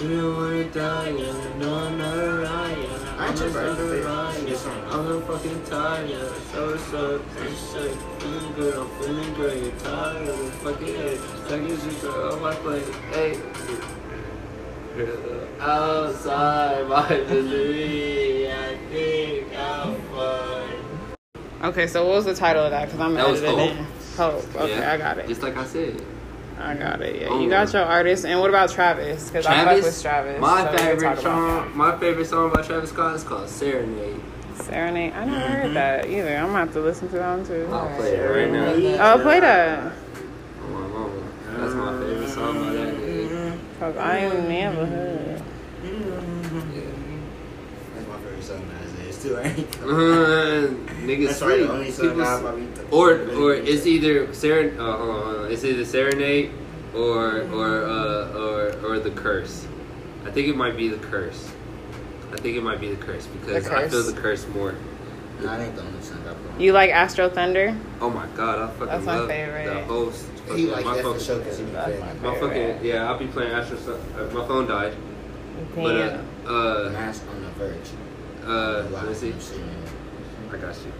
You 0.00 0.20
don't 0.20 0.36
wanna 0.36 0.64
die. 0.70 1.10
No, 1.58 1.74
I'm 1.74 1.98
not 1.98 2.16
a 2.16 2.26
liar. 2.42 2.76
I 3.18 3.28
ain't 3.28 3.36
tripping. 3.36 4.06
I'm 4.06 5.04
so 5.06 5.20
fucking 5.22 5.64
tired. 5.64 6.32
So 6.52 6.76
so 6.76 7.20
sick. 7.56 7.92
Feeling 8.20 8.52
good, 8.54 8.74
I'm 8.78 8.88
feeling 9.02 9.34
great. 9.34 9.78
Tired 9.80 10.28
of 10.28 10.52
fucking 10.62 10.94
head. 10.94 11.18
Second 11.48 11.68
just 11.68 12.04
on 12.04 12.40
my 12.40 12.54
plate. 12.54 12.84
Hey. 13.12 13.40
Outside 15.60 16.88
my 16.88 17.08
misery, 17.08 18.52
I 18.52 18.76
think 18.90 19.48
I'm 19.56 20.00
fine. 20.12 21.68
Okay, 21.70 21.86
so 21.88 22.06
what 22.06 22.14
was 22.16 22.24
the 22.24 22.34
title 22.34 22.64
of 22.64 22.70
that? 22.70 22.86
Because 22.86 23.00
I'm 23.00 23.14
That 23.14 23.28
was 23.28 23.42
Hope. 23.42 23.58
it. 23.58 23.76
Hope. 24.16 24.56
Okay, 24.62 24.78
Yeah. 24.78 24.92
I 24.92 24.96
got 24.96 25.18
it. 25.18 25.26
Just 25.26 25.42
like 25.42 25.56
I 25.56 25.64
said. 25.64 26.00
I 26.60 26.74
got 26.74 27.00
it. 27.00 27.20
Yeah, 27.22 27.28
Oh. 27.30 27.40
you 27.40 27.48
got 27.48 27.72
your 27.72 27.84
artist. 27.84 28.24
And 28.26 28.40
what 28.40 28.50
about 28.50 28.70
Travis? 28.70 29.26
Because 29.28 29.46
I 29.46 29.64
fuck 29.64 29.82
with 29.84 30.02
Travis. 30.02 30.40
My 30.40 30.64
so 30.70 30.76
favorite 30.78 31.18
song, 31.20 31.76
my 31.76 31.96
favorite 31.98 32.26
song 32.26 32.52
by 32.52 32.62
Travis 32.62 32.90
Scott 32.90 33.14
is 33.14 33.22
called 33.22 33.48
Serenade. 33.48 34.20
Serenade. 34.56 35.12
I 35.14 35.24
never 35.24 35.38
heard 35.40 35.74
that 35.74 36.06
either. 36.08 36.36
I'm 36.36 36.46
gonna 36.46 36.58
have 36.58 36.72
to 36.72 36.80
listen 36.80 37.08
to 37.10 37.16
that 37.16 37.36
one 37.38 37.46
too. 37.46 37.68
I'll 37.72 37.96
play 37.96 38.14
it 38.16 38.28
right 38.28 38.50
now. 38.98 39.14
Oh, 39.14 39.18
play 39.22 39.40
that. 39.40 39.92
Oh, 40.62 40.66
my 40.68 40.80
mama. 40.88 41.22
That's 41.58 41.74
my 41.74 41.92
favorite 42.00 42.28
song 42.28 42.54
by 42.64 42.72
that 42.72 42.94
nigga. 42.94 43.58
Cause 43.78 43.96
I 43.96 44.16
ain't 44.18 44.48
never 44.48 44.86
heard. 44.86 45.42
That's 47.94 48.08
my 48.08 48.16
favorite 48.18 48.42
song 48.42 48.62
nowadays 48.68 49.22
too, 49.22 49.38
ain't 49.38 49.76
Uh, 49.82 49.86
niggas 51.06 51.26
That's 51.28 51.42
right, 51.42 51.48
the 51.48 51.56
sleep. 51.58 51.70
only 51.70 51.90
song 51.90 52.08
People 52.08 52.22
I 52.24 52.34
s- 52.34 52.40
probably- 52.40 52.66
or 52.90 53.12
or 53.38 53.54
it's 53.54 53.86
either 53.86 54.26
seren. 54.28 54.78
Uh, 54.78 54.96
hold 54.96 55.10
on, 55.10 55.24
hold 55.24 55.36
on. 55.46 55.52
It's 55.52 55.64
either 55.64 55.84
serenade 55.84 56.50
or 56.94 57.42
or 57.52 57.84
uh, 57.84 58.32
or 58.38 58.72
or 58.86 58.98
the 58.98 59.10
curse. 59.10 59.66
I 60.24 60.30
think 60.30 60.48
it 60.48 60.56
might 60.56 60.76
be 60.76 60.88
the 60.88 60.98
curse. 60.98 61.50
I 62.32 62.36
think 62.36 62.56
it 62.56 62.62
might 62.62 62.80
be 62.80 62.88
the 62.94 63.02
curse 63.02 63.26
because 63.26 63.64
The 63.64 63.76
I 63.76 63.88
feel 63.88 64.02
Curse? 64.02 64.12
the 64.12 64.20
curse 64.20 64.46
more. 64.48 64.74
Nah, 65.40 65.56
that 65.56 65.66
ain't 65.66 65.76
the 65.76 65.82
only 65.82 66.02
song 66.02 66.18
I 66.28 66.34
put 66.34 66.50
on. 66.52 66.60
You 66.60 66.72
like 66.72 66.90
Astro 66.90 67.28
Thunder? 67.30 67.74
Oh 68.00 68.10
my 68.10 68.26
god, 68.36 68.58
I 68.58 68.66
fucking 68.72 68.86
That's 68.86 69.04
my 69.06 69.18
love 69.18 69.28
favorite. 69.28 69.64
the 69.66 69.84
host. 69.84 70.26
He 70.54 70.66
like 70.66 70.84
my 70.84 70.94
that 70.96 71.02
for 71.04 71.12
fucking- 71.12 71.26
sure 71.26 71.38
because 71.38 71.58
he 71.58 71.64
be 71.64 71.70
That's 71.72 72.22
My 72.22 72.34
fucking 72.38 72.84
yeah, 72.84 73.08
I'll 73.08 73.18
be 73.18 73.26
playing 73.28 73.52
Astro. 73.52 73.78
Uh, 73.78 74.24
my 74.34 74.46
phone 74.46 74.66
died, 74.66 74.94
but 75.74 75.96
uh, 75.96 76.48
uh, 76.50 76.90
Mask 76.92 77.22
on 77.30 77.42
the 77.42 77.48
verge. 77.50 77.90
uh, 78.44 78.88
let's 79.06 79.20
see. 79.20 79.32
I 80.52 80.56
got 80.56 80.74
you. 80.84 80.92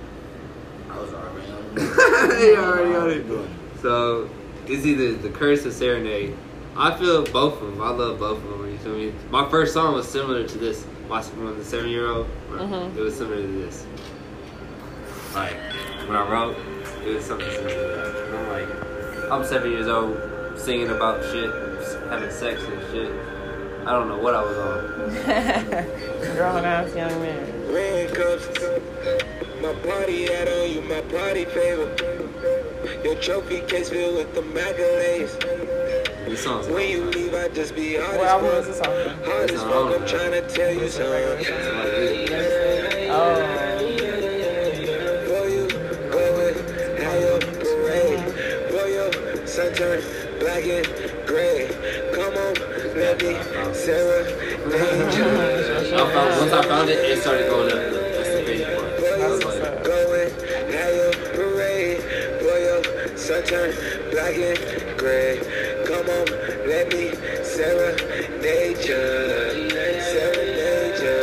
There. 0.89 0.97
I 0.97 1.01
was 1.01 1.13
already 1.15 1.53
on. 1.53 2.41
you 2.41 2.57
already 2.57 2.95
on 2.97 3.11
it. 3.11 3.27
Doing 3.29 3.55
So 3.83 4.29
it's 4.67 4.85
either 4.87 5.15
the 5.15 5.31
curse 5.31 5.65
or 5.67 5.71
serenade. 5.71 6.37
I 6.77 6.97
feel 6.97 7.25
both 7.25 7.61
of 7.61 7.71
them. 7.73 7.81
I 7.83 7.91
love 7.91 8.19
both 8.21 8.39
of 8.45 8.49
them. 8.51 8.71
You 8.71 8.79
feel 8.79 8.95
me? 8.97 9.13
My 9.31 9.49
first 9.51 9.73
song 9.75 9.95
was 9.95 10.07
similar 10.09 10.47
to 10.47 10.59
this. 10.59 10.87
My 11.09 11.23
when 11.23 11.59
the 11.59 11.65
seven 11.65 11.89
year 11.91 12.09
old, 12.09 12.27
Mhm. 12.51 12.97
it 12.97 13.01
was 13.01 13.17
similar 13.17 13.41
to 13.41 13.47
this. 13.49 13.87
Like 15.35 15.57
when 16.07 16.17
I 16.17 16.29
wrote, 16.31 16.57
it 17.05 17.15
was 17.15 17.25
something 17.25 17.49
similar 17.51 17.71
to 17.71 17.75
that. 17.75 18.35
I'm 18.35 18.49
like, 18.53 19.33
I'm 19.33 19.45
seven 19.45 19.71
years 19.73 19.89
old, 19.89 20.17
singing 20.59 20.91
about 20.91 21.23
shit, 21.25 21.51
having 22.11 22.31
sex 22.31 22.63
and 22.63 22.83
shit. 22.93 23.11
I 23.87 23.93
don't 23.93 24.09
know 24.09 24.19
what 24.19 24.35
I 24.35 24.43
was 24.43 24.59
on. 24.59 26.35
Grown 26.37 26.65
ass 26.65 26.95
young 26.95 27.21
man. 27.23 27.55
Red 29.61 29.75
cups, 29.75 29.85
my 29.85 29.91
party 29.91 30.27
hat 30.27 30.49
on 30.49 30.71
you, 30.71 30.83
my 30.83 31.01
party 31.03 31.45
favor. 31.45 31.95
Your 33.05 33.15
trophy 33.17 33.61
case 33.63 33.91
filled 33.91 34.17
with 34.17 34.35
the 34.35 34.43
accolades. 34.43 36.27
These 36.27 36.41
songs. 36.43 36.67
When 36.69 36.89
you 36.91 37.05
leave, 37.05 37.35
I 37.35 37.49
just 37.49 37.75
be 37.75 37.97
hard 37.97 38.19
What 38.19 38.27
as 38.27 38.33
album 38.33 38.49
was 38.49 38.67
fuck. 38.79 38.87
this 38.87 39.09
on? 39.09 39.25
Hard 39.25 39.51
as 39.51 39.63
fuck, 39.63 40.01
I'm 40.01 40.07
trying 40.07 40.33
to 40.33 40.43
tell 40.49 40.73
you 40.73 40.89
something. 40.89 41.47
Oh. 43.11 43.79
You, 45.49 45.67
go 46.11 46.49
and 46.49 46.57
have 46.99 47.21
your 47.21 47.39
parade. 47.41 48.21
For 48.71 48.87
your 48.89 49.11
sunturn, 49.47 50.03
black 50.41 50.65
and 50.65 50.87
gray. 51.27 51.69
Come 52.13 52.35
on, 52.35 52.55
let 52.97 53.23
me 53.23 53.33
serenade 53.73 55.15
you. 55.15 55.25
I 55.97 56.13
found, 56.13 56.41
once 56.41 56.53
I 56.53 56.63
found 56.67 56.91
it, 56.91 56.99
it 56.99 57.21
started 57.23 57.49
going 57.49 57.73
up. 57.73 57.98
Your 63.51 63.73
sunturn, 63.73 64.11
black 64.11 64.35
and 64.35 64.99
gray. 64.99 65.39
Come 65.87 66.09
on, 66.09 66.27
let 66.67 66.93
me 66.93 67.13
serenade 67.43 68.79
you. 68.79 69.03
Serenade 70.03 70.99
you. 71.03 71.21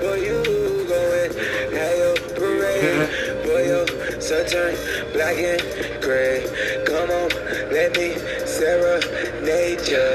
For 0.00 0.16
you, 0.16 0.42
go 0.88 1.00
and 1.22 1.34
have 1.74 1.98
your 1.98 2.16
parade. 2.34 3.08
For 3.44 3.60
your 3.60 3.86
sunturn, 4.20 4.74
black 5.12 5.36
and 5.36 5.62
gray. 6.02 6.44
Come 6.86 7.10
on, 7.10 7.28
let 7.70 7.96
me 7.96 8.16
serenade 8.46 9.80
you. 9.80 10.08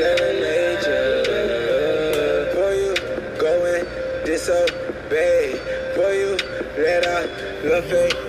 Serenade 0.00 0.84
you. 0.86 1.02
For 2.54 2.72
you, 2.72 2.94
go 3.38 3.52
and 3.66 3.86
disobey. 4.24 5.58
For 5.94 6.12
you, 6.12 6.36
let 6.78 7.06
our 7.06 7.26
love 7.68 7.84
fade 7.84 8.14
away. 8.14 8.19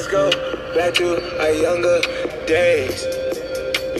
Let's 0.00 0.12
go 0.12 0.30
back 0.74 0.94
to 0.94 1.40
our 1.42 1.50
younger 1.50 2.00
days. 2.46 3.04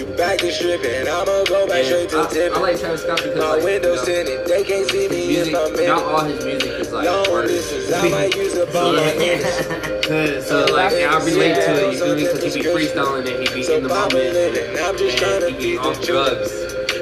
You 0.01 0.07
back 0.17 0.39
to 0.39 0.51
stripping, 0.51 1.07
I'ma 1.07 1.45
go 1.45 1.69
back 1.69 1.85
straight 1.85 2.09
to 2.09 2.23
I, 2.23 2.27
tipping. 2.27 2.57
I 2.57 2.61
like 2.61 2.81
Travis 2.81 3.03
Scott 3.03 3.19
because 3.19 3.37
My 3.37 3.57
like, 3.57 3.65
windows 3.65 4.09
you 4.09 4.15
know, 4.15 4.25
tinted, 4.25 4.47
they 4.49 4.65
can't 4.65 4.89
see 4.89 5.09
me 5.11 5.29
music, 5.29 5.53
if 5.53 5.61
I'm 5.61 5.79
in 5.79 5.89
not 5.89 6.03
all 6.03 6.25
his 6.25 6.43
music 6.43 6.71
is 6.81 6.91
like 6.91 7.05
Long 7.05 7.31
word. 7.31 7.49
distance, 7.49 7.93
I 7.93 8.09
might 8.09 8.35
use 8.35 8.55
ball 8.73 8.95
like 8.95 9.19
this. 9.19 10.49
so 10.49 10.65
like 10.73 10.95
I 10.95 11.23
relate 11.23 11.55
to 11.57 11.89
it, 11.89 11.93
you 11.93 11.99
feel 11.99 12.17
me? 12.17 12.25
Because 12.25 12.55
he 12.55 12.63
be 12.63 12.69
freestyling 12.69 13.29
and 13.29 13.47
he 13.47 13.55
be 13.55 13.61
in 13.71 13.83
the 13.83 13.89
moment 13.91 14.15
living, 14.15 14.79
I'm 14.83 14.97
just 14.97 15.19
trying 15.19 15.41
to 15.41 15.47
and 15.49 15.57
he 15.57 15.73
be 15.73 15.77
the 15.77 15.83
off 15.83 16.01
drugs. 16.01 16.49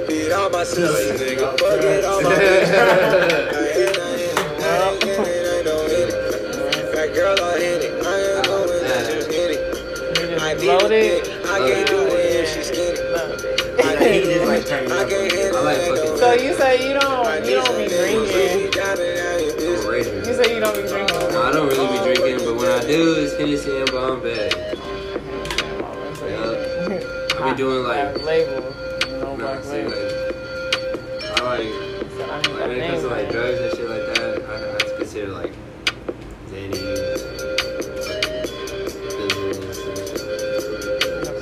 Beat 0.09 0.33
all 0.33 0.51
my 0.51 0.65
sisters, 0.75 1.21
nigga. 1.21 1.55
Fuck 1.61 1.85
it, 1.85 2.05
all 2.05 2.21
my 2.21 3.55
don't 10.69 10.89
So 16.19 16.33
you 16.35 16.53
say 16.55 16.89
you 16.89 16.95
don't 17.01 17.47
you 17.47 17.55
don't 17.55 17.79
be 17.79 17.89
drinking. 17.89 18.73
You 20.27 20.35
say 20.35 20.55
you 20.55 20.61
don't 20.61 20.77
be 20.77 20.87
drinking. 20.87 21.17
No, 21.33 21.43
I 21.43 21.53
don't 21.53 21.69
really 21.69 21.87
be 21.99 22.05
drinking, 22.05 22.45
but 22.45 22.57
when 22.57 22.71
I 22.71 22.81
do, 22.87 23.15
it's 23.15 23.35
Hennessy 23.37 23.79
and 23.79 23.91
bomb 23.91 24.21
bag. 24.23 24.53
Yeah. 26.29 27.41
I 27.41 27.51
be 27.51 27.57
doing 27.57 27.85
like 27.85 28.23
label. 28.23 28.61
No 29.09 29.19
no, 29.21 29.37
black 29.37 29.65
see, 29.65 29.71
label. 29.71 29.91
like, 29.91 31.41
I 31.41 31.45
like, 31.45 31.69
like 32.19 32.69
when 32.69 32.71
it 32.73 32.91
comes 32.91 33.03
to 33.03 33.09
like 33.09 33.31
drugs 33.31 33.59
and 33.59 33.71
shit 33.75 33.89
like 33.89 34.07
that, 34.15 34.43
I, 34.51 34.75
I 34.75 34.99
consider 34.99 35.33
like 35.33 35.53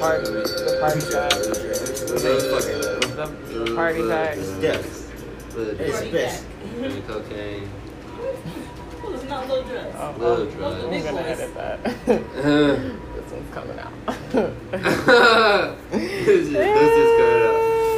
party, 0.07 0.30
the 0.30 0.78
party 0.80 1.00
side. 1.00 1.30
The, 1.32 1.38
the 3.64 3.74
party 3.74 4.07
side. 4.09 4.38
Yes. 4.62 5.11
It's 5.57 6.00
best. 6.12 6.44
And 6.80 7.07
cocaine. 7.07 7.68
It's 9.09 9.24
not 9.24 9.48
little 9.48 9.64
drugs. 9.64 9.96
Oh, 9.98 10.14
Little 10.18 10.46
oh, 10.46 10.50
drugs. 10.50 10.84
I'm 10.84 11.02
gonna 11.04 11.20
edit 11.26 11.54
that. 11.54 11.78
This 13.16 13.32
one's 13.32 13.50
coming 13.54 13.78
out. 13.80 13.92
this 15.90 16.28
is 16.28 16.52
this 16.52 16.92
is 16.92 17.11
good. 17.18 17.42
I'm 17.50 17.57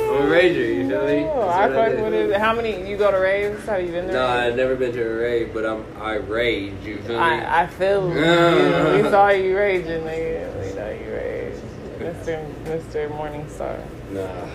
I'm 0.08 0.16
a 0.26 0.28
rager. 0.30 0.66
You 0.74 0.88
feel 0.88 1.04
me? 1.06 1.18
Oh, 1.24 1.28
That's 1.46 1.74
I 1.74 1.76
fuck 1.90 1.92
with 2.04 2.14
it. 2.14 2.40
How 2.40 2.52
many? 2.54 2.88
You 2.88 2.96
go 2.96 3.10
to 3.10 3.18
raves? 3.18 3.62
Have 3.66 3.82
you 3.82 3.92
been 3.92 4.06
there? 4.06 4.14
No, 4.14 4.26
I've 4.26 4.56
never 4.56 4.74
been 4.74 4.92
to 4.92 5.02
a 5.02 5.14
rave, 5.16 5.52
but 5.52 5.66
I'm 5.66 5.84
I 6.00 6.14
rage. 6.14 6.72
You 6.82 6.96
feel 6.98 7.18
me? 7.18 7.24
I, 7.24 7.64
I 7.64 7.66
feel 7.66 8.08
you. 8.14 8.20
Yeah. 8.20 8.96
We 8.96 9.02
saw 9.10 9.28
you 9.28 9.54
raging, 9.56 10.02
nigga. 10.02 10.66
We 10.66 10.72
know 10.74 10.90
you 10.90 11.12
rage. 11.12 11.54
Mr. 12.08 12.64
Mr. 12.64 13.10
Morningstar. 13.10 13.78
Nah. 14.10 14.48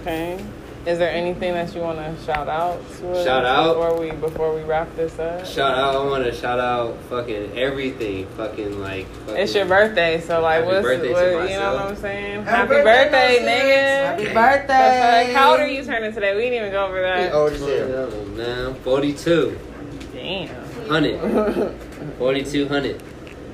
Okay. 0.00 0.42
Is 0.86 0.98
there 0.98 1.10
anything 1.10 1.54
that 1.54 1.74
you 1.74 1.80
want 1.80 1.96
to 1.98 2.24
shout 2.26 2.46
out 2.46 2.78
to 2.98 3.12
us 3.12 3.24
Shout 3.24 3.46
out? 3.46 3.74
before 3.74 3.98
we 3.98 4.10
before 4.10 4.54
we 4.54 4.62
wrap 4.62 4.94
this 4.96 5.18
up? 5.18 5.46
Shout 5.46 5.78
out! 5.78 5.94
I 5.94 6.04
want 6.04 6.24
to 6.24 6.32
shout 6.32 6.60
out 6.60 6.98
fucking 7.08 7.56
everything. 7.56 8.26
Fucking 8.36 8.80
like. 8.80 9.06
Fucking, 9.06 9.36
It's 9.42 9.54
your 9.54 9.64
birthday, 9.64 10.20
so 10.20 10.42
like, 10.42 10.56
Happy 10.64 10.66
what's 10.66 10.82
birthday 10.82 11.08
to 11.08 11.12
what, 11.14 11.50
you 11.50 11.56
know 11.56 11.74
what 11.74 11.86
I'm 11.86 11.96
saying? 11.96 12.44
Happy 12.44 12.50
Happy, 12.50 12.68
birthday, 12.84 13.38
birthday, 13.38 13.44
my 13.46 13.50
nigga! 13.50 14.04
Happy 14.04 14.34
birthday. 14.34 15.26
The 15.28 15.32
fuck? 15.32 15.36
How 15.42 15.50
old 15.52 15.60
are 15.60 15.68
you 15.68 15.84
turning 15.84 16.12
today? 16.12 16.34
We 16.34 16.42
didn't 16.42 16.58
even 16.58 16.70
go 16.72 16.86
over 16.86 17.00
that. 17.00 17.32
Oh, 17.32 18.24
man, 18.36 18.74
forty-two. 18.82 19.58
Damn. 20.12 20.64
Hundred. 20.86 21.74
Forty-two 22.18 22.68
hundred. 22.68 23.02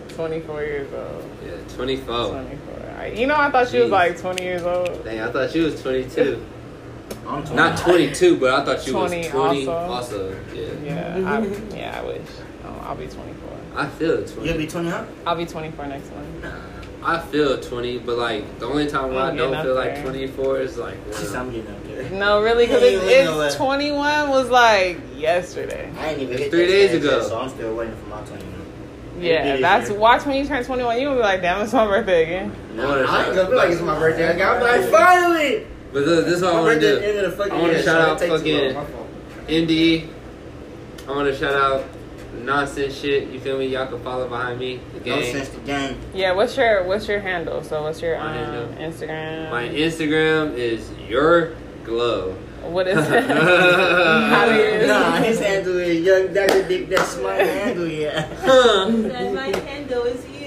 24 0.09 0.63
years 0.65 0.93
old. 0.93 1.31
Yeah, 1.47 1.53
twenty-four. 1.77 2.31
24. 2.31 2.59
I- 3.01 3.07
You 3.09 3.27
know, 3.27 3.37
I 3.37 3.51
thought 3.51 3.69
she 3.69 3.79
was 3.81 3.89
Jeez. 3.89 3.93
like 3.93 4.19
20 4.21 4.43
years 4.43 4.63
old. 4.63 5.05
Dang, 5.05 5.21
I 5.21 5.31
thought 5.31 5.51
she 5.51 5.61
was 5.61 5.81
twenty-two. 5.83 6.45
I'm 7.29 7.55
Not 7.55 7.79
twenty-two, 7.79 8.37
but 8.39 8.55
I 8.55 8.65
thought 8.65 8.81
she 8.83 8.91
20 8.91 9.19
was 9.19 9.27
twenty. 9.29 9.67
also. 9.69 9.73
Also, 9.73 10.37
yeah. 10.55 10.69
Yeah, 10.85 11.31
I, 11.33 11.47
yeah, 11.77 12.01
I 12.01 12.05
wish. 12.05 12.21
Oh, 12.65 12.85
I'll 12.85 12.97
be 12.97 13.07
24. 13.07 13.51
I 13.77 13.87
feel 13.89 14.25
twenty. 14.27 14.49
You'll 14.49 14.59
be 14.59 14.67
20 14.67 14.89
huh? 14.89 15.05
I'll 15.27 15.37
be 15.37 15.47
24 15.47 15.87
next 15.87 16.11
month. 16.15 16.55
I 17.03 17.19
feel 17.19 17.59
20, 17.59 17.99
but 18.01 18.19
like 18.19 18.59
the 18.59 18.67
only 18.67 18.87
time 18.87 19.09
where 19.15 19.23
I 19.23 19.35
don't 19.35 19.63
feel 19.63 19.79
up 19.79 19.87
like 19.87 20.03
24 20.03 20.59
is 20.61 20.77
like 20.77 20.97
when 21.07 21.17
She's 21.17 21.35
I'm 21.35 21.51
getting 21.51 21.71
up 21.75 21.83
there. 21.85 22.11
No, 22.11 22.43
really, 22.43 22.67
because 22.67 22.83
Yeah, 23.11 23.45
it's, 23.45 23.55
it's 23.55 23.57
21 23.57 24.29
was 24.29 24.51
like 24.51 24.99
yesterday. 25.17 25.91
I 25.99 26.11
ain't 26.11 26.19
even 26.21 26.35
It's 26.35 26.43
hit 26.43 26.51
three 26.51 26.67
days 26.67 26.93
ago. 26.95 27.19
yet, 27.19 27.27
so 27.27 27.41
I'm 27.41 27.49
still 27.49 27.75
waiting 27.75 27.97
for 27.97 28.07
my 28.11 28.21
21. 28.23 28.50
Yeah, 29.21 29.57
that's 29.59 29.91
watch 29.91 30.25
when 30.27 30.37
you 30.37 30.47
turn 30.47 30.65
21. 30.65 30.97
You 30.99 31.05
gonna 31.05 31.17
be 31.17 31.23
like, 31.23 31.43
damn, 31.43 31.63
it's 31.63 31.73
my 31.73 31.87
birthday 31.87 32.23
again. 32.25 32.53
I 32.79 32.83
I 32.83 33.27
ain't 33.27 33.35
gonna 33.35 33.49
feel 33.49 33.57
like 33.57 33.71
it's 33.71 33.81
my 33.83 33.99
birthday. 33.99 34.29
I 34.35 34.37
got 34.39 34.63
like 34.63 34.91
finally. 34.91 35.67
But 35.93 36.05
look, 36.05 36.25
this 36.25 36.37
is 36.37 36.43
what 36.43 36.53
I 36.53 36.57
My 36.57 36.61
want 36.63 36.81
to 36.81 36.87
birthday 36.87 36.91
do. 36.91 36.97
at 36.97 37.01
the 37.01 37.09
end 37.09 37.19
of 37.27 37.31
the 37.31 37.37
fucking 37.37 37.53
I 37.53 37.57
want 37.57 37.67
to 37.73 37.77
year, 37.79 37.83
shout 37.85 38.01
out 38.01 38.19
takes 38.19 38.27
too 38.27 38.31
long. 38.31 38.39
fucking 38.41 38.75
My 38.75 38.85
fault. 38.85 39.09
Indy. 39.49 40.09
I 41.09 41.11
want 41.13 41.29
to 41.29 41.37
shout 41.37 41.55
out 41.55 41.85
nonsense 42.45 42.95
shit. 42.97 43.29
You 43.31 43.41
feel 43.41 43.59
me? 43.59 43.67
Y'all 43.67 43.87
can 43.89 44.01
follow 44.05 44.29
behind 44.29 44.61
me. 44.61 44.81
The 44.95 45.01
gang. 45.01 45.21
Nonsense 45.21 45.49
the 45.49 45.61
gang. 45.61 45.99
Yeah, 46.15 46.33
what's 46.33 46.57
your 46.57 46.85
what's 46.85 47.09
your 47.09 47.21
handle? 47.21 47.63
So 47.65 47.83
what's 47.83 48.01
your 48.01 48.17
um. 48.17 48.29
Instagram? 48.77 49.51
My 49.51 49.69
Instagram 49.69 50.55
is 50.55 50.91
your 51.09 51.55
glow. 51.85 52.37
What 52.63 52.87
is 52.89 52.99
it? 53.11 53.25
How 53.31 54.47
do 54.47 54.55
you- 54.55 54.87
Nah, 54.87 55.13
his 55.17 55.39
handle 55.39 55.79
is 55.79 56.01
Young 56.05 56.33
Dr. 56.35 56.67
Dick. 56.67 56.89
That's 56.89 57.17
my 57.19 57.35
handle, 57.35 57.87
yeah. 57.87 58.27
Said 58.45 59.35
my 59.35 59.57
handle 59.59 60.03
is 60.05 60.27
you. 60.27 60.41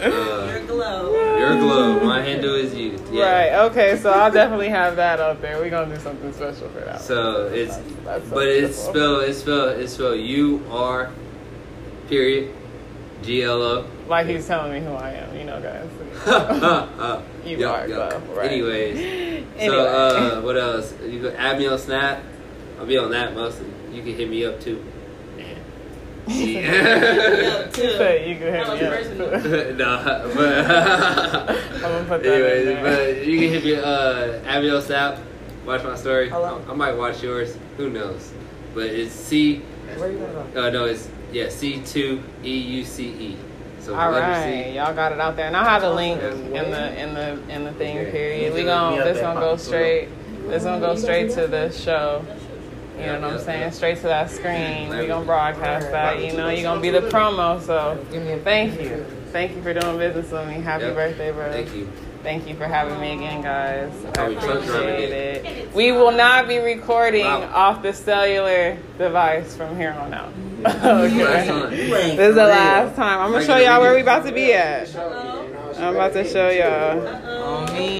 Uh, 0.00 0.48
Your 0.50 0.66
glow. 0.66 1.36
your 1.38 1.56
glow. 1.58 2.00
My 2.00 2.22
handle 2.22 2.54
is 2.54 2.74
you. 2.74 2.98
Yeah. 3.12 3.24
Right. 3.52 3.64
Okay. 3.70 3.96
So 3.98 4.10
I'll 4.10 4.30
definitely 4.30 4.68
have 4.70 4.96
that 4.96 5.20
up 5.20 5.40
there. 5.42 5.58
We're 5.58 5.70
gonna 5.70 5.94
do 5.94 6.00
something 6.00 6.32
special 6.32 6.68
for 6.70 6.80
that. 6.80 7.00
So 7.00 7.46
it's, 7.48 7.76
That's 8.04 8.24
so 8.28 8.34
but 8.34 8.48
it's 8.48 8.76
simple. 8.76 8.92
spelled, 8.94 9.22
it's 9.24 9.38
spelled, 9.38 9.80
it's 9.80 9.92
spelled 9.92 10.20
U 10.20 10.64
R, 10.70 11.10
period, 12.08 12.54
G 13.22 13.42
L 13.42 13.62
O. 13.62 13.86
Like 14.12 14.26
he's 14.26 14.46
telling 14.46 14.72
me 14.74 14.80
who 14.86 14.92
I 14.92 15.12
am. 15.12 15.34
You 15.34 15.44
know, 15.44 15.58
guys. 15.60 15.88
You 17.46 17.56
Yup, 17.58 17.74
are 17.74 17.88
yup. 17.88 18.10
glow, 18.26 18.34
right. 18.36 18.52
Anyways, 18.52 18.96
Anyway. 19.58 19.66
so 19.66 19.84
uh, 19.86 20.40
what 20.42 20.56
else? 20.56 20.94
You 21.02 21.18
can 21.22 21.34
add 21.34 21.58
me 21.58 21.66
on 21.66 21.78
Snap. 21.78 22.22
I'll 22.78 22.86
be 22.86 22.96
on 22.98 23.10
that 23.10 23.34
mostly. 23.34 23.66
You 23.90 24.02
can 24.02 24.14
hit 24.14 24.28
me 24.30 24.44
up 24.44 24.60
too. 24.60 24.84
Yeah. 25.36 25.44
He 26.28 26.54
said 27.72 28.28
you 28.28 28.36
can 28.36 28.52
hit 28.54 28.68
me 28.68 28.84
up. 28.84 29.42
too. 29.42 29.74
no, 29.76 30.30
but 30.36 30.70
I'm 30.70 31.80
gonna 31.80 32.04
put 32.06 32.22
that 32.22 32.26
in 32.26 32.68
anyways, 32.68 32.82
but 33.16 33.26
you 33.26 33.38
can 33.40 33.48
hit 33.48 33.64
me 33.64 33.74
uh, 33.76 34.38
add 34.46 34.62
me 34.62 34.70
on 34.70 34.82
Snap. 34.82 35.18
Watch 35.66 35.82
my 35.84 35.96
story. 35.96 36.30
I, 36.30 36.38
I 36.38 36.74
might 36.74 36.92
watch 36.92 37.22
yours. 37.22 37.56
Who 37.78 37.88
knows? 37.90 38.32
But 38.74 38.86
it's 38.86 39.12
C. 39.12 39.62
Where 39.96 40.12
you 40.12 40.18
gonna 40.18 40.66
Uh, 40.68 40.70
no, 40.70 40.84
it's 40.84 41.08
yeah 41.32 41.48
C 41.48 41.82
two 41.84 42.22
E 42.44 42.56
U 42.56 42.84
C 42.84 43.04
E. 43.08 43.36
So 43.82 43.96
All 43.96 44.12
letter 44.12 44.70
y'all 44.70 44.94
got 44.94 45.10
it 45.10 45.20
out 45.20 45.34
there, 45.34 45.48
and 45.48 45.56
I'll 45.56 45.64
have 45.64 45.82
the 45.82 45.90
link 45.90 46.22
in 46.22 46.52
the 46.70 47.00
in 47.00 47.14
the 47.14 47.52
in 47.52 47.64
the 47.64 47.72
thing. 47.72 48.10
Period. 48.12 48.54
We 48.54 48.62
gon' 48.62 48.98
this 48.98 49.20
gonna 49.20 49.40
go 49.40 49.56
straight. 49.56 50.08
This 50.46 50.62
gonna 50.62 50.80
go 50.80 50.94
straight 50.94 51.32
to 51.32 51.48
the 51.48 51.70
show. 51.72 52.24
You 52.96 53.06
know 53.06 53.20
what 53.20 53.30
I'm 53.32 53.38
saying? 53.40 53.72
Straight 53.72 53.96
to 53.98 54.02
that 54.04 54.30
screen. 54.30 54.90
We 54.90 55.08
gonna 55.08 55.24
broadcast 55.24 55.90
that. 55.90 56.22
You 56.22 56.36
know, 56.36 56.48
you 56.48 56.62
gonna 56.62 56.80
be 56.80 56.90
the 56.90 57.00
promo. 57.00 57.60
So 57.60 57.98
thank 58.44 58.80
you, 58.80 59.04
thank 59.32 59.56
you 59.56 59.62
for 59.62 59.74
doing 59.74 59.98
business 59.98 60.30
with 60.30 60.46
me. 60.46 60.54
Happy 60.60 60.92
birthday, 60.92 61.32
bro. 61.32 61.50
Thank 61.50 61.74
you. 61.74 61.90
Thank 62.22 62.46
you 62.46 62.54
for 62.54 62.66
having 62.66 63.00
me 63.00 63.14
again, 63.14 63.42
guys. 63.42 63.92
I 64.04 64.10
Call 64.12 64.28
me 64.28 64.34
truck 64.34 64.44
driver 64.62 64.62
appreciate 64.62 65.10
it. 65.10 65.74
We 65.74 65.90
will 65.90 66.12
not 66.12 66.46
be 66.46 66.58
recording 66.58 67.26
off 67.26 67.82
the 67.82 67.92
cellular 67.92 68.78
device 68.96 69.56
from 69.56 69.76
here 69.76 69.90
on 69.90 70.14
out. 70.14 70.32
Last 70.64 71.50
okay. 71.50 72.16
This 72.16 72.28
is 72.28 72.34
the 72.34 72.46
last 72.46 72.94
time. 72.94 73.20
I'm 73.20 73.32
gonna 73.32 73.44
show 73.44 73.56
y'all 73.56 73.80
where 73.80 73.94
we 73.94 74.02
about 74.02 74.24
to 74.26 74.32
be 74.32 74.52
at. 74.52 74.94
I'm 74.96 75.94
about 75.96 76.12
to 76.12 76.24
show 76.24 76.50
y'all. 76.50 77.66